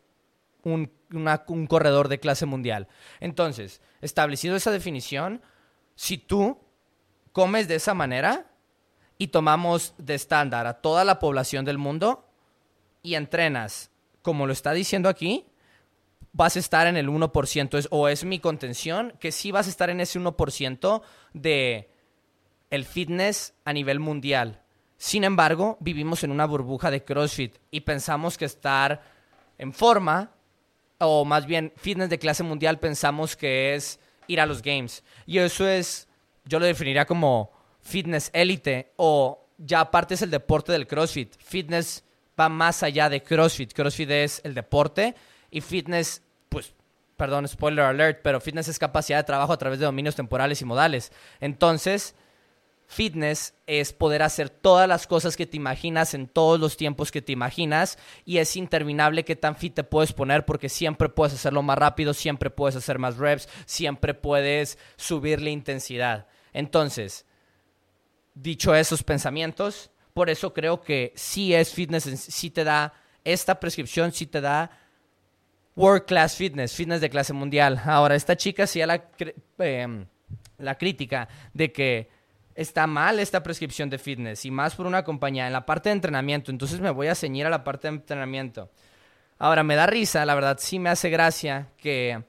un, 0.62 1.66
corredor 1.68 2.08
de 2.08 2.20
clase 2.20 2.46
mundial. 2.46 2.88
Entonces, 3.20 3.80
establecido 4.00 4.56
esa 4.56 4.70
definición, 4.70 5.42
si 5.94 6.18
tú 6.18 6.58
comes 7.32 7.68
de 7.68 7.76
esa 7.76 7.94
manera 7.94 8.50
y 9.18 9.28
tomamos 9.28 9.94
de 9.98 10.14
estándar 10.14 10.66
a 10.66 10.80
toda 10.80 11.04
la 11.04 11.18
población 11.18 11.64
del 11.64 11.78
mundo 11.78 12.28
y 13.02 13.14
entrenas 13.14 13.90
como 14.22 14.46
lo 14.46 14.52
está 14.52 14.72
diciendo 14.72 15.08
aquí, 15.08 15.46
vas 16.32 16.56
a 16.56 16.60
estar 16.60 16.86
en 16.86 16.96
el 16.96 17.08
1%, 17.08 17.88
o 17.90 18.08
es 18.08 18.24
mi 18.24 18.38
contención, 18.38 19.12
que 19.20 19.32
sí 19.32 19.50
vas 19.50 19.66
a 19.66 19.70
estar 19.70 19.90
en 19.90 20.00
ese 20.00 20.18
1% 20.18 21.02
de 21.34 21.90
el 22.70 22.84
fitness 22.84 23.54
a 23.64 23.72
nivel 23.72 24.00
mundial. 24.00 24.62
Sin 24.96 25.24
embargo, 25.24 25.76
vivimos 25.80 26.24
en 26.24 26.30
una 26.30 26.46
burbuja 26.46 26.90
de 26.90 27.04
CrossFit 27.04 27.56
y 27.70 27.80
pensamos 27.80 28.38
que 28.38 28.44
estar 28.44 29.02
en 29.58 29.72
forma 29.72 30.30
o 31.04 31.24
más 31.24 31.46
bien 31.46 31.72
fitness 31.76 32.10
de 32.10 32.18
clase 32.18 32.42
mundial 32.42 32.78
pensamos 32.78 33.36
que 33.36 33.74
es 33.74 33.98
ir 34.26 34.40
a 34.40 34.46
los 34.46 34.62
games. 34.62 35.02
Y 35.26 35.38
eso 35.38 35.68
es, 35.68 36.08
yo 36.44 36.58
lo 36.58 36.66
definiría 36.66 37.04
como 37.04 37.52
fitness 37.80 38.30
élite 38.32 38.92
o 38.96 39.46
ya 39.58 39.80
aparte 39.80 40.14
es 40.14 40.22
el 40.22 40.30
deporte 40.30 40.72
del 40.72 40.86
CrossFit. 40.86 41.34
Fitness 41.38 42.04
va 42.38 42.48
más 42.48 42.82
allá 42.82 43.08
de 43.08 43.22
CrossFit. 43.22 43.72
CrossFit 43.72 44.10
es 44.10 44.40
el 44.44 44.54
deporte 44.54 45.14
y 45.50 45.60
fitness, 45.60 46.22
pues, 46.48 46.74
perdón, 47.16 47.46
spoiler 47.46 47.84
alert, 47.84 48.20
pero 48.22 48.40
fitness 48.40 48.68
es 48.68 48.78
capacidad 48.78 49.18
de 49.18 49.24
trabajo 49.24 49.52
a 49.52 49.58
través 49.58 49.78
de 49.78 49.84
dominios 49.84 50.16
temporales 50.16 50.60
y 50.60 50.64
modales. 50.64 51.12
Entonces, 51.40 52.14
Fitness 52.92 53.54
es 53.66 53.94
poder 53.94 54.22
hacer 54.22 54.50
todas 54.50 54.86
las 54.86 55.06
cosas 55.06 55.34
que 55.34 55.46
te 55.46 55.56
imaginas 55.56 56.12
en 56.12 56.26
todos 56.26 56.60
los 56.60 56.76
tiempos 56.76 57.10
que 57.10 57.22
te 57.22 57.32
imaginas 57.32 57.96
y 58.26 58.36
es 58.36 58.54
interminable 58.54 59.24
qué 59.24 59.34
tan 59.34 59.56
fit 59.56 59.74
te 59.74 59.82
puedes 59.82 60.12
poner 60.12 60.44
porque 60.44 60.68
siempre 60.68 61.08
puedes 61.08 61.32
hacerlo 61.32 61.62
más 61.62 61.78
rápido, 61.78 62.12
siempre 62.12 62.50
puedes 62.50 62.76
hacer 62.76 62.98
más 62.98 63.16
reps, 63.16 63.48
siempre 63.64 64.12
puedes 64.12 64.78
subir 64.96 65.40
la 65.40 65.48
intensidad. 65.48 66.26
Entonces, 66.52 67.24
dicho 68.34 68.74
esos 68.74 69.02
pensamientos, 69.02 69.90
por 70.12 70.28
eso 70.28 70.52
creo 70.52 70.82
que 70.82 71.14
sí 71.16 71.54
es 71.54 71.72
fitness, 71.72 72.04
sí 72.04 72.50
te 72.50 72.62
da 72.62 72.92
esta 73.24 73.58
prescripción, 73.58 74.12
sí 74.12 74.26
te 74.26 74.42
da 74.42 74.70
World 75.76 76.04
Class 76.04 76.36
Fitness, 76.36 76.74
fitness 76.74 77.00
de 77.00 77.08
clase 77.08 77.32
mundial. 77.32 77.80
Ahora, 77.86 78.16
esta 78.16 78.36
chica 78.36 78.66
sí 78.66 78.80
la, 78.84 79.02
eh, 79.60 80.04
la 80.58 80.76
crítica 80.76 81.26
de 81.54 81.72
que 81.72 82.21
está 82.54 82.86
mal 82.86 83.18
esta 83.18 83.42
prescripción 83.42 83.90
de 83.90 83.98
fitness 83.98 84.44
y 84.44 84.50
más 84.50 84.74
por 84.74 84.86
una 84.86 85.04
compañía 85.04 85.46
en 85.46 85.52
la 85.52 85.66
parte 85.66 85.88
de 85.88 85.94
entrenamiento. 85.94 86.50
Entonces 86.50 86.80
me 86.80 86.90
voy 86.90 87.08
a 87.08 87.14
ceñir 87.14 87.46
a 87.46 87.50
la 87.50 87.64
parte 87.64 87.88
de 87.88 87.94
entrenamiento. 87.94 88.70
Ahora, 89.38 89.64
me 89.64 89.74
da 89.74 89.86
risa, 89.86 90.24
la 90.24 90.36
verdad 90.36 90.58
sí 90.60 90.78
me 90.78 90.88
hace 90.88 91.10
gracia 91.10 91.68
que 91.76 92.22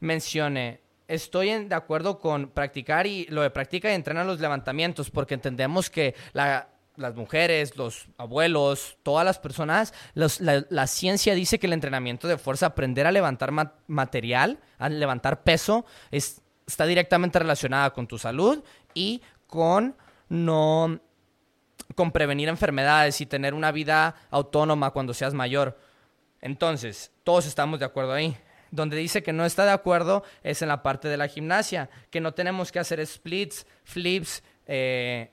mencione, 0.00 0.80
estoy 1.06 1.64
de 1.64 1.74
acuerdo 1.74 2.18
con 2.18 2.48
practicar 2.48 3.06
y 3.06 3.24
lo 3.26 3.42
de 3.42 3.50
practica 3.50 3.90
y 3.90 3.94
entrena 3.94 4.24
los 4.24 4.40
levantamientos, 4.40 5.10
porque 5.10 5.34
entendemos 5.34 5.90
que 5.90 6.16
las 6.32 7.14
mujeres, 7.14 7.76
los 7.76 8.08
abuelos, 8.18 8.98
todas 9.02 9.24
las 9.24 9.38
personas, 9.38 9.94
la, 10.14 10.86
ciencia 10.88 11.34
dice 11.34 11.60
que 11.60 11.66
el 11.68 11.72
entrenamiento 11.72 12.26
de 12.26 12.38
fuerza, 12.38 12.66
aprender 12.66 13.06
a 13.06 13.12
levantar 13.12 13.52
material, 13.86 14.58
a 14.78 14.88
levantar 14.88 15.44
peso, 15.44 15.84
está 16.10 16.86
directamente 16.86 17.38
relacionada 17.38 17.92
con 17.92 18.08
tu 18.08 18.18
salud 18.18 18.64
y 18.92 19.22
con 19.46 19.96
no 20.28 21.00
con 21.94 22.10
prevenir 22.12 22.48
enfermedades 22.48 23.20
y 23.20 23.26
tener 23.26 23.54
una 23.54 23.72
vida 23.72 24.16
autónoma 24.30 24.90
cuando 24.90 25.14
seas 25.14 25.34
mayor. 25.34 25.78
Entonces, 26.40 27.12
todos 27.24 27.46
estamos 27.46 27.78
de 27.78 27.86
acuerdo 27.86 28.12
ahí. 28.12 28.36
Donde 28.70 28.96
dice 28.96 29.22
que 29.22 29.32
no 29.32 29.44
está 29.44 29.64
de 29.64 29.70
acuerdo 29.70 30.24
es 30.42 30.60
en 30.62 30.68
la 30.68 30.82
parte 30.82 31.08
de 31.08 31.16
la 31.16 31.28
gimnasia, 31.28 31.88
que 32.10 32.20
no 32.20 32.34
tenemos 32.34 32.72
que 32.72 32.80
hacer 32.80 33.04
splits, 33.06 33.66
flips, 33.84 34.42
eh, 34.66 35.30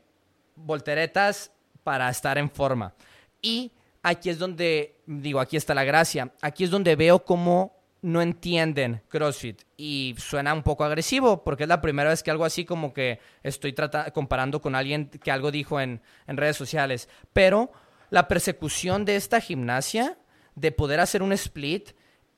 volteretas 0.55 1.51
para 1.83 2.09
estar 2.09 2.37
en 2.37 2.49
forma. 2.49 2.93
Y 3.41 3.71
aquí 4.03 4.29
es 4.29 4.37
donde, 4.37 5.01
digo, 5.05 5.39
aquí 5.39 5.57
está 5.57 5.73
la 5.73 5.83
gracia, 5.83 6.31
aquí 6.41 6.63
es 6.63 6.69
donde 6.69 6.95
veo 6.95 7.25
cómo 7.25 7.82
no 8.03 8.21
entienden 8.21 9.01
CrossFit 9.07 9.63
y 9.77 10.13
suena 10.17 10.53
un 10.53 10.61
poco 10.61 10.83
agresivo 10.83 11.43
porque 11.43 11.63
es 11.63 11.69
la 11.69 11.81
primera 11.81 12.09
vez 12.09 12.21
que 12.21 12.29
algo 12.29 12.45
así 12.45 12.65
como 12.65 12.93
que 12.93 13.19
estoy 13.41 13.73
comparando 14.13 14.61
con 14.61 14.75
alguien 14.75 15.09
que 15.09 15.31
algo 15.31 15.51
dijo 15.51 15.79
en, 15.79 16.01
en 16.27 16.37
redes 16.37 16.57
sociales. 16.57 17.09
Pero 17.31 17.71
la 18.09 18.27
persecución 18.27 19.05
de 19.05 19.15
esta 19.15 19.39
gimnasia, 19.39 20.17
de 20.55 20.71
poder 20.71 20.99
hacer 20.99 21.23
un 21.23 21.31
split, 21.31 21.91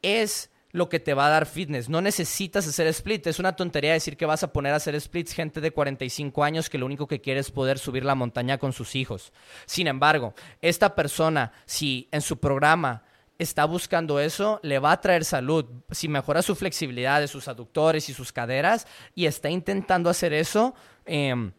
es 0.04 0.52
lo 0.72 0.88
que 0.88 1.00
te 1.00 1.14
va 1.14 1.28
a 1.28 1.30
dar 1.30 1.48
fitness. 1.48 1.90
No 1.90 2.02
necesitas 2.02 2.68
hacer 2.68 2.86
split. 2.88 3.26
Es 3.28 3.40
una 3.40 3.56
tontería 3.56 3.94
decir 3.94 4.18
que 4.18 4.26
vas 4.26 4.44
a 4.44 4.54
poner 4.54 4.74
a 4.74 4.76
hacer 4.76 5.00
splits 5.02 5.34
gente 5.34 5.62
de 5.62 5.72
45 5.72 6.44
años 6.44 6.70
que 6.70 6.78
lo 6.78 6.86
único 6.86 7.08
que 7.08 7.22
quiere 7.22 7.40
es 7.40 7.50
poder 7.50 7.80
subir 7.80 8.06
la 8.06 8.14
montaña 8.14 8.60
con 8.60 8.72
sus 8.72 8.96
hijos. 8.96 9.34
Sin 9.66 9.88
embargo, 9.88 10.36
esta 10.62 10.94
persona, 10.94 11.54
si 11.66 12.08
en 12.12 12.22
su 12.22 12.40
programa 12.40 13.04
está 13.38 13.66
buscando 13.66 14.20
eso, 14.20 14.60
le 14.64 14.80
va 14.80 14.92
a 14.92 15.02
traer 15.02 15.26
salud. 15.26 15.66
Si 15.92 16.08
mejora 16.08 16.42
su 16.42 16.56
flexibilidad 16.56 17.20
de 17.20 17.28
sus 17.28 17.48
aductores 17.48 18.10
y 18.10 18.14
sus 18.14 18.32
caderas 18.32 18.88
y 19.14 19.26
está 19.26 19.50
intentando 19.50 20.10
hacer 20.10 20.34
eso, 20.34 20.74
em, 21.06 21.52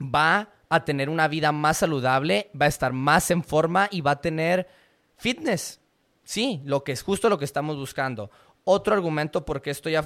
va 0.00 0.50
a 0.68 0.84
tener 0.84 1.08
una 1.08 1.28
vida 1.28 1.52
más 1.52 1.78
saludable, 1.78 2.50
va 2.58 2.66
a 2.66 2.68
estar 2.68 2.92
más 2.92 3.30
en 3.30 3.42
forma 3.42 3.88
y 3.90 4.00
va 4.02 4.12
a 4.12 4.20
tener 4.20 4.68
fitness. 5.16 5.80
Sí, 6.22 6.62
lo 6.64 6.84
que 6.84 6.92
es 6.92 7.02
justo 7.02 7.28
lo 7.28 7.38
que 7.38 7.44
estamos 7.44 7.76
buscando. 7.76 8.30
Otro 8.64 8.94
argumento 8.94 9.44
por 9.44 9.60
qué 9.62 9.70
estoy 9.70 9.96
a, 9.96 10.02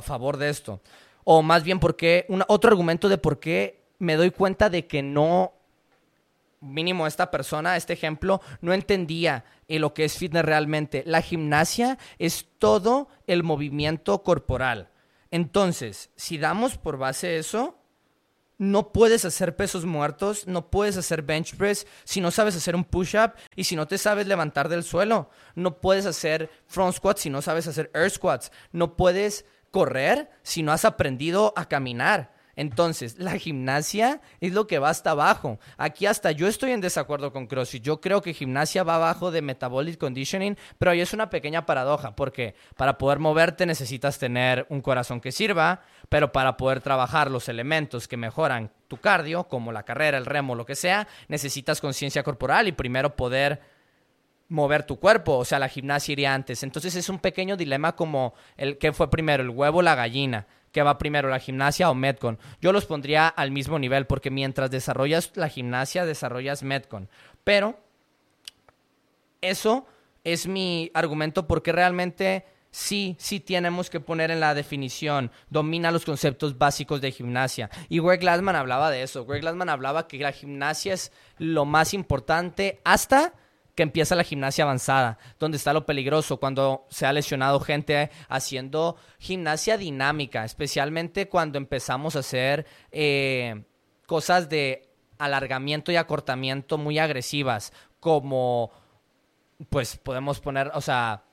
favor 0.00 0.38
de 0.38 0.48
esto. 0.48 0.80
O 1.24 1.42
más 1.42 1.64
bien, 1.64 1.80
porque 1.80 2.26
otro 2.48 2.70
argumento 2.70 3.08
de 3.08 3.18
por 3.18 3.40
qué 3.40 3.84
me 3.98 4.16
doy 4.16 4.30
cuenta 4.30 4.70
de 4.70 4.86
que 4.86 5.02
no, 5.02 5.52
mínimo 6.60 7.06
esta 7.06 7.30
persona, 7.30 7.76
este 7.76 7.92
ejemplo, 7.92 8.40
no 8.60 8.72
entendía 8.72 9.44
lo 9.68 9.94
que 9.94 10.04
es 10.04 10.16
fitness 10.16 10.44
realmente. 10.44 11.02
La 11.06 11.22
gimnasia 11.22 11.98
es 12.18 12.46
todo 12.58 13.08
el 13.26 13.42
movimiento 13.42 14.22
corporal. 14.22 14.90
Entonces, 15.30 16.10
si 16.16 16.38
damos 16.38 16.78
por 16.78 16.98
base 16.98 17.38
eso, 17.38 17.78
no 18.58 18.92
puedes 18.92 19.24
hacer 19.24 19.54
pesos 19.54 19.84
muertos, 19.84 20.46
no 20.46 20.70
puedes 20.70 20.96
hacer 20.96 21.22
bench 21.22 21.56
press 21.56 21.86
si 22.04 22.20
no 22.20 22.30
sabes 22.30 22.56
hacer 22.56 22.74
un 22.74 22.84
push-up 22.84 23.34
y 23.54 23.64
si 23.64 23.76
no 23.76 23.86
te 23.86 23.98
sabes 23.98 24.26
levantar 24.26 24.68
del 24.68 24.82
suelo. 24.82 25.30
No 25.54 25.80
puedes 25.80 26.06
hacer 26.06 26.50
front 26.66 26.94
squats 26.94 27.20
si 27.20 27.30
no 27.30 27.42
sabes 27.42 27.66
hacer 27.66 27.90
air 27.92 28.10
squats. 28.10 28.50
No 28.72 28.96
puedes 28.96 29.44
correr 29.70 30.30
si 30.42 30.62
no 30.62 30.72
has 30.72 30.86
aprendido 30.86 31.52
a 31.56 31.68
caminar. 31.68 32.35
Entonces, 32.56 33.18
la 33.18 33.38
gimnasia 33.38 34.22
es 34.40 34.54
lo 34.54 34.66
que 34.66 34.78
va 34.78 34.88
hasta 34.88 35.10
abajo. 35.10 35.60
Aquí 35.76 36.06
hasta 36.06 36.32
yo 36.32 36.48
estoy 36.48 36.72
en 36.72 36.80
desacuerdo 36.80 37.30
con 37.30 37.46
CrossFit. 37.46 37.82
Yo 37.82 38.00
creo 38.00 38.22
que 38.22 38.32
gimnasia 38.32 38.82
va 38.82 38.94
abajo 38.94 39.30
de 39.30 39.42
metabolic 39.42 39.98
conditioning, 39.98 40.56
pero 40.78 40.90
ahí 40.90 41.02
es 41.02 41.12
una 41.12 41.28
pequeña 41.28 41.66
paradoja, 41.66 42.16
porque 42.16 42.54
para 42.74 42.96
poder 42.96 43.18
moverte 43.18 43.66
necesitas 43.66 44.18
tener 44.18 44.66
un 44.70 44.80
corazón 44.80 45.20
que 45.20 45.32
sirva, 45.32 45.82
pero 46.08 46.32
para 46.32 46.56
poder 46.56 46.80
trabajar 46.80 47.30
los 47.30 47.50
elementos 47.50 48.08
que 48.08 48.16
mejoran 48.16 48.72
tu 48.88 48.96
cardio, 48.96 49.44
como 49.44 49.70
la 49.70 49.82
carrera, 49.82 50.16
el 50.16 50.24
remo, 50.24 50.54
lo 50.54 50.64
que 50.64 50.76
sea, 50.76 51.06
necesitas 51.28 51.82
conciencia 51.82 52.22
corporal 52.22 52.68
y 52.68 52.72
primero 52.72 53.16
poder 53.16 53.60
mover 54.48 54.84
tu 54.84 54.98
cuerpo, 54.98 55.36
o 55.36 55.44
sea, 55.44 55.58
la 55.58 55.68
gimnasia 55.68 56.12
iría 56.12 56.32
antes. 56.32 56.62
Entonces 56.62 56.94
es 56.94 57.10
un 57.10 57.18
pequeño 57.18 57.56
dilema 57.56 57.96
como 57.96 58.32
el 58.56 58.78
que 58.78 58.92
fue 58.92 59.10
primero, 59.10 59.42
el 59.42 59.50
huevo 59.50 59.80
o 59.80 59.82
la 59.82 59.94
gallina 59.94 60.46
que 60.76 60.82
va 60.82 60.98
primero, 60.98 61.30
la 61.30 61.38
gimnasia 61.38 61.88
o 61.88 61.94
Metcon. 61.94 62.38
Yo 62.60 62.70
los 62.70 62.84
pondría 62.84 63.28
al 63.28 63.50
mismo 63.50 63.78
nivel 63.78 64.06
porque 64.06 64.30
mientras 64.30 64.70
desarrollas 64.70 65.32
la 65.34 65.48
gimnasia, 65.48 66.04
desarrollas 66.04 66.62
Metcon. 66.62 67.08
Pero 67.44 67.80
eso 69.40 69.86
es 70.22 70.46
mi 70.46 70.90
argumento 70.92 71.46
porque 71.46 71.72
realmente 71.72 72.44
sí, 72.70 73.16
sí 73.18 73.40
tenemos 73.40 73.88
que 73.88 74.00
poner 74.00 74.30
en 74.30 74.38
la 74.38 74.52
definición, 74.52 75.30
domina 75.48 75.90
los 75.90 76.04
conceptos 76.04 76.58
básicos 76.58 77.00
de 77.00 77.10
gimnasia. 77.10 77.70
Y 77.88 78.00
Greg 78.00 78.20
Glassman 78.20 78.56
hablaba 78.56 78.90
de 78.90 79.02
eso. 79.02 79.24
Greg 79.24 79.40
Glassman 79.40 79.70
hablaba 79.70 80.06
que 80.06 80.18
la 80.18 80.32
gimnasia 80.32 80.92
es 80.92 81.10
lo 81.38 81.64
más 81.64 81.94
importante 81.94 82.82
hasta 82.84 83.32
que 83.76 83.82
empieza 83.82 84.16
la 84.16 84.24
gimnasia 84.24 84.64
avanzada, 84.64 85.18
donde 85.38 85.58
está 85.58 85.72
lo 85.72 85.86
peligroso, 85.86 86.38
cuando 86.38 86.86
se 86.88 87.06
ha 87.06 87.12
lesionado 87.12 87.60
gente 87.60 88.10
haciendo 88.28 88.96
gimnasia 89.18 89.76
dinámica, 89.76 90.44
especialmente 90.44 91.28
cuando 91.28 91.58
empezamos 91.58 92.16
a 92.16 92.20
hacer 92.20 92.66
eh, 92.90 93.64
cosas 94.06 94.48
de 94.48 94.88
alargamiento 95.18 95.92
y 95.92 95.96
acortamiento 95.96 96.78
muy 96.78 96.98
agresivas, 96.98 97.72
como 98.00 98.72
pues 99.68 99.96
podemos 99.98 100.40
poner, 100.40 100.70
o 100.74 100.80
sea, 100.80 101.24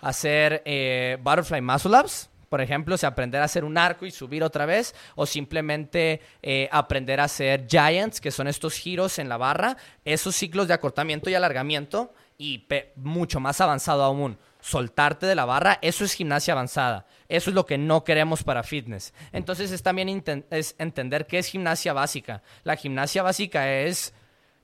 hacer 0.00 0.62
eh, 0.66 1.18
butterfly 1.22 1.62
muscle 1.62 1.98
ups, 1.98 2.30
por 2.48 2.60
ejemplo, 2.60 2.96
o 3.00 3.06
aprender 3.06 3.42
a 3.42 3.44
hacer 3.44 3.64
un 3.64 3.78
arco 3.78 4.06
y 4.06 4.10
subir 4.10 4.42
otra 4.42 4.66
vez, 4.66 4.94
o 5.14 5.26
simplemente 5.26 6.20
eh, 6.42 6.68
aprender 6.72 7.20
a 7.20 7.24
hacer 7.24 7.66
giants, 7.68 8.20
que 8.20 8.30
son 8.30 8.48
estos 8.48 8.74
giros 8.74 9.18
en 9.18 9.28
la 9.28 9.36
barra, 9.36 9.76
esos 10.04 10.36
ciclos 10.36 10.68
de 10.68 10.74
acortamiento 10.74 11.30
y 11.30 11.34
alargamiento, 11.34 12.12
y 12.38 12.66
mucho 12.96 13.40
más 13.40 13.60
avanzado 13.60 14.04
aún, 14.04 14.38
soltarte 14.60 15.26
de 15.26 15.34
la 15.34 15.44
barra, 15.44 15.78
eso 15.80 16.04
es 16.04 16.12
gimnasia 16.12 16.52
avanzada. 16.52 17.06
Eso 17.28 17.50
es 17.50 17.54
lo 17.54 17.66
que 17.66 17.78
no 17.78 18.04
queremos 18.04 18.42
para 18.42 18.62
fitness. 18.62 19.14
Entonces 19.32 19.70
es 19.70 19.82
también 19.82 20.22
es 20.50 20.74
entender 20.78 21.26
qué 21.26 21.38
es 21.38 21.46
gimnasia 21.46 21.92
básica. 21.92 22.42
La 22.64 22.76
gimnasia 22.76 23.22
básica 23.22 23.72
es 23.72 24.12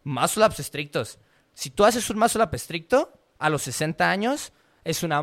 muscle 0.05 0.45
ups 0.45 0.61
estrictos. 0.61 1.19
Si 1.55 1.71
tú 1.71 1.85
haces 1.85 2.09
un 2.11 2.19
muscle 2.19 2.43
up 2.43 2.55
estricto 2.55 3.13
a 3.39 3.49
los 3.49 3.63
60 3.63 4.11
años, 4.11 4.53
es, 4.85 5.03
una 5.03 5.23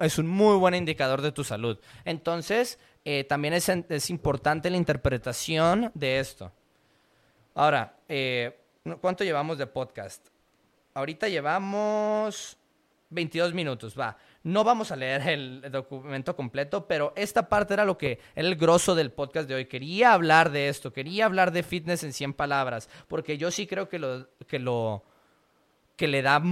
es 0.00 0.18
un 0.18 0.26
muy 0.26 0.56
buen 0.56 0.74
indicador 0.74 1.22
de 1.22 1.32
tu 1.32 1.44
salud. 1.44 1.78
Entonces, 2.04 2.78
eh, 3.04 3.24
también 3.24 3.54
es, 3.54 3.68
es, 3.68 4.10
importante 4.10 4.70
la 4.70 4.76
interpretación 4.76 5.90
de 5.94 6.18
esto. 6.18 6.52
Ahora, 7.54 7.96
eh, 8.08 8.58
¿cuánto 9.00 9.24
llevamos 9.24 9.58
de 9.58 9.66
podcast? 9.66 10.28
Ahorita 10.94 11.28
llevamos 11.28 12.58
22 13.10 13.54
minutos, 13.54 13.98
va. 13.98 14.16
No 14.42 14.64
vamos 14.64 14.90
a 14.90 14.96
leer 14.96 15.28
el 15.28 15.70
documento 15.70 16.34
completo, 16.36 16.86
pero 16.86 17.12
esta 17.16 17.48
parte 17.48 17.74
era 17.74 17.84
lo 17.84 17.98
que 17.98 18.18
era 18.34 18.48
el 18.48 18.56
grosso 18.56 18.94
del 18.94 19.10
podcast 19.10 19.48
de 19.48 19.54
hoy. 19.54 19.66
Quería 19.66 20.12
hablar 20.12 20.50
de 20.50 20.68
esto, 20.68 20.92
quería 20.92 21.26
hablar 21.26 21.52
de 21.52 21.62
fitness 21.62 22.04
en 22.04 22.12
100 22.12 22.34
palabras, 22.34 22.88
porque 23.08 23.38
yo 23.38 23.50
sí 23.50 23.66
creo 23.66 23.88
que 23.88 23.98
lo 23.98 24.28
que 24.46 24.58
lo 24.58 25.04
que 25.96 26.08
le 26.08 26.22
da 26.22 26.42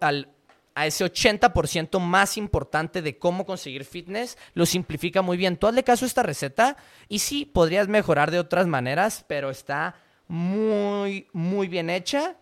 al, 0.00 0.28
a 0.74 0.86
ese 0.86 1.04
80% 1.04 1.98
más 2.00 2.36
importante 2.36 3.02
de 3.02 3.18
cómo 3.18 3.44
conseguir 3.44 3.84
fitness, 3.84 4.38
lo 4.54 4.66
simplifica 4.66 5.22
muy 5.22 5.36
bien. 5.36 5.56
Tú 5.56 5.66
hazle 5.66 5.84
caso 5.84 6.04
a 6.04 6.08
esta 6.08 6.22
receta 6.22 6.76
y 7.08 7.20
sí, 7.20 7.44
podrías 7.44 7.88
mejorar 7.88 8.30
de 8.30 8.38
otras 8.38 8.66
maneras, 8.66 9.24
pero 9.28 9.50
está 9.50 9.96
muy, 10.28 11.26
muy 11.32 11.68
bien 11.68 11.90
hecha 11.90 12.36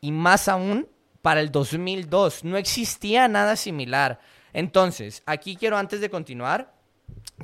y 0.00 0.12
más 0.12 0.48
aún 0.48 0.88
para 1.22 1.40
el 1.40 1.50
2002. 1.50 2.44
No 2.44 2.56
existía 2.56 3.28
nada 3.28 3.56
similar. 3.56 4.20
Entonces, 4.52 5.22
aquí 5.26 5.56
quiero 5.56 5.76
antes 5.76 6.00
de 6.00 6.10
continuar 6.10 6.79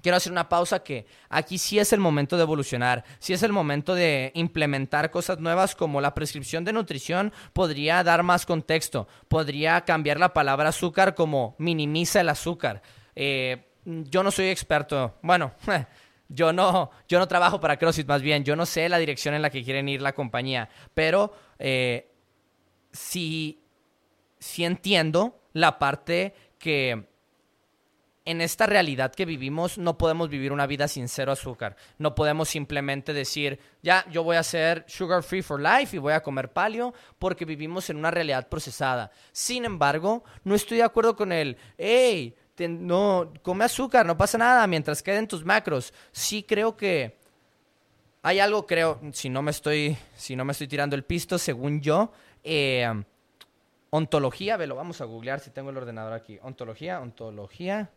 quiero 0.03 0.17
hacer 0.17 0.33
una 0.33 0.49
pausa 0.49 0.83
que 0.83 1.07
aquí 1.29 1.59
sí 1.59 1.79
es 1.79 1.93
el 1.93 2.01
momento 2.01 2.37
de 2.37 2.43
evolucionar, 2.43 3.05
sí 3.19 3.33
es 3.33 3.43
el 3.43 3.53
momento 3.53 3.95
de 3.95 4.31
implementar 4.35 5.11
cosas 5.11 5.41
nuevas 5.41 5.75
como 5.75 6.01
la 6.01 6.15
prescripción 6.15 6.65
de 6.65 6.73
nutrición 6.73 7.33
podría 7.53 8.03
dar 8.05 8.23
más 8.23 8.47
contexto, 8.47 9.09
podría 9.29 9.81
cambiar 9.83 10.19
la 10.19 10.33
palabra 10.33 10.69
azúcar 10.69 11.15
como 11.15 11.55
minimiza 11.59 12.21
el 12.21 12.29
azúcar. 12.29 12.83
Eh, 13.15 13.67
yo 13.85 14.23
no 14.23 14.31
soy 14.31 14.47
experto, 14.47 15.15
bueno, 15.23 15.53
yo 16.29 16.53
no, 16.53 16.91
yo 17.09 17.19
no 17.19 17.29
trabajo 17.29 17.61
para 17.61 17.77
CrossFit 17.77 18.07
más 18.07 18.23
bien, 18.23 18.45
yo 18.45 18.57
no 18.57 18.67
sé 18.67 18.89
la 18.89 18.99
dirección 18.99 19.35
en 19.35 19.43
la 19.43 19.51
que 19.51 19.65
quieren 19.65 19.89
ir 19.89 20.03
la 20.03 20.15
compañía, 20.15 20.69
pero 20.95 21.33
eh, 21.59 22.13
sí, 22.93 23.63
sí 24.39 24.65
entiendo 24.65 25.41
la 25.53 25.79
parte 25.79 26.35
que 26.59 27.16
en 28.27 28.41
esta 28.41 28.67
realidad 28.67 29.15
que 29.15 29.25
vivimos 29.25 29.79
no 29.79 29.97
podemos 29.97 30.29
vivir 30.29 30.53
una 30.53 30.67
vida 30.67 30.89
sin 30.89 31.09
cero 31.09 31.33
azúcar. 31.33 31.77
No 31.97 32.15
podemos 32.15 32.49
simplemente 32.49 33.12
decir, 33.12 33.59
ya, 33.83 34.05
yo 34.11 34.25
voy 34.25 34.37
a 34.37 34.43
ser 34.43 34.85
sugar 34.89 35.23
free 35.23 35.43
for 35.43 35.61
life 35.61 35.97
y 35.97 36.01
voy 36.01 36.12
a 36.12 36.23
comer 36.23 36.53
palio 36.53 36.93
porque 37.19 37.45
vivimos 37.45 37.89
en 37.89 37.97
una 37.97 38.11
realidad 38.11 38.49
procesada. 38.49 39.11
Sin 39.33 39.65
embargo, 39.65 40.25
no 40.45 40.55
estoy 40.55 40.79
de 40.79 40.83
acuerdo 40.83 41.15
con 41.17 41.33
el, 41.33 41.57
hey, 41.79 42.35
no, 42.59 43.33
come 43.43 43.65
azúcar, 43.65 44.05
no 44.05 44.17
pasa 44.17 44.39
nada 44.39 44.67
mientras 44.67 45.03
queden 45.03 45.29
tus 45.29 45.45
macros. 45.45 45.95
Sí 46.11 46.43
creo 46.43 46.77
que 46.77 47.17
Hay 48.23 48.41
algo, 48.41 48.67
creo, 48.67 48.99
si 49.12 49.29
no 49.29 49.41
me 49.41 49.53
estoy, 49.53 49.97
si 50.17 50.35
no 50.35 50.45
me 50.45 50.51
estoy 50.51 50.67
tirando 50.67 50.97
el 50.97 51.05
pisto, 51.05 51.39
según 51.39 51.81
yo, 51.81 52.11
eh, 52.43 52.91
ontología, 53.91 54.57
ve, 54.57 54.67
lo 54.67 54.75
vamos 54.75 55.01
a 55.01 55.05
googlear 55.05 55.39
si 55.39 55.51
tengo 55.51 55.71
el 55.71 55.77
ordenador 55.77 56.12
aquí. 56.12 56.41
Ontología, 56.43 57.01
ontología. 57.01 57.89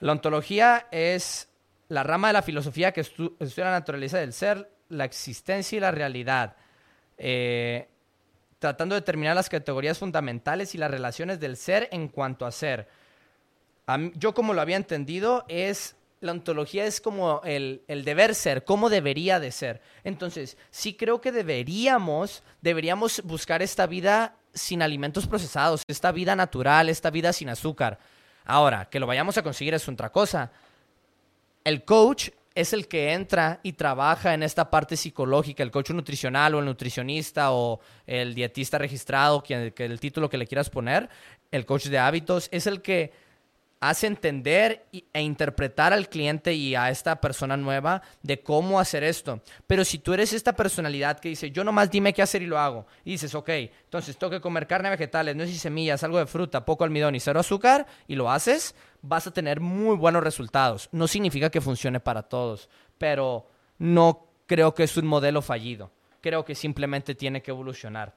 La 0.00 0.12
ontología 0.12 0.86
es 0.90 1.48
la 1.88 2.02
rama 2.02 2.28
de 2.28 2.32
la 2.34 2.42
filosofía 2.42 2.92
que 2.92 3.02
estudia 3.02 3.64
la 3.64 3.70
naturaleza 3.70 4.18
del 4.18 4.32
ser, 4.32 4.70
la 4.88 5.04
existencia 5.04 5.76
y 5.76 5.80
la 5.80 5.90
realidad. 5.90 6.56
Eh, 7.18 7.88
tratando 8.58 8.94
de 8.94 9.00
determinar 9.00 9.34
las 9.34 9.48
categorías 9.48 9.98
fundamentales 9.98 10.74
y 10.74 10.78
las 10.78 10.90
relaciones 10.90 11.40
del 11.40 11.56
ser 11.56 11.88
en 11.92 12.08
cuanto 12.08 12.46
a 12.46 12.52
ser. 12.52 12.88
yo 14.14 14.34
como 14.34 14.54
lo 14.54 14.60
había 14.60 14.76
entendido 14.76 15.44
es 15.48 15.96
la 16.20 16.32
ontología 16.32 16.84
es 16.84 17.00
como 17.00 17.40
el, 17.44 17.82
el, 17.88 18.04
deber 18.04 18.34
ser, 18.34 18.64
cómo 18.64 18.90
debería 18.90 19.40
de 19.40 19.50
ser. 19.52 19.80
Entonces, 20.04 20.58
sí 20.70 20.94
creo 20.94 21.22
que 21.22 21.32
deberíamos, 21.32 22.42
deberíamos 22.60 23.22
buscar 23.24 23.62
esta 23.62 23.86
vida 23.86 24.36
sin 24.52 24.82
alimentos 24.82 25.26
procesados, 25.26 25.82
esta 25.88 26.12
vida 26.12 26.36
natural, 26.36 26.90
esta 26.90 27.10
vida 27.10 27.32
sin 27.32 27.48
azúcar. 27.48 27.98
Ahora, 28.44 28.88
que 28.88 29.00
lo 29.00 29.06
vayamos 29.06 29.36
a 29.38 29.42
conseguir 29.42 29.74
es 29.74 29.88
otra 29.88 30.10
cosa. 30.10 30.50
El 31.64 31.84
coach 31.84 32.30
es 32.54 32.72
el 32.72 32.88
que 32.88 33.12
entra 33.12 33.60
y 33.62 33.74
trabaja 33.74 34.34
en 34.34 34.42
esta 34.42 34.70
parte 34.70 34.96
psicológica, 34.96 35.62
el 35.62 35.70
coach 35.70 35.90
nutricional 35.90 36.54
o 36.54 36.58
el 36.58 36.64
nutricionista 36.64 37.52
o 37.52 37.80
el 38.06 38.34
dietista 38.34 38.78
registrado, 38.78 39.42
que 39.42 39.72
el 39.76 40.00
título 40.00 40.28
que 40.28 40.38
le 40.38 40.46
quieras 40.46 40.68
poner, 40.68 41.08
el 41.50 41.64
coach 41.64 41.86
de 41.86 41.98
hábitos, 41.98 42.48
es 42.50 42.66
el 42.66 42.82
que 42.82 43.12
hace 43.80 44.06
entender 44.06 44.86
e 44.92 45.22
interpretar 45.22 45.94
al 45.94 46.08
cliente 46.10 46.52
y 46.52 46.74
a 46.74 46.90
esta 46.90 47.18
persona 47.20 47.56
nueva 47.56 48.02
de 48.22 48.42
cómo 48.42 48.78
hacer 48.78 49.02
esto. 49.02 49.40
Pero 49.66 49.84
si 49.84 49.98
tú 49.98 50.12
eres 50.12 50.34
esta 50.34 50.54
personalidad 50.54 51.18
que 51.18 51.30
dice, 51.30 51.50
yo 51.50 51.64
nomás 51.64 51.90
dime 51.90 52.12
qué 52.12 52.20
hacer 52.20 52.42
y 52.42 52.46
lo 52.46 52.58
hago, 52.58 52.86
y 53.04 53.12
dices, 53.12 53.34
ok, 53.34 53.48
entonces 53.48 54.18
tengo 54.18 54.30
que 54.30 54.40
comer 54.40 54.66
carne 54.66 54.90
vegetales, 54.90 55.34
no 55.34 55.44
sé 55.44 55.52
si 55.52 55.58
semillas, 55.58 56.04
algo 56.04 56.18
de 56.18 56.26
fruta, 56.26 56.64
poco 56.66 56.84
almidón 56.84 57.14
y 57.14 57.20
cero 57.20 57.40
azúcar, 57.40 57.86
y 58.06 58.16
lo 58.16 58.30
haces, 58.30 58.74
vas 59.00 59.26
a 59.26 59.32
tener 59.32 59.60
muy 59.60 59.96
buenos 59.96 60.22
resultados. 60.22 60.90
No 60.92 61.08
significa 61.08 61.50
que 61.50 61.62
funcione 61.62 62.00
para 62.00 62.22
todos, 62.22 62.68
pero 62.98 63.48
no 63.78 64.26
creo 64.46 64.74
que 64.74 64.84
es 64.84 64.96
un 64.98 65.06
modelo 65.06 65.40
fallido. 65.40 65.90
Creo 66.20 66.44
que 66.44 66.54
simplemente 66.54 67.14
tiene 67.14 67.40
que 67.40 67.50
evolucionar. 67.50 68.14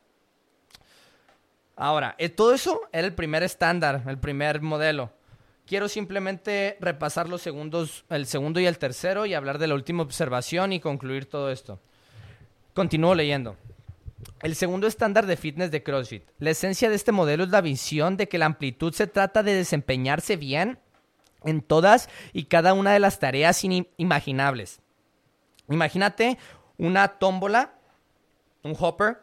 Ahora, 1.77 2.15
eh, 2.17 2.27
todo 2.27 2.53
eso 2.53 2.81
era 2.91 3.07
el 3.07 3.15
primer 3.15 3.43
estándar, 3.43 4.03
el 4.07 4.17
primer 4.19 4.61
modelo. 4.61 5.11
Quiero 5.65 5.87
simplemente 5.87 6.77
repasar 6.81 7.29
los 7.29 7.41
segundos, 7.41 8.03
el 8.09 8.25
segundo 8.25 8.59
y 8.59 8.65
el 8.65 8.77
tercero 8.77 9.25
y 9.25 9.33
hablar 9.33 9.59
de 9.59 9.67
la 9.67 9.75
última 9.75 10.03
observación 10.03 10.73
y 10.73 10.81
concluir 10.81 11.25
todo 11.25 11.49
esto. 11.51 11.79
Continúo 12.73 13.15
leyendo. 13.15 13.55
El 14.41 14.55
segundo 14.55 14.87
estándar 14.87 15.25
de 15.25 15.37
fitness 15.37 15.71
de 15.71 15.83
CrossFit. 15.83 16.23
La 16.39 16.49
esencia 16.49 16.89
de 16.89 16.95
este 16.95 17.13
modelo 17.13 17.45
es 17.45 17.49
la 17.49 17.61
visión 17.61 18.17
de 18.17 18.27
que 18.27 18.37
la 18.37 18.45
amplitud 18.45 18.93
se 18.93 19.07
trata 19.07 19.41
de 19.41 19.53
desempeñarse 19.53 20.35
bien 20.35 20.79
en 21.45 21.61
todas 21.61 22.09
y 22.33 22.45
cada 22.45 22.73
una 22.73 22.91
de 22.91 22.99
las 22.99 23.19
tareas 23.19 23.63
inimaginables. 23.63 24.81
Imagínate 25.69 26.37
una 26.77 27.07
tómbola, 27.19 27.75
un 28.63 28.75
hopper, 28.77 29.19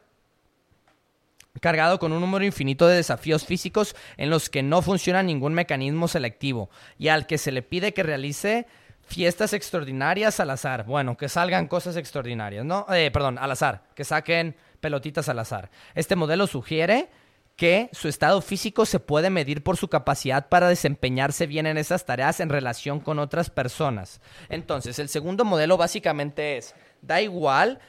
cargado 1.61 1.99
con 1.99 2.13
un 2.13 2.21
número 2.21 2.45
infinito 2.45 2.87
de 2.87 2.97
desafíos 2.97 3.45
físicos 3.45 3.97
en 4.17 4.31
los 4.31 4.49
que 4.49 4.63
no 4.63 4.83
funciona 4.83 5.23
ningún 5.23 5.55
mecanismo 5.55 6.07
selectivo 6.07 6.71
y 6.99 7.09
al 7.09 7.27
que 7.27 7.39
se 7.39 7.51
le 7.51 7.63
pide 7.63 7.93
que 7.93 8.03
realice 8.03 8.67
fiestas 9.03 9.53
extraordinarias 9.53 10.39
al 10.39 10.51
azar. 10.51 10.85
Bueno, 10.85 11.17
que 11.17 11.29
salgan 11.29 11.67
cosas 11.67 11.97
extraordinarias, 11.97 12.65
¿no? 12.65 12.87
Eh, 12.93 13.11
perdón, 13.11 13.39
al 13.39 13.51
azar, 13.51 13.83
que 13.95 14.05
saquen 14.05 14.55
pelotitas 14.81 15.29
al 15.29 15.41
azar. 15.41 15.71
Este 15.95 16.17
modelo 16.17 16.47
sugiere 16.47 17.09
que 17.57 17.91
su 17.93 18.09
estado 18.09 18.41
físico 18.41 18.87
se 18.87 19.01
puede 19.01 19.29
medir 19.29 19.63
por 19.63 19.77
su 19.77 19.89
capacidad 19.89 20.49
para 20.49 20.69
desempeñarse 20.69 21.47
bien 21.47 21.67
en 21.67 21.77
esas 21.77 22.07
tareas 22.07 22.41
en 22.41 22.49
relación 22.49 23.01
con 23.01 23.19
otras 23.19 23.51
personas. 23.51 24.23
Entonces, 24.49 24.99
el 24.99 25.11
segundo 25.11 25.45
modelo 25.45 25.77
básicamente 25.77 26.57
es, 26.57 26.75
da 27.03 27.21
igual 27.21 27.81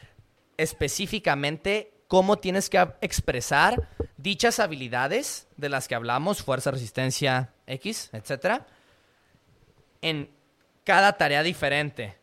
específicamente 0.58 1.93
cómo 2.12 2.39
tienes 2.39 2.69
que 2.69 2.78
expresar 3.00 3.88
dichas 4.17 4.60
habilidades 4.60 5.47
de 5.56 5.69
las 5.69 5.88
que 5.88 5.95
hablamos, 5.95 6.43
fuerza, 6.43 6.69
resistencia, 6.69 7.54
X, 7.67 8.10
etcétera, 8.12 8.67
en 10.02 10.30
cada 10.84 11.13
tarea 11.13 11.41
diferente. 11.41 12.17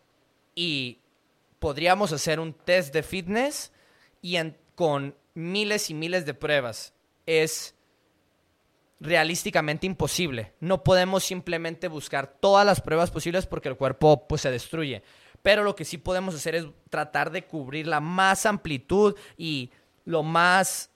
Y 0.54 0.98
podríamos 1.58 2.12
hacer 2.12 2.38
un 2.38 2.52
test 2.52 2.92
de 2.92 3.02
fitness 3.02 3.72
y 4.20 4.36
con 4.74 5.16
miles 5.32 5.88
y 5.88 5.94
miles 5.94 6.26
de 6.26 6.34
pruebas. 6.34 6.92
Es 7.24 7.74
realísticamente 9.00 9.86
imposible. 9.86 10.52
No 10.60 10.84
podemos 10.84 11.24
simplemente 11.24 11.88
buscar 11.88 12.26
todas 12.26 12.66
las 12.66 12.82
pruebas 12.82 13.10
posibles 13.10 13.46
porque 13.46 13.70
el 13.70 13.78
cuerpo 13.78 14.28
pues, 14.28 14.42
se 14.42 14.50
destruye 14.50 15.02
pero 15.42 15.64
lo 15.64 15.76
que 15.76 15.84
sí 15.84 15.98
podemos 15.98 16.34
hacer 16.34 16.54
es 16.54 16.66
tratar 16.90 17.30
de 17.30 17.46
cubrir 17.46 17.86
la 17.86 18.00
más 18.00 18.46
amplitud 18.46 19.14
y 19.36 19.70
lo 20.08 20.22
más 20.22 20.90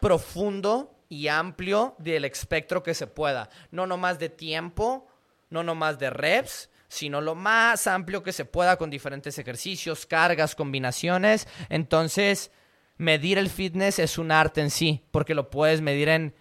profundo 0.00 0.94
y 1.10 1.28
amplio 1.28 1.94
del 1.98 2.24
espectro 2.24 2.82
que 2.82 2.94
se 2.94 3.06
pueda. 3.06 3.50
No 3.70 3.86
nomás 3.86 4.18
de 4.18 4.30
tiempo, 4.30 5.06
no 5.50 5.62
nomás 5.62 5.98
de 5.98 6.08
reps, 6.08 6.70
sino 6.88 7.20
lo 7.20 7.34
más 7.34 7.86
amplio 7.86 8.22
que 8.22 8.32
se 8.32 8.46
pueda 8.46 8.78
con 8.78 8.88
diferentes 8.88 9.38
ejercicios, 9.38 10.06
cargas, 10.06 10.54
combinaciones. 10.54 11.46
Entonces, 11.68 12.50
medir 12.96 13.36
el 13.36 13.50
fitness 13.50 13.98
es 13.98 14.16
un 14.16 14.32
arte 14.32 14.62
en 14.62 14.70
sí, 14.70 15.04
porque 15.10 15.34
lo 15.34 15.50
puedes 15.50 15.82
medir 15.82 16.08
en 16.08 16.34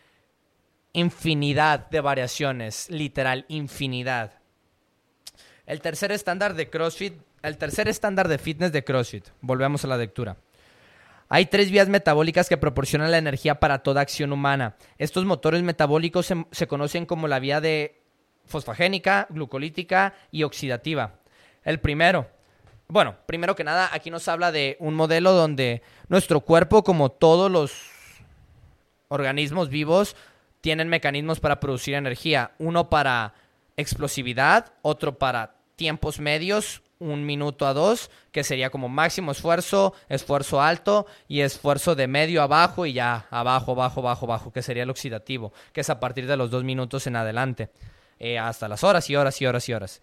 infinidad 0.94 1.90
de 1.90 2.00
variaciones, 2.00 2.90
literal, 2.90 3.44
infinidad. 3.50 4.40
El 5.66 5.82
tercer 5.82 6.14
estándar 6.14 6.54
de 6.54 6.70
CrossFit 6.70 7.16
el 7.44 7.58
tercer 7.58 7.88
estándar 7.88 8.28
de 8.28 8.38
fitness 8.38 8.72
de 8.72 8.84
CrossFit. 8.84 9.28
Volvemos 9.42 9.84
a 9.86 9.88
la 9.88 9.98
lectura. 9.98 10.38
Hay 11.30 11.48
tres 11.48 11.72
vías 11.72 11.90
metabólicas 11.90 12.48
que 12.48 12.58
proporcionan 12.58 13.12
la 13.12 13.18
energía 13.18 13.60
para 13.60 13.80
toda 13.80 14.02
acción 14.02 14.32
humana. 14.32 14.76
Estos 14.98 15.26
motores 15.26 15.62
metabólicos 15.62 16.34
se, 16.52 16.68
conocen 16.68 17.06
como 17.06 17.28
la 17.28 17.40
vía 17.40 17.60
de 17.60 18.02
fosfagénica, 18.46 19.28
glucolítica 19.30 20.14
y 20.32 20.44
oxidativa. 20.44 21.20
El 21.64 21.82
primero, 21.82 22.28
bueno, 22.88 23.18
primero 23.26 23.56
que 23.56 23.66
nada, 23.66 23.90
aquí 23.92 24.10
nos 24.10 24.28
habla 24.30 24.54
de 24.54 24.78
un 24.80 24.94
modelo 24.96 25.34
donde 25.34 25.82
nuestro 26.08 26.40
cuerpo, 26.42 26.84
como 26.84 27.10
todos 27.10 27.52
los 27.52 27.74
organismos 29.10 29.70
vivos, 29.70 30.16
tienen 30.62 30.88
mecanismos 30.88 31.42
para 31.42 31.60
producir 31.60 31.96
energía. 31.96 32.52
Uno 32.58 32.90
para 32.90 33.34
explosividad, 33.76 34.72
otro 34.82 35.18
para 35.18 35.56
tiempos 35.76 36.20
medios, 36.20 36.82
un 37.00 37.26
minuto 37.26 37.68
a 37.68 37.74
dos, 37.74 38.10
que 38.32 38.44
sería 38.44 38.70
como 38.70 38.90
máximo 38.90 39.32
esfuerzo, 39.32 39.94
esfuerzo 40.10 40.62
alto 40.62 41.06
y 41.28 41.42
esfuerzo 41.42 41.96
de 41.96 42.08
medio 42.08 42.42
a 42.42 42.48
bajo 42.48 42.86
y 42.86 42.94
ya 42.94 43.28
abajo, 43.30 43.76
bajo, 43.76 44.02
bajo, 44.02 44.28
bajo, 44.28 44.52
que 44.52 44.62
sería 44.62 44.84
el 44.84 44.90
oxidativo, 44.90 45.54
que 45.74 45.82
es 45.82 45.90
a 45.90 46.00
partir 46.00 46.28
de 46.28 46.38
los 46.38 46.50
dos 46.50 46.64
minutos 46.64 47.08
en 47.08 47.16
adelante, 47.16 47.70
eh, 48.20 48.40
hasta 48.40 48.68
las 48.68 48.84
horas 48.84 49.10
y 49.10 49.16
horas 49.16 49.42
y 49.42 49.46
horas 49.46 49.70
y 49.70 49.74
horas. 49.74 50.02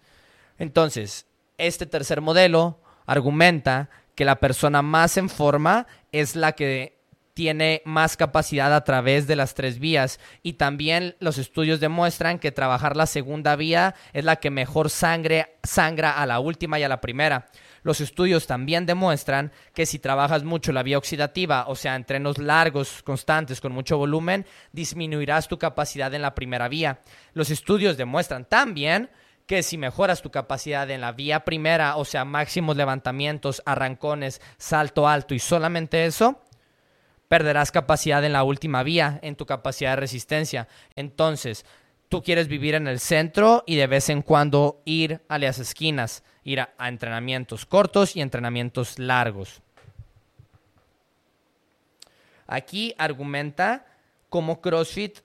Entonces, 0.57 1.25
este 1.57 1.85
tercer 1.85 2.21
modelo 2.21 2.79
argumenta 3.05 3.89
que 4.15 4.25
la 4.25 4.37
persona 4.37 4.81
más 4.81 5.17
en 5.17 5.29
forma 5.29 5.87
es 6.11 6.35
la 6.35 6.53
que 6.53 6.94
tiene 7.35 7.81
más 7.83 8.15
capacidad 8.15 8.73
a 8.73 8.85
través 8.85 9.27
de 9.27 9.35
las 9.35 9.53
tres 9.55 9.77
vías 9.77 10.21
y 10.41 10.53
también 10.53 11.17
los 11.19 11.37
estudios 11.37 11.81
demuestran 11.81 12.39
que 12.39 12.53
trabajar 12.53 12.95
la 12.95 13.05
segunda 13.05 13.57
vía 13.57 13.93
es 14.13 14.23
la 14.23 14.37
que 14.37 14.49
mejor 14.49 14.89
sangre 14.89 15.57
sangra 15.61 16.11
a 16.11 16.25
la 16.25 16.39
última 16.39 16.79
y 16.79 16.83
a 16.83 16.89
la 16.89 17.01
primera. 17.01 17.47
Los 17.83 17.99
estudios 17.99 18.47
también 18.47 18.85
demuestran 18.85 19.51
que 19.73 19.85
si 19.85 19.99
trabajas 19.99 20.45
mucho 20.45 20.71
la 20.71 20.81
vía 20.81 20.97
oxidativa, 20.97 21.65
o 21.67 21.75
sea, 21.75 21.97
entrenos 21.97 22.37
largos, 22.37 23.03
constantes, 23.03 23.59
con 23.59 23.73
mucho 23.73 23.97
volumen, 23.97 24.45
disminuirás 24.71 25.49
tu 25.49 25.59
capacidad 25.59 26.13
en 26.13 26.21
la 26.21 26.33
primera 26.35 26.69
vía. 26.69 27.01
Los 27.33 27.49
estudios 27.49 27.97
demuestran 27.97 28.45
también 28.45 29.09
que 29.45 29.61
si 29.61 29.77
mejoras 29.77 30.21
tu 30.21 30.31
capacidad 30.31 30.89
en 30.89 31.01
la 31.01 31.11
vía 31.11 31.45
primera, 31.45 31.97
o 31.97 32.05
sea, 32.05 32.25
máximos 32.25 32.77
levantamientos, 32.77 33.61
arrancones, 33.65 34.41
salto 34.57 35.07
alto 35.07 35.35
y 35.35 35.39
solamente 35.39 36.05
eso, 36.05 36.41
perderás 37.27 37.71
capacidad 37.71 38.23
en 38.23 38.33
la 38.33 38.43
última 38.43 38.83
vía, 38.83 39.19
en 39.21 39.35
tu 39.35 39.45
capacidad 39.45 39.91
de 39.91 39.95
resistencia. 39.97 40.67
Entonces, 40.95 41.65
tú 42.09 42.21
quieres 42.21 42.47
vivir 42.47 42.75
en 42.75 42.87
el 42.87 42.99
centro 42.99 43.63
y 43.65 43.75
de 43.75 43.87
vez 43.87 44.09
en 44.09 44.21
cuando 44.21 44.81
ir 44.85 45.21
a 45.27 45.37
las 45.37 45.59
esquinas, 45.59 46.23
ir 46.43 46.61
a, 46.61 46.73
entrenamientos 46.79 47.65
cortos 47.65 48.15
y 48.15 48.21
entrenamientos 48.21 48.99
largos. 48.99 49.61
Aquí 52.47 52.93
argumenta 52.97 53.87
cómo 54.29 54.61
CrossFit 54.61 55.19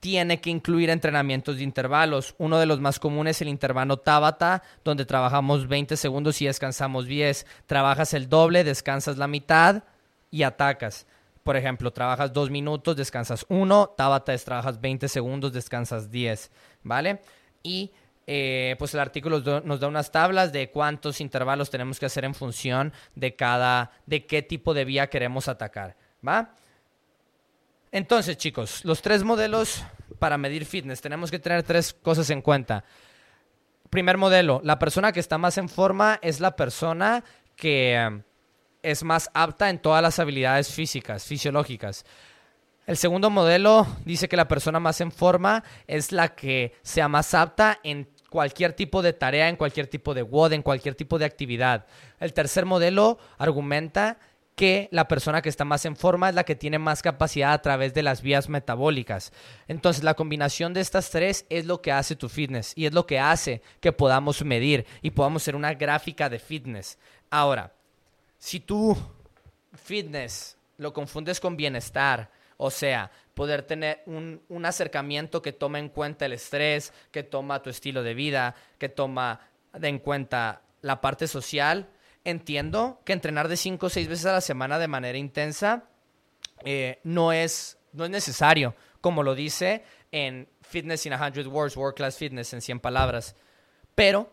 tiene 0.00 0.40
que 0.40 0.50
incluir 0.50 0.90
entrenamientos 0.90 1.56
de 1.56 1.62
intervalos. 1.62 2.34
Uno 2.38 2.58
de 2.58 2.66
los 2.66 2.80
más 2.80 2.98
comunes 2.98 3.36
es 3.36 3.42
el 3.42 3.48
intervalo 3.48 3.96
Tabata, 3.96 4.62
donde 4.84 5.04
trabajamos 5.04 5.68
20 5.68 5.96
segundos 5.96 6.42
y 6.42 6.46
descansamos 6.46 7.06
10. 7.06 7.46
Trabajas 7.66 8.14
el 8.14 8.28
doble, 8.28 8.64
descansas 8.64 9.16
la 9.16 9.28
mitad 9.28 9.84
y 10.30 10.42
atacas. 10.42 11.06
Por 11.42 11.56
ejemplo, 11.56 11.92
trabajas 11.92 12.32
2 12.32 12.50
minutos, 12.50 12.96
descansas 12.96 13.46
1. 13.48 13.94
Tabata 13.96 14.34
es 14.34 14.44
trabajas 14.44 14.80
20 14.80 15.08
segundos, 15.08 15.52
descansas 15.52 16.10
10. 16.10 16.50
¿Vale? 16.82 17.20
Y 17.62 17.92
eh, 18.28 18.74
pues 18.78 18.92
el 18.94 19.00
artículo 19.00 19.40
nos 19.60 19.78
da 19.78 19.86
unas 19.86 20.10
tablas 20.10 20.52
de 20.52 20.70
cuántos 20.70 21.20
intervalos 21.20 21.70
tenemos 21.70 22.00
que 22.00 22.06
hacer 22.06 22.24
en 22.24 22.34
función 22.34 22.92
de 23.14 23.36
cada, 23.36 23.92
de 24.06 24.26
qué 24.26 24.42
tipo 24.42 24.74
de 24.74 24.84
vía 24.84 25.08
queremos 25.08 25.46
atacar, 25.46 25.96
¿va? 26.26 26.52
Entonces, 27.92 28.36
chicos, 28.36 28.84
los 28.84 29.00
tres 29.00 29.22
modelos 29.22 29.84
para 30.18 30.38
medir 30.38 30.64
fitness, 30.66 31.00
tenemos 31.00 31.30
que 31.30 31.38
tener 31.38 31.62
tres 31.62 31.92
cosas 31.94 32.28
en 32.30 32.42
cuenta. 32.42 32.84
Primer 33.90 34.16
modelo, 34.16 34.60
la 34.64 34.80
persona 34.80 35.12
que 35.12 35.20
está 35.20 35.38
más 35.38 35.56
en 35.56 35.68
forma 35.68 36.18
es 36.20 36.40
la 36.40 36.56
persona 36.56 37.22
que 37.54 38.22
es 38.86 39.02
más 39.02 39.28
apta 39.34 39.68
en 39.68 39.80
todas 39.80 40.00
las 40.00 40.20
habilidades 40.20 40.72
físicas, 40.72 41.24
fisiológicas. 41.24 42.04
El 42.86 42.96
segundo 42.96 43.30
modelo 43.30 43.84
dice 44.04 44.28
que 44.28 44.36
la 44.36 44.46
persona 44.46 44.78
más 44.78 45.00
en 45.00 45.10
forma 45.10 45.64
es 45.88 46.12
la 46.12 46.36
que 46.36 46.72
sea 46.82 47.08
más 47.08 47.34
apta 47.34 47.80
en 47.82 48.08
cualquier 48.30 48.74
tipo 48.74 49.02
de 49.02 49.12
tarea, 49.12 49.48
en 49.48 49.56
cualquier 49.56 49.88
tipo 49.88 50.14
de 50.14 50.22
WOD, 50.22 50.52
en 50.52 50.62
cualquier 50.62 50.94
tipo 50.94 51.18
de 51.18 51.24
actividad. 51.24 51.86
El 52.20 52.32
tercer 52.32 52.64
modelo 52.64 53.18
argumenta 53.38 54.18
que 54.54 54.88
la 54.92 55.08
persona 55.08 55.42
que 55.42 55.48
está 55.48 55.64
más 55.64 55.84
en 55.84 55.96
forma 55.96 56.28
es 56.28 56.36
la 56.36 56.44
que 56.44 56.54
tiene 56.54 56.78
más 56.78 57.02
capacidad 57.02 57.52
a 57.52 57.62
través 57.62 57.92
de 57.92 58.04
las 58.04 58.22
vías 58.22 58.48
metabólicas. 58.48 59.32
Entonces, 59.66 60.04
la 60.04 60.14
combinación 60.14 60.74
de 60.74 60.80
estas 60.80 61.10
tres 61.10 61.44
es 61.50 61.66
lo 61.66 61.82
que 61.82 61.90
hace 61.90 62.14
tu 62.14 62.28
fitness 62.28 62.72
y 62.76 62.86
es 62.86 62.94
lo 62.94 63.04
que 63.04 63.18
hace 63.18 63.62
que 63.80 63.92
podamos 63.92 64.44
medir 64.44 64.86
y 65.02 65.10
podamos 65.10 65.42
hacer 65.42 65.56
una 65.56 65.74
gráfica 65.74 66.28
de 66.28 66.38
fitness. 66.38 66.98
Ahora, 67.30 67.75
si 68.46 68.60
tú 68.60 68.96
fitness 69.74 70.56
lo 70.78 70.92
confundes 70.92 71.40
con 71.40 71.56
bienestar, 71.56 72.30
o 72.58 72.70
sea, 72.70 73.10
poder 73.34 73.64
tener 73.64 74.04
un, 74.06 74.40
acercamiento 74.64 75.42
que 75.42 75.52
toma 75.52 75.80
en 75.80 75.88
cuenta 75.88 76.26
el 76.26 76.32
estrés, 76.32 76.92
que 77.10 77.24
toma 77.24 77.60
tu 77.60 77.70
estilo 77.70 78.04
de 78.04 78.14
vida, 78.14 78.54
que 78.78 78.88
toma 78.88 79.40
en 79.74 79.98
cuenta 79.98 80.62
la 80.80 81.00
parte 81.00 81.26
social. 81.26 81.88
Entiendo 82.22 83.00
que 83.04 83.14
entrenar 83.14 83.48
de 83.48 83.56
5 83.56 83.84
o 83.84 83.90
6 83.90 84.06
veces 84.06 84.26
a 84.26 84.34
la 84.34 84.40
semana 84.40 84.78
de 84.78 84.86
manera 84.86 85.18
intensa 85.18 85.82
eh, 86.64 87.00
no, 87.02 87.32
es, 87.32 87.78
no 87.92 88.04
es 88.04 88.10
necesario, 88.10 88.76
como 89.00 89.24
lo 89.24 89.34
dice 89.34 89.82
en 90.12 90.48
Fitness 90.62 91.04
in 91.04 91.18
100 91.18 91.48
Words, 91.48 91.76
World 91.76 91.96
Class 91.96 92.16
Fitness 92.16 92.52
en 92.52 92.62
100 92.62 92.78
palabras. 92.78 93.34
Pero 93.96 94.32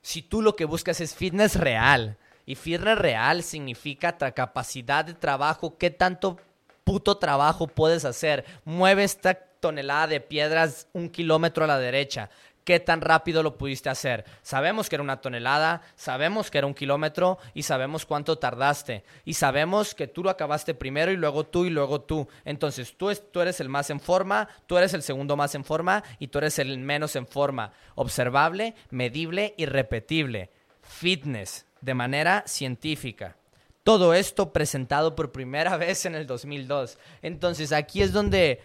si 0.00 0.22
tú 0.22 0.40
lo 0.40 0.56
que 0.56 0.64
buscas 0.64 1.02
es 1.02 1.14
fitness 1.14 1.56
real, 1.56 2.16
y 2.46 2.54
fitness 2.54 2.98
real 2.98 3.42
significa 3.42 4.16
capacidad 4.16 5.04
de 5.04 5.14
trabajo, 5.14 5.76
qué 5.78 5.90
tanto 5.90 6.38
puto 6.84 7.16
trabajo 7.16 7.66
puedes 7.66 8.04
hacer. 8.04 8.44
Mueve 8.64 9.04
esta 9.04 9.34
tonelada 9.34 10.08
de 10.08 10.20
piedras 10.20 10.88
un 10.92 11.08
kilómetro 11.08 11.64
a 11.64 11.68
la 11.68 11.78
derecha. 11.78 12.30
¿Qué 12.64 12.78
tan 12.78 13.00
rápido 13.00 13.42
lo 13.42 13.58
pudiste 13.58 13.90
hacer? 13.90 14.24
Sabemos 14.42 14.88
que 14.88 14.94
era 14.94 15.02
una 15.02 15.20
tonelada, 15.20 15.82
sabemos 15.96 16.48
que 16.48 16.58
era 16.58 16.66
un 16.68 16.74
kilómetro 16.74 17.38
y 17.54 17.64
sabemos 17.64 18.06
cuánto 18.06 18.38
tardaste. 18.38 19.02
Y 19.24 19.34
sabemos 19.34 19.96
que 19.96 20.06
tú 20.06 20.22
lo 20.22 20.30
acabaste 20.30 20.74
primero 20.74 21.10
y 21.10 21.16
luego 21.16 21.44
tú 21.44 21.64
y 21.64 21.70
luego 21.70 22.02
tú. 22.02 22.28
Entonces 22.44 22.96
tú, 22.96 23.12
tú 23.32 23.40
eres 23.40 23.58
el 23.58 23.68
más 23.68 23.90
en 23.90 23.98
forma, 23.98 24.48
tú 24.66 24.78
eres 24.78 24.94
el 24.94 25.02
segundo 25.02 25.36
más 25.36 25.56
en 25.56 25.64
forma 25.64 26.04
y 26.20 26.28
tú 26.28 26.38
eres 26.38 26.60
el 26.60 26.78
menos 26.78 27.16
en 27.16 27.26
forma. 27.26 27.72
Observable, 27.96 28.76
medible 28.90 29.54
y 29.56 29.66
repetible. 29.66 30.50
Fitness 30.82 31.66
de 31.82 31.94
manera 31.94 32.44
científica. 32.46 33.36
Todo 33.82 34.14
esto 34.14 34.52
presentado 34.52 35.14
por 35.14 35.32
primera 35.32 35.76
vez 35.76 36.06
en 36.06 36.14
el 36.14 36.26
2002. 36.26 36.98
Entonces 37.20 37.72
aquí 37.72 38.00
es 38.00 38.12
donde 38.12 38.62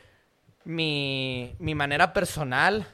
mi, 0.64 1.56
manera 1.60 2.14
personal 2.14 2.88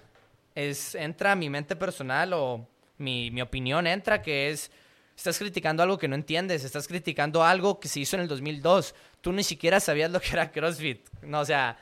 es, 0.56 0.96
entra, 0.96 1.36
mi 1.36 1.50
mente 1.50 1.76
personal 1.76 2.34
o 2.34 2.68
mi, 2.98 3.30
mi 3.30 3.42
opinión 3.42 3.86
entra, 3.86 4.22
que 4.22 4.50
es, 4.50 4.72
estás 5.16 5.38
criticando 5.38 5.84
algo 5.84 5.98
que 5.98 6.08
no 6.08 6.16
entiendes, 6.16 6.64
estás 6.64 6.88
criticando 6.88 7.44
algo 7.44 7.80
que 7.80 7.90
se 7.90 8.00
hizo 8.00 8.16
en 8.16 8.24
el 8.24 8.28
2002. 8.28 8.96
Tú 9.22 9.34
ni 9.34 9.44
siquiera 9.44 9.80
sabías 9.80 10.10
lo 10.10 10.22
que 10.22 10.32
era 10.32 10.52
CrossFit. 10.52 11.08
No, 11.22 11.42
o 11.42 11.46
sea, 11.46 11.78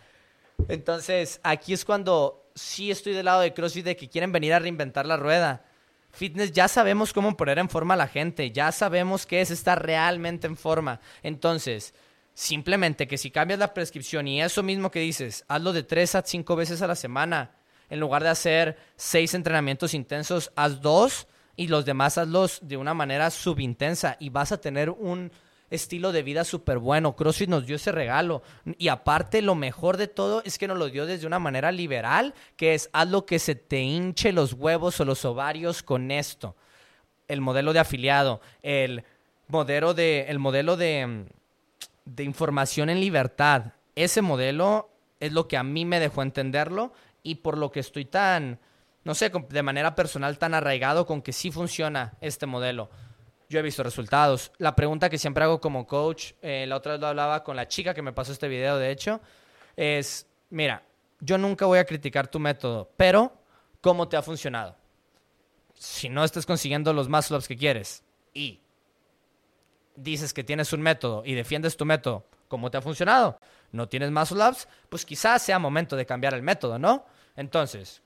entonces 0.68 1.40
aquí 1.44 1.74
es 1.74 1.86
cuando 1.86 2.50
sí 2.56 2.90
estoy 2.90 3.14
del 3.14 3.26
lado 3.26 3.42
de 3.42 3.54
CrossFit 3.54 3.86
de 3.86 3.96
que 3.96 4.10
quieren 4.10 4.32
venir 4.32 4.54
a 4.54 4.60
reinventar 4.60 5.06
la 5.06 5.18
rueda 5.18 5.66
fitness 6.12 6.52
ya 6.52 6.68
sabemos 6.68 7.14
cómo 7.14 7.36
poner 7.36 7.60
en 7.60 7.70
forma 7.70 7.94
a 7.94 7.98
la 7.98 8.08
gente, 8.08 8.52
ya 8.52 8.72
sabemos 8.72 9.26
qué 9.26 9.42
es 9.42 9.52
estar 9.52 9.86
realmente 9.86 10.48
en 10.48 10.58
forma. 10.58 11.00
Entonces, 11.24 11.94
simplemente 12.34 13.08
que 13.08 13.18
si 13.18 13.32
cambias 13.32 13.60
la 13.60 13.74
prescripción 13.74 14.28
y 14.28 14.42
eso 14.42 14.64
mismo 14.64 14.92
que 14.92 15.00
dices, 15.00 15.46
hazlo 15.48 15.74
de 15.74 15.84
tres 15.84 16.16
a 16.16 16.24
cinco 16.24 16.56
veces 16.56 16.82
a 16.82 16.88
la 16.88 16.96
semana, 16.96 17.52
en 17.90 18.00
lugar 18.00 18.24
de 18.24 18.30
hacer 18.30 18.78
seis 18.96 19.34
entrenamientos 19.34 19.94
intensos, 19.94 20.52
haz 20.56 20.82
dos 20.82 21.28
y 21.56 21.68
los 21.68 21.86
demás 21.86 22.18
hazlos 22.18 22.60
de 22.62 22.78
una 22.78 22.94
manera 22.94 23.30
subintensa 23.30 24.18
y 24.20 24.30
vas 24.30 24.52
a 24.52 24.62
tener 24.62 24.90
un 24.90 25.32
estilo 25.72 26.12
de 26.12 26.22
vida 26.22 26.44
súper 26.44 26.78
bueno. 26.78 27.16
CrossFit 27.16 27.50
nos 27.50 27.66
dio 27.66 27.78
ese 27.78 27.92
regalo. 27.92 28.44
Y 28.78 28.90
aparte, 28.90 29.42
lo 29.42 29.56
mejor 29.56 29.98
de 29.98 30.08
todo 30.08 30.44
es 30.46 30.58
que 30.58 30.68
nos 30.68 30.78
lo 30.78 30.90
dio 30.90 31.06
desde 31.06 31.26
una 31.26 31.40
manera 31.40 31.72
liberal, 31.72 32.36
que 32.58 32.76
es 32.76 32.90
haz 32.94 33.10
lo 33.10 33.26
que 33.26 33.40
se 33.40 33.56
te 33.56 33.80
hinche 33.80 34.32
los 34.34 34.54
huevos 34.54 35.00
o 35.00 35.06
los 35.06 35.26
ovarios 35.26 35.82
con 35.82 36.12
esto. 36.12 36.56
El 37.28 37.42
modelo 37.42 37.74
de 37.74 37.80
afiliado, 37.80 38.42
el 38.62 39.04
modelo 39.48 39.94
de, 39.94 40.26
el 40.28 40.38
modelo 40.38 40.76
de, 40.78 41.26
de 42.06 42.24
información 42.24 42.90
en 42.90 43.00
libertad. 43.00 43.74
Ese 43.96 44.22
modelo 44.22 44.90
es 45.20 45.32
lo 45.32 45.48
que 45.48 45.58
a 45.58 45.64
mí 45.64 45.86
me 45.86 46.00
dejó 46.00 46.22
entenderlo 46.22 46.92
y 47.24 47.36
por 47.36 47.58
lo 47.58 47.72
que 47.72 47.80
estoy 47.80 48.06
tan, 48.06 48.60
no 49.06 49.16
sé, 49.16 49.32
de 49.50 49.64
manera 49.64 49.96
personal 49.96 50.38
tan 50.38 50.54
arraigado 50.54 51.06
con 51.06 51.22
que 51.22 51.32
sí 51.32 51.50
funciona 51.50 52.14
este 52.20 52.46
modelo 52.46 52.90
yo 53.52 53.60
he 53.60 53.62
visto 53.62 53.84
resultados. 53.84 54.52
La 54.58 54.76
pregunta 54.76 55.10
que 55.10 55.18
siempre 55.18 55.44
hago 55.44 55.60
como 55.60 55.86
coach, 55.86 56.32
eh, 56.42 56.66
la 56.68 56.78
otra 56.78 56.94
vez 56.94 57.02
lo 57.02 57.08
hablaba 57.08 57.44
con 57.44 57.58
la 57.58 57.68
chica 57.68 57.94
que 57.94 58.02
me 58.02 58.14
pasó 58.14 58.32
este 58.32 58.48
video, 58.48 58.78
de 58.78 58.92
hecho, 58.92 59.20
es, 59.76 60.26
mira, 60.50 60.84
yo 61.20 61.38
nunca 61.38 61.66
voy 61.66 61.80
a 61.80 61.86
criticar 61.86 62.30
tu 62.30 62.40
método, 62.40 62.90
pero 62.96 63.34
¿cómo 63.82 64.08
te 64.08 64.16
ha 64.16 64.22
funcionado? 64.22 64.78
Si 65.74 66.08
no 66.08 66.24
estás 66.24 66.46
consiguiendo 66.46 66.94
los 66.94 67.10
más 67.10 67.30
ups 67.30 67.48
que 67.48 67.58
quieres 67.58 68.04
y 68.34 68.62
dices 69.96 70.34
que 70.34 70.46
tienes 70.46 70.72
un 70.72 70.82
método 70.82 71.24
y 71.26 71.34
defiendes 71.34 71.76
tu 71.76 71.86
método, 71.86 72.26
¿cómo 72.48 72.72
te 72.72 72.78
ha 72.78 72.82
funcionado? 72.82 73.38
¿No 73.74 73.90
tienes 73.90 74.12
más 74.12 74.32
ups? 74.32 74.68
Pues 74.88 75.06
quizás 75.06 75.42
sea 75.42 75.60
momento 75.60 75.98
de 75.98 76.06
cambiar 76.06 76.34
el 76.36 76.42
método, 76.42 76.80
¿no? 76.80 77.06
Entonces, 77.36 78.02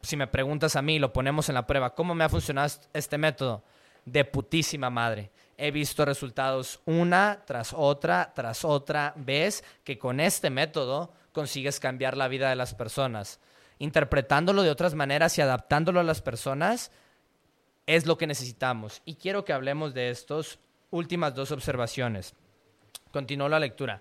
si 0.00 0.16
me 0.16 0.26
preguntas 0.26 0.74
a 0.74 0.82
mí, 0.82 0.98
lo 0.98 1.12
ponemos 1.12 1.50
en 1.50 1.54
la 1.54 1.66
prueba, 1.66 1.94
¿cómo 1.94 2.14
me 2.14 2.24
ha 2.24 2.28
funcionado 2.30 2.72
este 2.94 3.18
método? 3.18 3.62
De 4.06 4.24
putísima 4.24 4.88
madre. 4.88 5.30
He 5.58 5.70
visto 5.70 6.04
resultados 6.04 6.80
una 6.86 7.42
tras 7.44 7.74
otra, 7.74 8.32
tras 8.34 8.64
otra 8.64 9.12
vez, 9.16 9.62
que 9.84 9.98
con 9.98 10.20
este 10.20 10.48
método 10.48 11.12
consigues 11.32 11.80
cambiar 11.80 12.16
la 12.16 12.28
vida 12.28 12.48
de 12.48 12.56
las 12.56 12.74
personas. 12.74 13.40
Interpretándolo 13.78 14.62
de 14.62 14.70
otras 14.70 14.94
maneras 14.94 15.36
y 15.36 15.42
adaptándolo 15.42 16.00
a 16.00 16.04
las 16.04 16.22
personas 16.22 16.90
es 17.86 18.06
lo 18.06 18.16
que 18.16 18.26
necesitamos. 18.26 19.02
Y 19.04 19.16
quiero 19.16 19.44
que 19.44 19.52
hablemos 19.52 19.92
de 19.92 20.10
estas 20.10 20.58
últimas 20.90 21.34
dos 21.34 21.52
observaciones. 21.52 22.34
Continúo 23.12 23.48
la 23.48 23.60
lectura. 23.60 24.00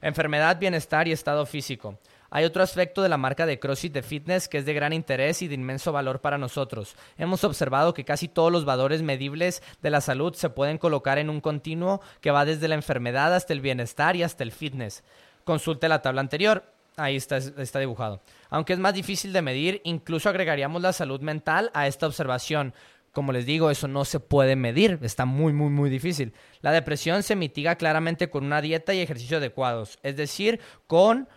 Enfermedad, 0.00 0.58
bienestar 0.58 1.06
y 1.06 1.12
estado 1.12 1.44
físico. 1.44 1.98
Hay 2.30 2.44
otro 2.44 2.62
aspecto 2.62 3.02
de 3.02 3.08
la 3.08 3.16
marca 3.16 3.44
de 3.44 3.58
CrossFit 3.58 3.92
de 3.92 4.02
Fitness 4.02 4.48
que 4.48 4.58
es 4.58 4.64
de 4.64 4.72
gran 4.72 4.92
interés 4.92 5.42
y 5.42 5.48
de 5.48 5.54
inmenso 5.54 5.90
valor 5.90 6.20
para 6.20 6.38
nosotros. 6.38 6.94
Hemos 7.18 7.42
observado 7.42 7.92
que 7.92 8.04
casi 8.04 8.28
todos 8.28 8.52
los 8.52 8.64
valores 8.64 9.02
medibles 9.02 9.62
de 9.82 9.90
la 9.90 10.00
salud 10.00 10.34
se 10.34 10.50
pueden 10.50 10.78
colocar 10.78 11.18
en 11.18 11.28
un 11.28 11.40
continuo 11.40 12.00
que 12.20 12.30
va 12.30 12.44
desde 12.44 12.68
la 12.68 12.76
enfermedad 12.76 13.34
hasta 13.34 13.52
el 13.52 13.60
bienestar 13.60 14.14
y 14.14 14.22
hasta 14.22 14.44
el 14.44 14.52
fitness. 14.52 15.02
Consulte 15.44 15.88
la 15.88 16.02
tabla 16.02 16.20
anterior. 16.20 16.64
Ahí 16.96 17.16
está, 17.16 17.38
está 17.38 17.78
dibujado. 17.78 18.20
Aunque 18.48 18.74
es 18.74 18.78
más 18.78 18.94
difícil 18.94 19.32
de 19.32 19.42
medir, 19.42 19.80
incluso 19.84 20.28
agregaríamos 20.28 20.82
la 20.82 20.92
salud 20.92 21.20
mental 21.20 21.70
a 21.74 21.86
esta 21.86 22.06
observación. 22.06 22.74
Como 23.12 23.32
les 23.32 23.44
digo, 23.44 23.70
eso 23.70 23.88
no 23.88 24.04
se 24.04 24.20
puede 24.20 24.54
medir, 24.54 25.00
está 25.02 25.24
muy, 25.24 25.52
muy, 25.52 25.70
muy 25.70 25.90
difícil. 25.90 26.32
La 26.60 26.70
depresión 26.70 27.24
se 27.24 27.34
mitiga 27.34 27.74
claramente 27.74 28.30
con 28.30 28.44
una 28.44 28.60
dieta 28.60 28.94
y 28.94 29.00
ejercicio 29.00 29.38
adecuados, 29.38 29.98
es 30.04 30.16
decir, 30.16 30.60
con 30.86 31.28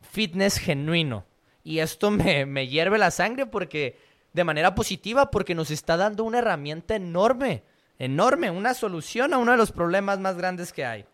fitness 0.00 0.58
genuino. 0.58 1.24
Y 1.62 1.78
esto 1.78 2.10
me, 2.10 2.68
hierve 2.68 2.98
la 2.98 3.10
sangre 3.10 3.46
porque, 3.46 3.98
de 4.32 4.44
manera 4.44 4.74
positiva, 4.74 5.30
porque 5.30 5.54
nos 5.54 5.70
está 5.70 5.96
dando 5.96 6.24
una 6.24 6.38
herramienta 6.38 6.94
enorme, 6.94 7.62
enorme, 7.98 8.50
una 8.50 8.74
solución 8.74 9.34
a 9.34 9.38
uno 9.38 9.52
de 9.52 9.58
los 9.58 9.72
problemas 9.72 10.18
más 10.18 10.36
grandes 10.36 10.72
que 10.72 10.84
hay. 10.84 11.04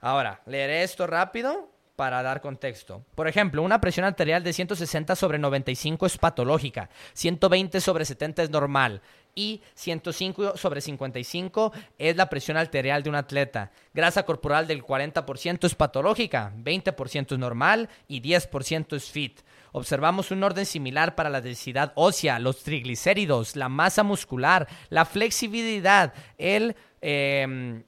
Ahora, 0.00 0.42
leeré 0.46 0.82
esto 0.82 1.06
rápido 1.06 1.70
para 1.96 2.22
dar 2.22 2.42
contexto. 2.42 3.02
Por 3.14 3.26
ejemplo, 3.26 3.62
una 3.62 3.80
presión 3.80 4.04
arterial 4.04 4.44
de 4.44 4.52
160 4.52 5.16
sobre 5.16 5.38
95 5.38 6.06
es 6.06 6.18
patológica, 6.18 6.90
120 7.14 7.80
sobre 7.80 8.04
70 8.04 8.42
es 8.42 8.50
normal 8.50 9.00
y 9.36 9.62
105 9.74 10.56
sobre 10.56 10.80
55 10.80 11.72
es 11.98 12.16
la 12.16 12.28
presión 12.28 12.56
arterial 12.56 13.04
de 13.04 13.10
un 13.10 13.14
atleta. 13.14 13.70
Grasa 13.94 14.24
corporal 14.24 14.66
del 14.66 14.82
40% 14.82 15.64
es 15.64 15.74
patológica, 15.76 16.52
20% 16.56 17.32
es 17.32 17.38
normal 17.38 17.88
y 18.08 18.20
10% 18.20 18.96
es 18.96 19.10
fit. 19.10 19.42
Observamos 19.70 20.30
un 20.30 20.42
orden 20.42 20.66
similar 20.66 21.14
para 21.14 21.30
la 21.30 21.42
densidad 21.42 21.92
ósea, 21.94 22.38
los 22.38 22.62
triglicéridos, 22.64 23.54
la 23.54 23.68
masa 23.68 24.02
muscular, 24.02 24.66
la 24.88 25.04
flexibilidad, 25.04 26.12
el... 26.38 26.74
Em, 27.00 27.84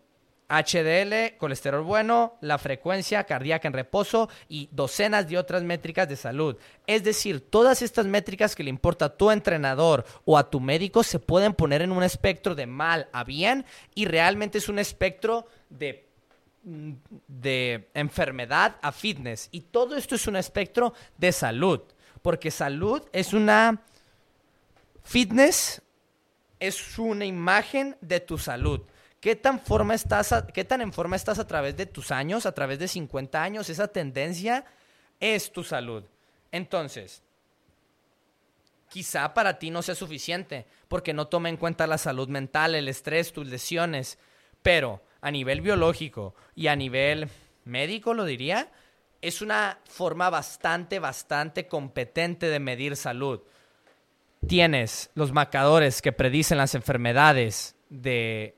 HDL, 0.48 1.36
colesterol 1.36 1.82
bueno, 1.82 2.36
la 2.40 2.58
frecuencia 2.58 3.24
cardíaca 3.24 3.68
en 3.68 3.74
reposo 3.74 4.28
y 4.48 4.68
docenas 4.72 5.28
de 5.28 5.38
otras 5.38 5.62
métricas 5.62 6.08
de 6.08 6.16
salud. 6.16 6.56
Es 6.86 7.04
decir, 7.04 7.50
todas 7.50 7.82
estas 7.82 8.06
métricas 8.06 8.56
que 8.56 8.64
le 8.64 8.70
importa 8.70 9.06
a 9.06 9.16
tu 9.16 9.30
entrenador 9.30 10.04
o 10.24 10.38
a 10.38 10.48
tu 10.48 10.60
médico 10.60 11.02
se 11.02 11.18
pueden 11.18 11.54
poner 11.54 11.82
en 11.82 11.92
un 11.92 12.02
espectro 12.02 12.54
de 12.54 12.66
mal 12.66 13.08
a 13.12 13.24
bien 13.24 13.66
y 13.94 14.06
realmente 14.06 14.58
es 14.58 14.68
un 14.68 14.78
espectro 14.78 15.46
de 15.68 16.08
de 16.62 17.88
enfermedad 17.94 18.76
a 18.82 18.92
fitness. 18.92 19.48
Y 19.52 19.62
todo 19.62 19.96
esto 19.96 20.14
es 20.14 20.26
un 20.26 20.36
espectro 20.36 20.94
de 21.16 21.32
salud, 21.32 21.80
porque 22.22 22.50
salud 22.50 23.02
es 23.12 23.32
una... 23.32 23.82
Fitness 25.02 25.80
es 26.60 26.98
una 26.98 27.24
imagen 27.24 27.96
de 28.02 28.20
tu 28.20 28.36
salud. 28.36 28.82
¿Qué 29.20 29.34
tan, 29.34 29.60
forma 29.60 29.94
estás 29.94 30.32
¿Qué 30.54 30.64
tan 30.64 30.80
en 30.80 30.92
forma 30.92 31.16
estás 31.16 31.38
a 31.38 31.46
través 31.46 31.76
de 31.76 31.86
tus 31.86 32.10
años, 32.10 32.46
a 32.46 32.52
través 32.52 32.78
de 32.78 32.88
50 32.88 33.42
años? 33.42 33.68
Esa 33.68 33.88
tendencia 33.88 34.64
es 35.18 35.50
tu 35.52 35.64
salud. 35.64 36.04
Entonces, 36.52 37.22
quizá 38.88 39.34
para 39.34 39.58
ti 39.58 39.70
no 39.70 39.82
sea 39.82 39.94
suficiente, 39.94 40.66
porque 40.88 41.12
no 41.12 41.26
toma 41.26 41.48
en 41.48 41.56
cuenta 41.56 41.86
la 41.86 41.98
salud 41.98 42.28
mental, 42.28 42.74
el 42.74 42.88
estrés, 42.88 43.32
tus 43.32 43.46
lesiones, 43.46 44.18
pero 44.62 45.02
a 45.20 45.30
nivel 45.30 45.60
biológico 45.60 46.34
y 46.54 46.68
a 46.68 46.76
nivel 46.76 47.28
médico, 47.64 48.14
lo 48.14 48.24
diría, 48.24 48.70
es 49.20 49.42
una 49.42 49.78
forma 49.84 50.30
bastante, 50.30 50.98
bastante 50.98 51.66
competente 51.66 52.46
de 52.48 52.60
medir 52.60 52.96
salud. 52.96 53.40
Tienes 54.46 55.10
los 55.14 55.32
marcadores 55.32 56.00
que 56.00 56.12
predicen 56.12 56.58
las 56.58 56.76
enfermedades 56.76 57.74
de 57.90 58.56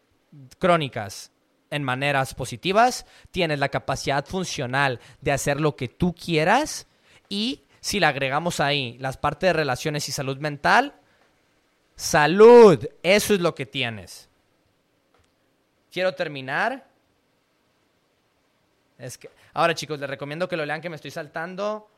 crónicas 0.59 1.33
en 1.71 1.85
maneras 1.85 2.35
positivas, 2.35 3.07
tienes 3.31 3.59
la 3.59 3.69
capacidad 3.69 4.25
funcional 4.27 5.01
de 5.21 5.33
hacer 5.33 5.61
lo 5.61 5.77
que 5.77 5.89
tú 5.89 6.15
quieras 6.15 6.87
y 7.29 7.63
si 7.81 8.01
le 8.01 8.07
agregamos 8.07 8.61
ahí 8.61 8.97
las 8.99 9.17
partes 9.17 9.49
de 9.49 9.53
relaciones 9.53 10.09
y 10.09 10.13
salud 10.13 10.39
mental, 10.39 10.95
salud, 11.95 12.87
eso 13.03 13.35
es 13.35 13.41
lo 13.41 13.55
que 13.55 13.67
tienes. 13.67 14.29
Quiero 15.91 16.15
terminar. 16.15 16.87
Es 18.99 19.17
que, 19.17 19.31
ahora 19.55 19.75
chicos, 19.75 19.99
les 19.99 20.11
recomiendo 20.11 20.49
que 20.49 20.57
lo 20.57 20.67
lean 20.67 20.81
que 20.81 20.91
me 20.91 20.97
estoy 20.97 21.11
saltando 21.11 21.89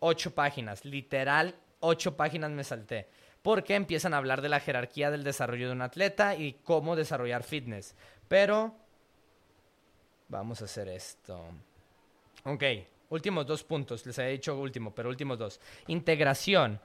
ocho 0.00 0.34
páginas, 0.34 0.84
literal 0.84 1.54
ocho 1.80 2.16
páginas 2.16 2.50
me 2.50 2.64
salté 2.64 3.08
porque 3.44 3.74
empiezan 3.74 4.14
a 4.14 4.16
hablar 4.16 4.40
de 4.40 4.48
la 4.48 4.58
jerarquía 4.58 5.10
del 5.10 5.22
desarrollo 5.22 5.66
de 5.66 5.74
un 5.74 5.82
atleta 5.82 6.34
y 6.34 6.54
cómo 6.64 6.96
desarrollar 6.96 7.42
fitness. 7.42 7.94
Pero 8.26 8.74
vamos 10.28 10.62
a 10.62 10.64
hacer 10.64 10.88
esto. 10.88 11.44
Ok, 12.44 12.64
últimos 13.10 13.44
dos 13.46 13.62
puntos, 13.62 14.06
les 14.06 14.18
había 14.18 14.30
dicho 14.30 14.58
último, 14.58 14.94
pero 14.94 15.10
últimos 15.10 15.38
dos. 15.38 15.60
Integración. 15.88 16.80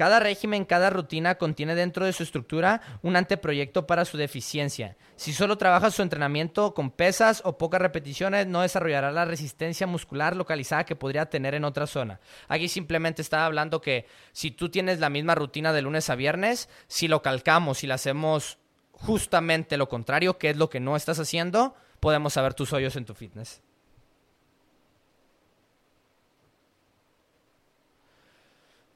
Cada 0.00 0.18
régimen, 0.18 0.64
cada 0.64 0.88
rutina 0.88 1.34
contiene 1.34 1.74
dentro 1.74 2.06
de 2.06 2.14
su 2.14 2.22
estructura 2.22 2.80
un 3.02 3.16
anteproyecto 3.16 3.86
para 3.86 4.06
su 4.06 4.16
deficiencia. 4.16 4.96
Si 5.16 5.34
solo 5.34 5.58
trabaja 5.58 5.90
su 5.90 6.00
entrenamiento 6.00 6.72
con 6.72 6.90
pesas 6.90 7.42
o 7.44 7.58
pocas 7.58 7.82
repeticiones, 7.82 8.46
no 8.46 8.62
desarrollará 8.62 9.12
la 9.12 9.26
resistencia 9.26 9.86
muscular 9.86 10.36
localizada 10.36 10.84
que 10.84 10.96
podría 10.96 11.26
tener 11.26 11.54
en 11.54 11.66
otra 11.66 11.86
zona. 11.86 12.18
Aquí 12.48 12.68
simplemente 12.68 13.20
estaba 13.20 13.44
hablando 13.44 13.82
que 13.82 14.06
si 14.32 14.50
tú 14.50 14.70
tienes 14.70 15.00
la 15.00 15.10
misma 15.10 15.34
rutina 15.34 15.70
de 15.74 15.82
lunes 15.82 16.08
a 16.08 16.14
viernes, 16.14 16.70
si 16.86 17.06
lo 17.06 17.20
calcamos 17.20 17.84
y 17.84 17.86
lo 17.86 17.92
hacemos 17.92 18.56
justamente 18.92 19.76
lo 19.76 19.90
contrario, 19.90 20.38
que 20.38 20.48
es 20.48 20.56
lo 20.56 20.70
que 20.70 20.80
no 20.80 20.96
estás 20.96 21.18
haciendo, 21.18 21.74
podemos 22.00 22.32
saber 22.32 22.54
tus 22.54 22.72
hoyos 22.72 22.96
en 22.96 23.04
tu 23.04 23.12
fitness. 23.12 23.60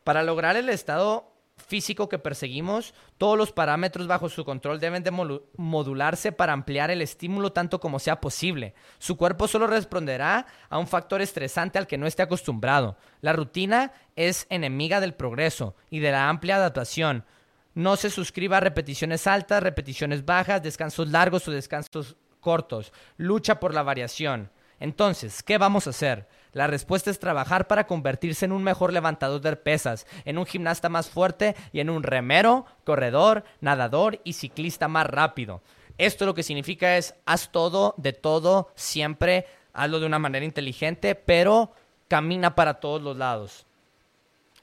Para 0.04 0.22
lograr 0.22 0.56
el 0.56 0.68
estado 0.68 1.34
físico 1.56 2.08
que 2.08 2.18
perseguimos, 2.18 2.94
todos 3.16 3.38
los 3.38 3.52
parámetros 3.52 4.06
bajo 4.06 4.28
su 4.28 4.44
control 4.44 4.80
deben 4.80 5.02
de 5.02 5.10
modularse 5.10 6.32
para 6.32 6.52
ampliar 6.52 6.90
el 6.90 7.00
estímulo 7.00 7.52
tanto 7.52 7.80
como 7.80 7.98
sea 7.98 8.20
posible. 8.20 8.74
Su 8.98 9.16
cuerpo 9.16 9.48
solo 9.48 9.66
responderá 9.66 10.46
a 10.68 10.78
un 10.78 10.86
factor 10.86 11.22
estresante 11.22 11.78
al 11.78 11.86
que 11.86 11.98
no 11.98 12.06
esté 12.06 12.22
acostumbrado. 12.22 12.98
La 13.20 13.32
rutina 13.32 13.92
es 14.16 14.46
enemiga 14.50 15.00
del 15.00 15.14
progreso 15.14 15.76
y 15.90 16.00
de 16.00 16.12
la 16.12 16.28
amplia 16.28 16.56
adaptación. 16.56 17.24
No 17.74 17.96
se 17.96 18.10
suscriba 18.10 18.58
a 18.58 18.60
repeticiones 18.60 19.26
altas, 19.26 19.62
repeticiones 19.62 20.24
bajas, 20.24 20.62
descansos 20.62 21.08
largos 21.08 21.48
o 21.48 21.50
descansos 21.50 22.16
cortos. 22.40 22.92
Lucha 23.16 23.58
por 23.58 23.74
la 23.74 23.82
variación. 23.82 24.50
Entonces, 24.80 25.42
¿qué 25.42 25.56
vamos 25.56 25.86
a 25.86 25.90
hacer? 25.90 26.28
La 26.54 26.68
respuesta 26.68 27.10
es 27.10 27.18
trabajar 27.18 27.66
para 27.66 27.86
convertirse 27.86 28.44
en 28.44 28.52
un 28.52 28.62
mejor 28.62 28.92
levantador 28.92 29.40
de 29.40 29.56
pesas, 29.56 30.06
en 30.24 30.38
un 30.38 30.46
gimnasta 30.46 30.88
más 30.88 31.10
fuerte 31.10 31.56
y 31.72 31.80
en 31.80 31.90
un 31.90 32.04
remero, 32.04 32.64
corredor, 32.84 33.44
nadador 33.60 34.20
y 34.24 34.34
ciclista 34.34 34.88
más 34.88 35.06
rápido. 35.06 35.60
Esto 35.98 36.26
lo 36.26 36.34
que 36.34 36.44
significa 36.44 36.96
es 36.96 37.14
haz 37.26 37.50
todo, 37.50 37.94
de 37.98 38.12
todo, 38.12 38.70
siempre, 38.76 39.46
hazlo 39.72 39.98
de 39.98 40.06
una 40.06 40.20
manera 40.20 40.44
inteligente, 40.44 41.16
pero 41.16 41.72
camina 42.08 42.54
para 42.54 42.74
todos 42.74 43.02
los 43.02 43.16
lados. 43.16 43.66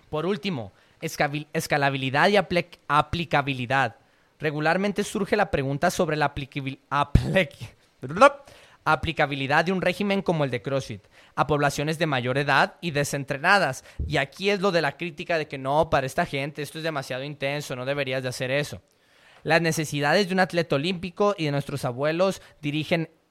Por 0.10 0.26
último, 0.26 0.72
escalabilidad 1.02 2.30
y 2.30 2.38
aplicabilidad. 2.88 3.98
Regularmente 4.40 5.04
surge 5.04 5.36
la 5.36 5.52
pregunta 5.52 5.92
sobre 5.92 6.16
la 6.16 6.34
aplicabilidad 8.86 9.66
de 9.66 9.72
un 9.72 9.82
régimen 9.82 10.22
como 10.22 10.44
el 10.44 10.52
de 10.52 10.62
CrossFit 10.62 11.04
a 11.36 11.48
poblaciones 11.48 12.00
de 12.00 12.08
mayor 12.08 12.38
edad 12.38 12.76
y 12.82 12.92
desentrenadas. 12.92 13.84
Y 14.08 14.18
aquí 14.18 14.50
es 14.50 14.60
lo 14.60 14.72
de 14.72 14.82
la 14.82 14.98
crítica 14.98 15.38
de 15.38 15.48
que 15.48 15.58
no, 15.58 15.90
para 15.90 16.06
esta 16.06 16.26
gente 16.26 16.62
esto 16.62 16.78
es 16.78 16.84
demasiado 16.84 17.24
intenso, 17.24 17.76
no 17.76 17.86
deberías 17.86 18.24
de 18.24 18.30
hacer 18.30 18.52
eso. 18.52 18.82
Las 19.44 19.62
necesidades 19.62 20.28
de 20.28 20.34
un 20.34 20.40
atleta 20.40 20.76
olímpico 20.76 21.36
y 21.38 21.46
de 21.46 21.52
nuestros 21.52 21.86
abuelos 21.86 22.42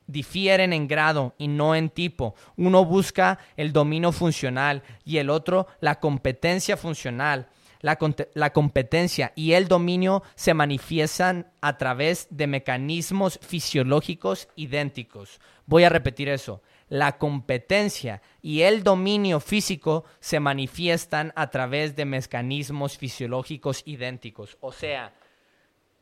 difieren 0.06 0.72
en 0.72 0.88
grado 0.88 1.34
y 1.38 1.46
no 1.46 1.74
en 1.74 1.88
tipo. 1.88 2.34
Uno 2.56 2.84
busca 2.84 3.38
el 3.56 3.72
dominio 3.72 4.10
funcional 4.10 4.82
y 5.04 5.18
el 5.18 5.30
otro 5.30 5.68
la 5.80 6.00
competencia 6.00 6.76
funcional. 6.76 7.48
La, 7.80 7.98
la, 8.34 8.52
competencia 8.52 9.32
y 9.34 9.52
el 9.52 9.66
dominio 9.66 10.22
se 10.34 10.54
manifiestan 10.54 11.50
a 11.60 11.78
través 11.78 12.28
de 12.30 12.46
mecanismos 12.46 13.38
fisiológicos 13.42 14.48
idénticos. 14.54 15.40
Voy 15.66 15.84
a 15.84 15.88
repetir 15.88 16.28
eso 16.28 16.62
la 16.90 17.18
competencia 17.18 18.20
y 18.42 18.62
el 18.62 18.82
dominio 18.82 19.40
físico 19.40 20.04
se 20.18 20.40
manifiestan 20.40 21.32
a 21.36 21.48
través 21.48 21.94
de 21.96 22.04
mecanismos 22.04 22.98
fisiológicos 22.98 23.82
idénticos. 23.86 24.58
O 24.60 24.72
sea, 24.72 25.14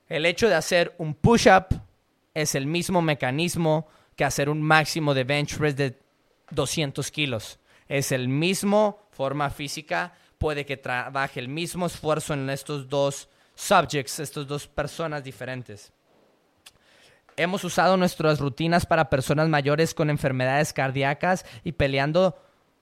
el 0.08 0.24
hecho 0.24 0.48
de 0.48 0.54
hacer 0.54 0.94
un 0.96 1.14
push-up 1.14 1.66
es 2.32 2.54
el 2.54 2.66
mismo 2.66 3.02
mecanismo 3.02 3.86
que 4.16 4.24
hacer 4.24 4.48
un 4.48 4.62
máximo 4.62 5.12
de 5.12 5.24
bench 5.24 5.58
press 5.58 5.76
de 5.76 5.98
200 6.50 7.10
kilos. 7.10 7.60
Es 7.86 8.10
el 8.10 8.28
mismo 8.28 9.06
forma 9.10 9.50
física, 9.50 10.14
puede 10.38 10.64
que 10.64 10.76
trabaje 10.76 11.40
el 11.40 11.48
mismo 11.48 11.86
esfuerzo 11.86 12.34
en 12.34 12.48
estos 12.50 12.88
dos 12.88 13.28
subjects, 13.54 14.20
estas 14.20 14.46
dos 14.46 14.66
personas 14.66 15.22
diferentes. 15.24 15.92
Hemos 17.36 17.62
usado 17.64 17.96
nuestras 17.96 18.40
rutinas 18.40 18.86
para 18.86 19.10
personas 19.10 19.48
mayores 19.48 19.94
con 19.94 20.10
enfermedades 20.10 20.72
cardíacas 20.72 21.44
y 21.62 21.72
peleando 21.72 22.36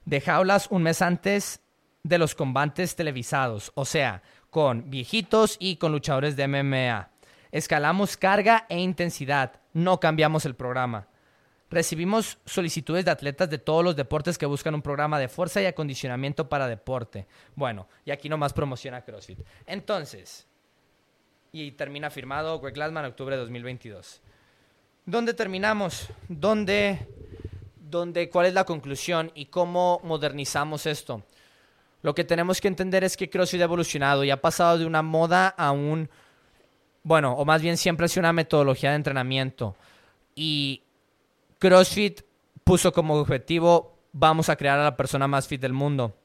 de 0.05 0.21
jaulas 0.21 0.69
un 0.71 0.83
mes 0.83 1.03
antes 1.03 1.61
de 2.03 2.19
los 2.19 2.35
combates 2.35 2.97
televisados, 2.97 3.73
o 3.75 3.85
sea, 3.85 4.23
con 4.51 4.89
viejitos 4.89 5.57
y 5.59 5.77
con 5.77 5.93
luchadores 5.93 6.37
de 6.37 6.47
MMA. 6.47 7.11
Escalamos 7.51 8.17
carga 8.17 8.65
e 8.69 8.79
intensidad, 8.79 9.61
no 9.73 10.01
cambiamos 10.01 10.47
el 10.47 10.55
programa. 10.55 11.09
Recibimos 11.69 12.39
solicitudes 12.45 13.05
de 13.05 13.11
atletas 13.11 13.51
de 13.51 13.59
todos 13.59 13.83
los 13.83 13.97
deportes 13.97 14.39
que 14.39 14.47
buscan 14.47 14.75
un 14.75 14.83
programa 14.83 15.19
de 15.19 15.29
fuerza 15.29 15.61
y 15.61 15.67
acondicionamiento 15.67 16.49
para 16.49 16.69
deporte. 16.69 17.27
Bueno, 17.57 17.89
y 18.05 18.13
aquí 18.13 18.29
nomás 18.29 18.53
promociona 18.53 19.03
CrossFit. 19.03 19.41
Entonces, 19.67 20.47
y 21.51 21.73
termina 21.73 22.11
firmado 22.11 22.61
Greg 22.61 22.75
Glassman, 22.75 23.05
octubre 23.07 23.35
de 23.35 23.43
2022. 23.43 24.21
¿Dónde 25.07 25.35
terminamos? 25.35 26.09
¿Dónde, 26.29 27.09
donde 27.79 28.29
cuál 28.29 28.47
es 28.47 28.55
la 28.55 28.65
conclusión 28.65 29.33
y 29.35 29.47
cómo 29.47 30.01
modernizamos 30.05 30.87
esto. 30.87 31.23
Lo 32.03 32.15
que 32.15 32.25
tenemos 32.25 32.61
que 32.61 32.69
entender 32.69 33.05
es 33.05 33.17
que 33.17 33.31
CrossFit 33.31 33.61
ha 33.61 33.65
evolucionado 33.65 34.23
y 34.23 34.31
ha 34.31 34.41
pasado 34.41 34.79
de 34.79 34.87
una 34.87 35.03
moda 35.03 35.49
a 35.49 35.73
un, 35.73 36.09
bueno, 37.03 37.33
o 37.33 37.45
más 37.45 37.63
bien 37.63 37.77
siempre 37.77 38.07
ha 38.07 38.09
sido 38.09 38.21
una 38.21 38.33
metodología 38.33 38.91
de 38.91 38.97
entrenamiento. 38.97 39.77
Y 40.35 40.83
CrossFit 41.59 42.23
puso 42.65 42.93
como 42.93 43.15
objetivo, 43.15 43.99
vamos 44.13 44.49
a 44.49 44.57
crear 44.57 44.79
a 44.79 44.85
la 44.85 44.97
persona 44.97 45.29
más 45.29 45.47
fit 45.47 45.61
del 45.61 45.73
mundo. 45.73 46.17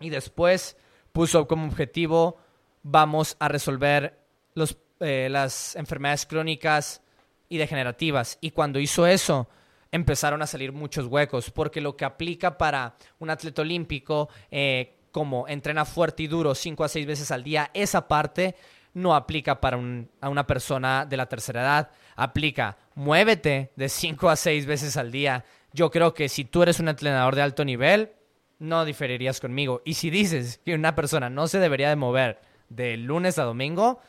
Y 0.00 0.10
después 0.10 0.76
puso 1.12 1.46
como 1.46 1.66
objetivo, 1.66 2.38
vamos 2.82 3.36
a 3.38 3.48
resolver 3.48 4.18
los, 4.54 4.76
eh, 5.00 5.28
las 5.30 5.76
enfermedades 5.76 6.26
crónicas 6.26 7.02
y 7.48 7.58
degenerativas. 7.58 8.38
Y 8.40 8.50
cuando 8.50 8.78
hizo 8.78 9.06
eso, 9.06 9.48
empezaron 9.90 10.42
a 10.42 10.46
salir 10.46 10.72
muchos 10.72 11.06
huecos, 11.06 11.50
porque 11.50 11.80
lo 11.80 11.96
que 11.96 12.04
aplica 12.04 12.58
para 12.58 12.96
un 13.18 13.30
atleta 13.30 13.62
olímpico, 13.62 14.28
eh, 14.50 14.96
como 15.12 15.46
entrena 15.46 15.84
fuerte 15.84 16.24
y 16.24 16.26
duro 16.26 16.56
cinco 16.56 16.82
a 16.82 16.88
seis 16.88 17.06
veces 17.06 17.30
al 17.30 17.44
día, 17.44 17.70
esa 17.72 18.08
parte 18.08 18.56
no 18.94 19.14
aplica 19.14 19.60
para 19.60 19.78
a 20.20 20.28
una 20.28 20.46
persona 20.46 21.04
de 21.04 21.16
la 21.16 21.26
tercera 21.26 21.62
edad. 21.62 21.90
Aplica, 22.16 22.78
muévete 22.94 23.72
de 23.76 23.88
cinco 23.88 24.30
a 24.30 24.36
seis 24.36 24.66
veces 24.66 24.96
al 24.96 25.12
día. 25.12 25.44
Yo 25.72 25.90
creo 25.90 26.14
que 26.14 26.28
si 26.28 26.44
tú 26.44 26.62
eres 26.62 26.80
un 26.80 26.88
entrenador 26.88 27.34
de 27.34 27.42
alto 27.42 27.64
nivel, 27.64 28.12
no 28.58 28.84
diferirías 28.84 29.40
conmigo. 29.40 29.82
Y 29.84 29.94
si 29.94 30.10
dices 30.10 30.60
que 30.64 30.74
una 30.74 30.94
persona 30.94 31.28
no 31.28 31.48
se 31.48 31.58
debería 31.58 31.88
de 31.88 31.96
mover 31.96 32.40
de 32.68 32.96
lunes 32.96 33.38
a 33.38 33.44
domingo, 33.44 34.00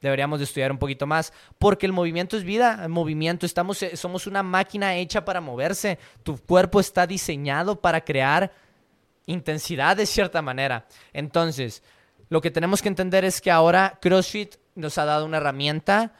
deberíamos 0.00 0.38
de 0.38 0.44
estudiar 0.44 0.70
un 0.70 0.78
poquito 0.78 1.06
más, 1.06 1.32
porque 1.58 1.86
el 1.86 1.92
movimiento 1.92 2.36
es 2.36 2.44
vida, 2.44 2.80
el 2.82 2.88
movimiento, 2.88 3.46
estamos, 3.46 3.82
eh, 3.82 3.96
somos 3.96 4.26
una 4.26 4.42
máquina 4.42 4.96
hecha 4.96 5.24
para 5.24 5.40
moverse, 5.40 5.98
tu 6.22 6.38
cuerpo 6.38 6.80
está 6.80 7.06
diseñado 7.06 7.80
para 7.80 8.00
crear 8.02 8.52
intensidad 9.26 9.96
de 9.96 10.06
cierta 10.06 10.42
manera. 10.42 10.86
Entonces, 11.12 11.82
lo 12.30 12.40
que 12.40 12.50
tenemos 12.50 12.80
que 12.80 12.88
entender 12.88 13.24
es 13.24 13.40
que 13.40 13.50
ahora 13.50 13.98
CrossFit 14.00 14.54
nos 14.76 14.96
ha 14.98 15.04
dado 15.04 15.26
una 15.26 15.36
herramienta 15.36 16.14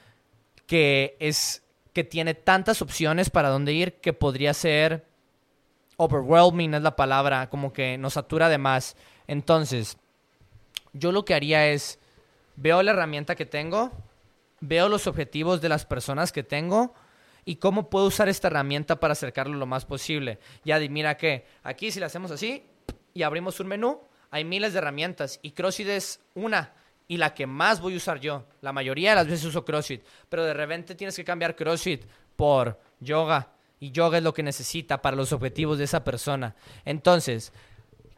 que 0.66 1.16
es 1.20 1.62
que 1.92 2.04
tiene 2.04 2.34
tantas 2.34 2.82
opciones 2.82 3.30
para 3.30 3.48
dónde 3.48 3.72
ir 3.72 3.94
que 3.94 4.12
podría 4.12 4.52
ser 4.52 5.06
overwhelming 5.96 6.74
es 6.74 6.82
la 6.82 6.96
palabra, 6.96 7.48
como 7.48 7.72
que 7.72 7.98
nos 7.98 8.14
satura 8.14 8.48
de 8.48 8.58
más. 8.58 8.96
Entonces, 9.26 9.98
yo 10.92 11.12
lo 11.12 11.24
que 11.24 11.34
haría 11.34 11.68
es 11.68 11.98
veo 12.56 12.82
la 12.82 12.92
herramienta 12.92 13.36
que 13.36 13.46
tengo, 13.46 13.92
veo 14.60 14.88
los 14.88 15.06
objetivos 15.06 15.60
de 15.60 15.68
las 15.68 15.84
personas 15.84 16.32
que 16.32 16.42
tengo 16.42 16.94
y 17.44 17.56
cómo 17.56 17.88
puedo 17.88 18.06
usar 18.06 18.28
esta 18.28 18.48
herramienta 18.48 18.98
para 18.98 19.12
acercarlo 19.12 19.56
lo 19.56 19.66
más 19.66 19.84
posible. 19.84 20.38
Ya 20.64 20.78
mira 20.80 21.16
que 21.16 21.46
aquí 21.62 21.90
si 21.90 22.00
lo 22.00 22.06
hacemos 22.06 22.30
así 22.30 22.64
y 23.14 23.22
abrimos 23.22 23.60
un 23.60 23.68
menú, 23.68 24.00
hay 24.30 24.44
miles 24.44 24.72
de 24.72 24.78
herramientas 24.78 25.38
y 25.42 25.52
CrossFit 25.52 25.88
es 25.88 26.20
una 26.34 26.72
y 27.08 27.16
la 27.16 27.34
que 27.34 27.46
más 27.46 27.80
voy 27.80 27.94
a 27.94 27.96
usar 27.96 28.20
yo. 28.20 28.44
La 28.60 28.72
mayoría 28.72 29.10
de 29.10 29.16
las 29.16 29.26
veces 29.26 29.44
uso 29.46 29.64
CrossFit, 29.64 30.02
pero 30.28 30.44
de 30.44 30.54
repente 30.54 30.94
tienes 30.94 31.16
que 31.16 31.24
cambiar 31.24 31.56
CrossFit 31.56 32.04
por 32.36 32.78
yoga 33.00 33.48
y 33.80 33.90
yoga 33.90 34.18
es 34.18 34.24
lo 34.24 34.32
que 34.32 34.44
necesita 34.44 35.02
para 35.02 35.16
los 35.16 35.32
objetivos 35.32 35.78
de 35.78 35.84
esa 35.84 36.04
persona. 36.04 36.54
Entonces, 36.84 37.52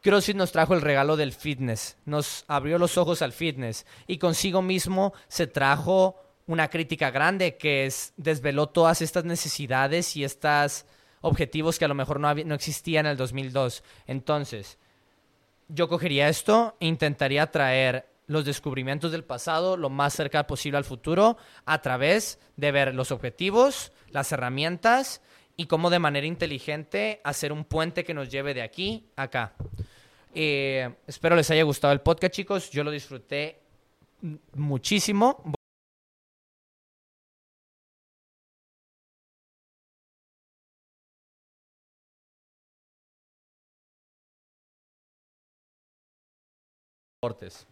CrossFit 0.02 0.36
nos 0.36 0.52
trajo 0.52 0.74
el 0.74 0.82
regalo 0.82 1.16
del 1.16 1.32
fitness, 1.32 1.96
nos 2.04 2.44
abrió 2.48 2.76
los 2.76 2.98
ojos 2.98 3.22
al 3.22 3.32
fitness 3.32 3.86
y 4.06 4.18
consigo 4.18 4.60
mismo 4.60 5.14
se 5.28 5.46
trajo 5.46 6.20
una 6.46 6.68
crítica 6.68 7.10
grande 7.10 7.56
que 7.56 7.86
es 7.86 8.12
desveló 8.16 8.68
todas 8.68 9.00
estas 9.00 9.24
necesidades 9.24 10.16
y 10.16 10.24
estos 10.24 10.84
objetivos 11.22 11.78
que 11.78 11.84
a 11.86 11.88
lo 11.88 11.94
mejor 11.94 12.20
no, 12.20 12.34
no 12.34 12.54
existían 12.54 13.06
en 13.06 13.12
el 13.12 13.16
2002. 13.16 13.82
Entonces, 14.06 14.76
yo 15.74 15.88
cogería 15.88 16.28
esto 16.28 16.76
e 16.80 16.86
intentaría 16.86 17.50
traer 17.50 18.06
los 18.26 18.44
descubrimientos 18.44 19.10
del 19.10 19.24
pasado 19.24 19.76
lo 19.76 19.90
más 19.90 20.12
cerca 20.14 20.46
posible 20.46 20.78
al 20.78 20.84
futuro 20.84 21.36
a 21.64 21.80
través 21.80 22.38
de 22.56 22.72
ver 22.72 22.94
los 22.94 23.10
objetivos, 23.10 23.92
las 24.10 24.32
herramientas 24.32 25.22
y 25.56 25.66
cómo 25.66 25.90
de 25.90 25.98
manera 25.98 26.26
inteligente 26.26 27.20
hacer 27.24 27.52
un 27.52 27.64
puente 27.64 28.04
que 28.04 28.14
nos 28.14 28.30
lleve 28.30 28.54
de 28.54 28.62
aquí 28.62 29.06
a 29.16 29.22
acá. 29.22 29.54
Eh, 30.34 30.94
espero 31.06 31.36
les 31.36 31.50
haya 31.50 31.62
gustado 31.62 31.92
el 31.92 32.00
podcast, 32.00 32.34
chicos. 32.34 32.70
Yo 32.70 32.84
lo 32.84 32.90
disfruté 32.90 33.60
muchísimo. 34.54 35.42
deportes. 47.22 47.66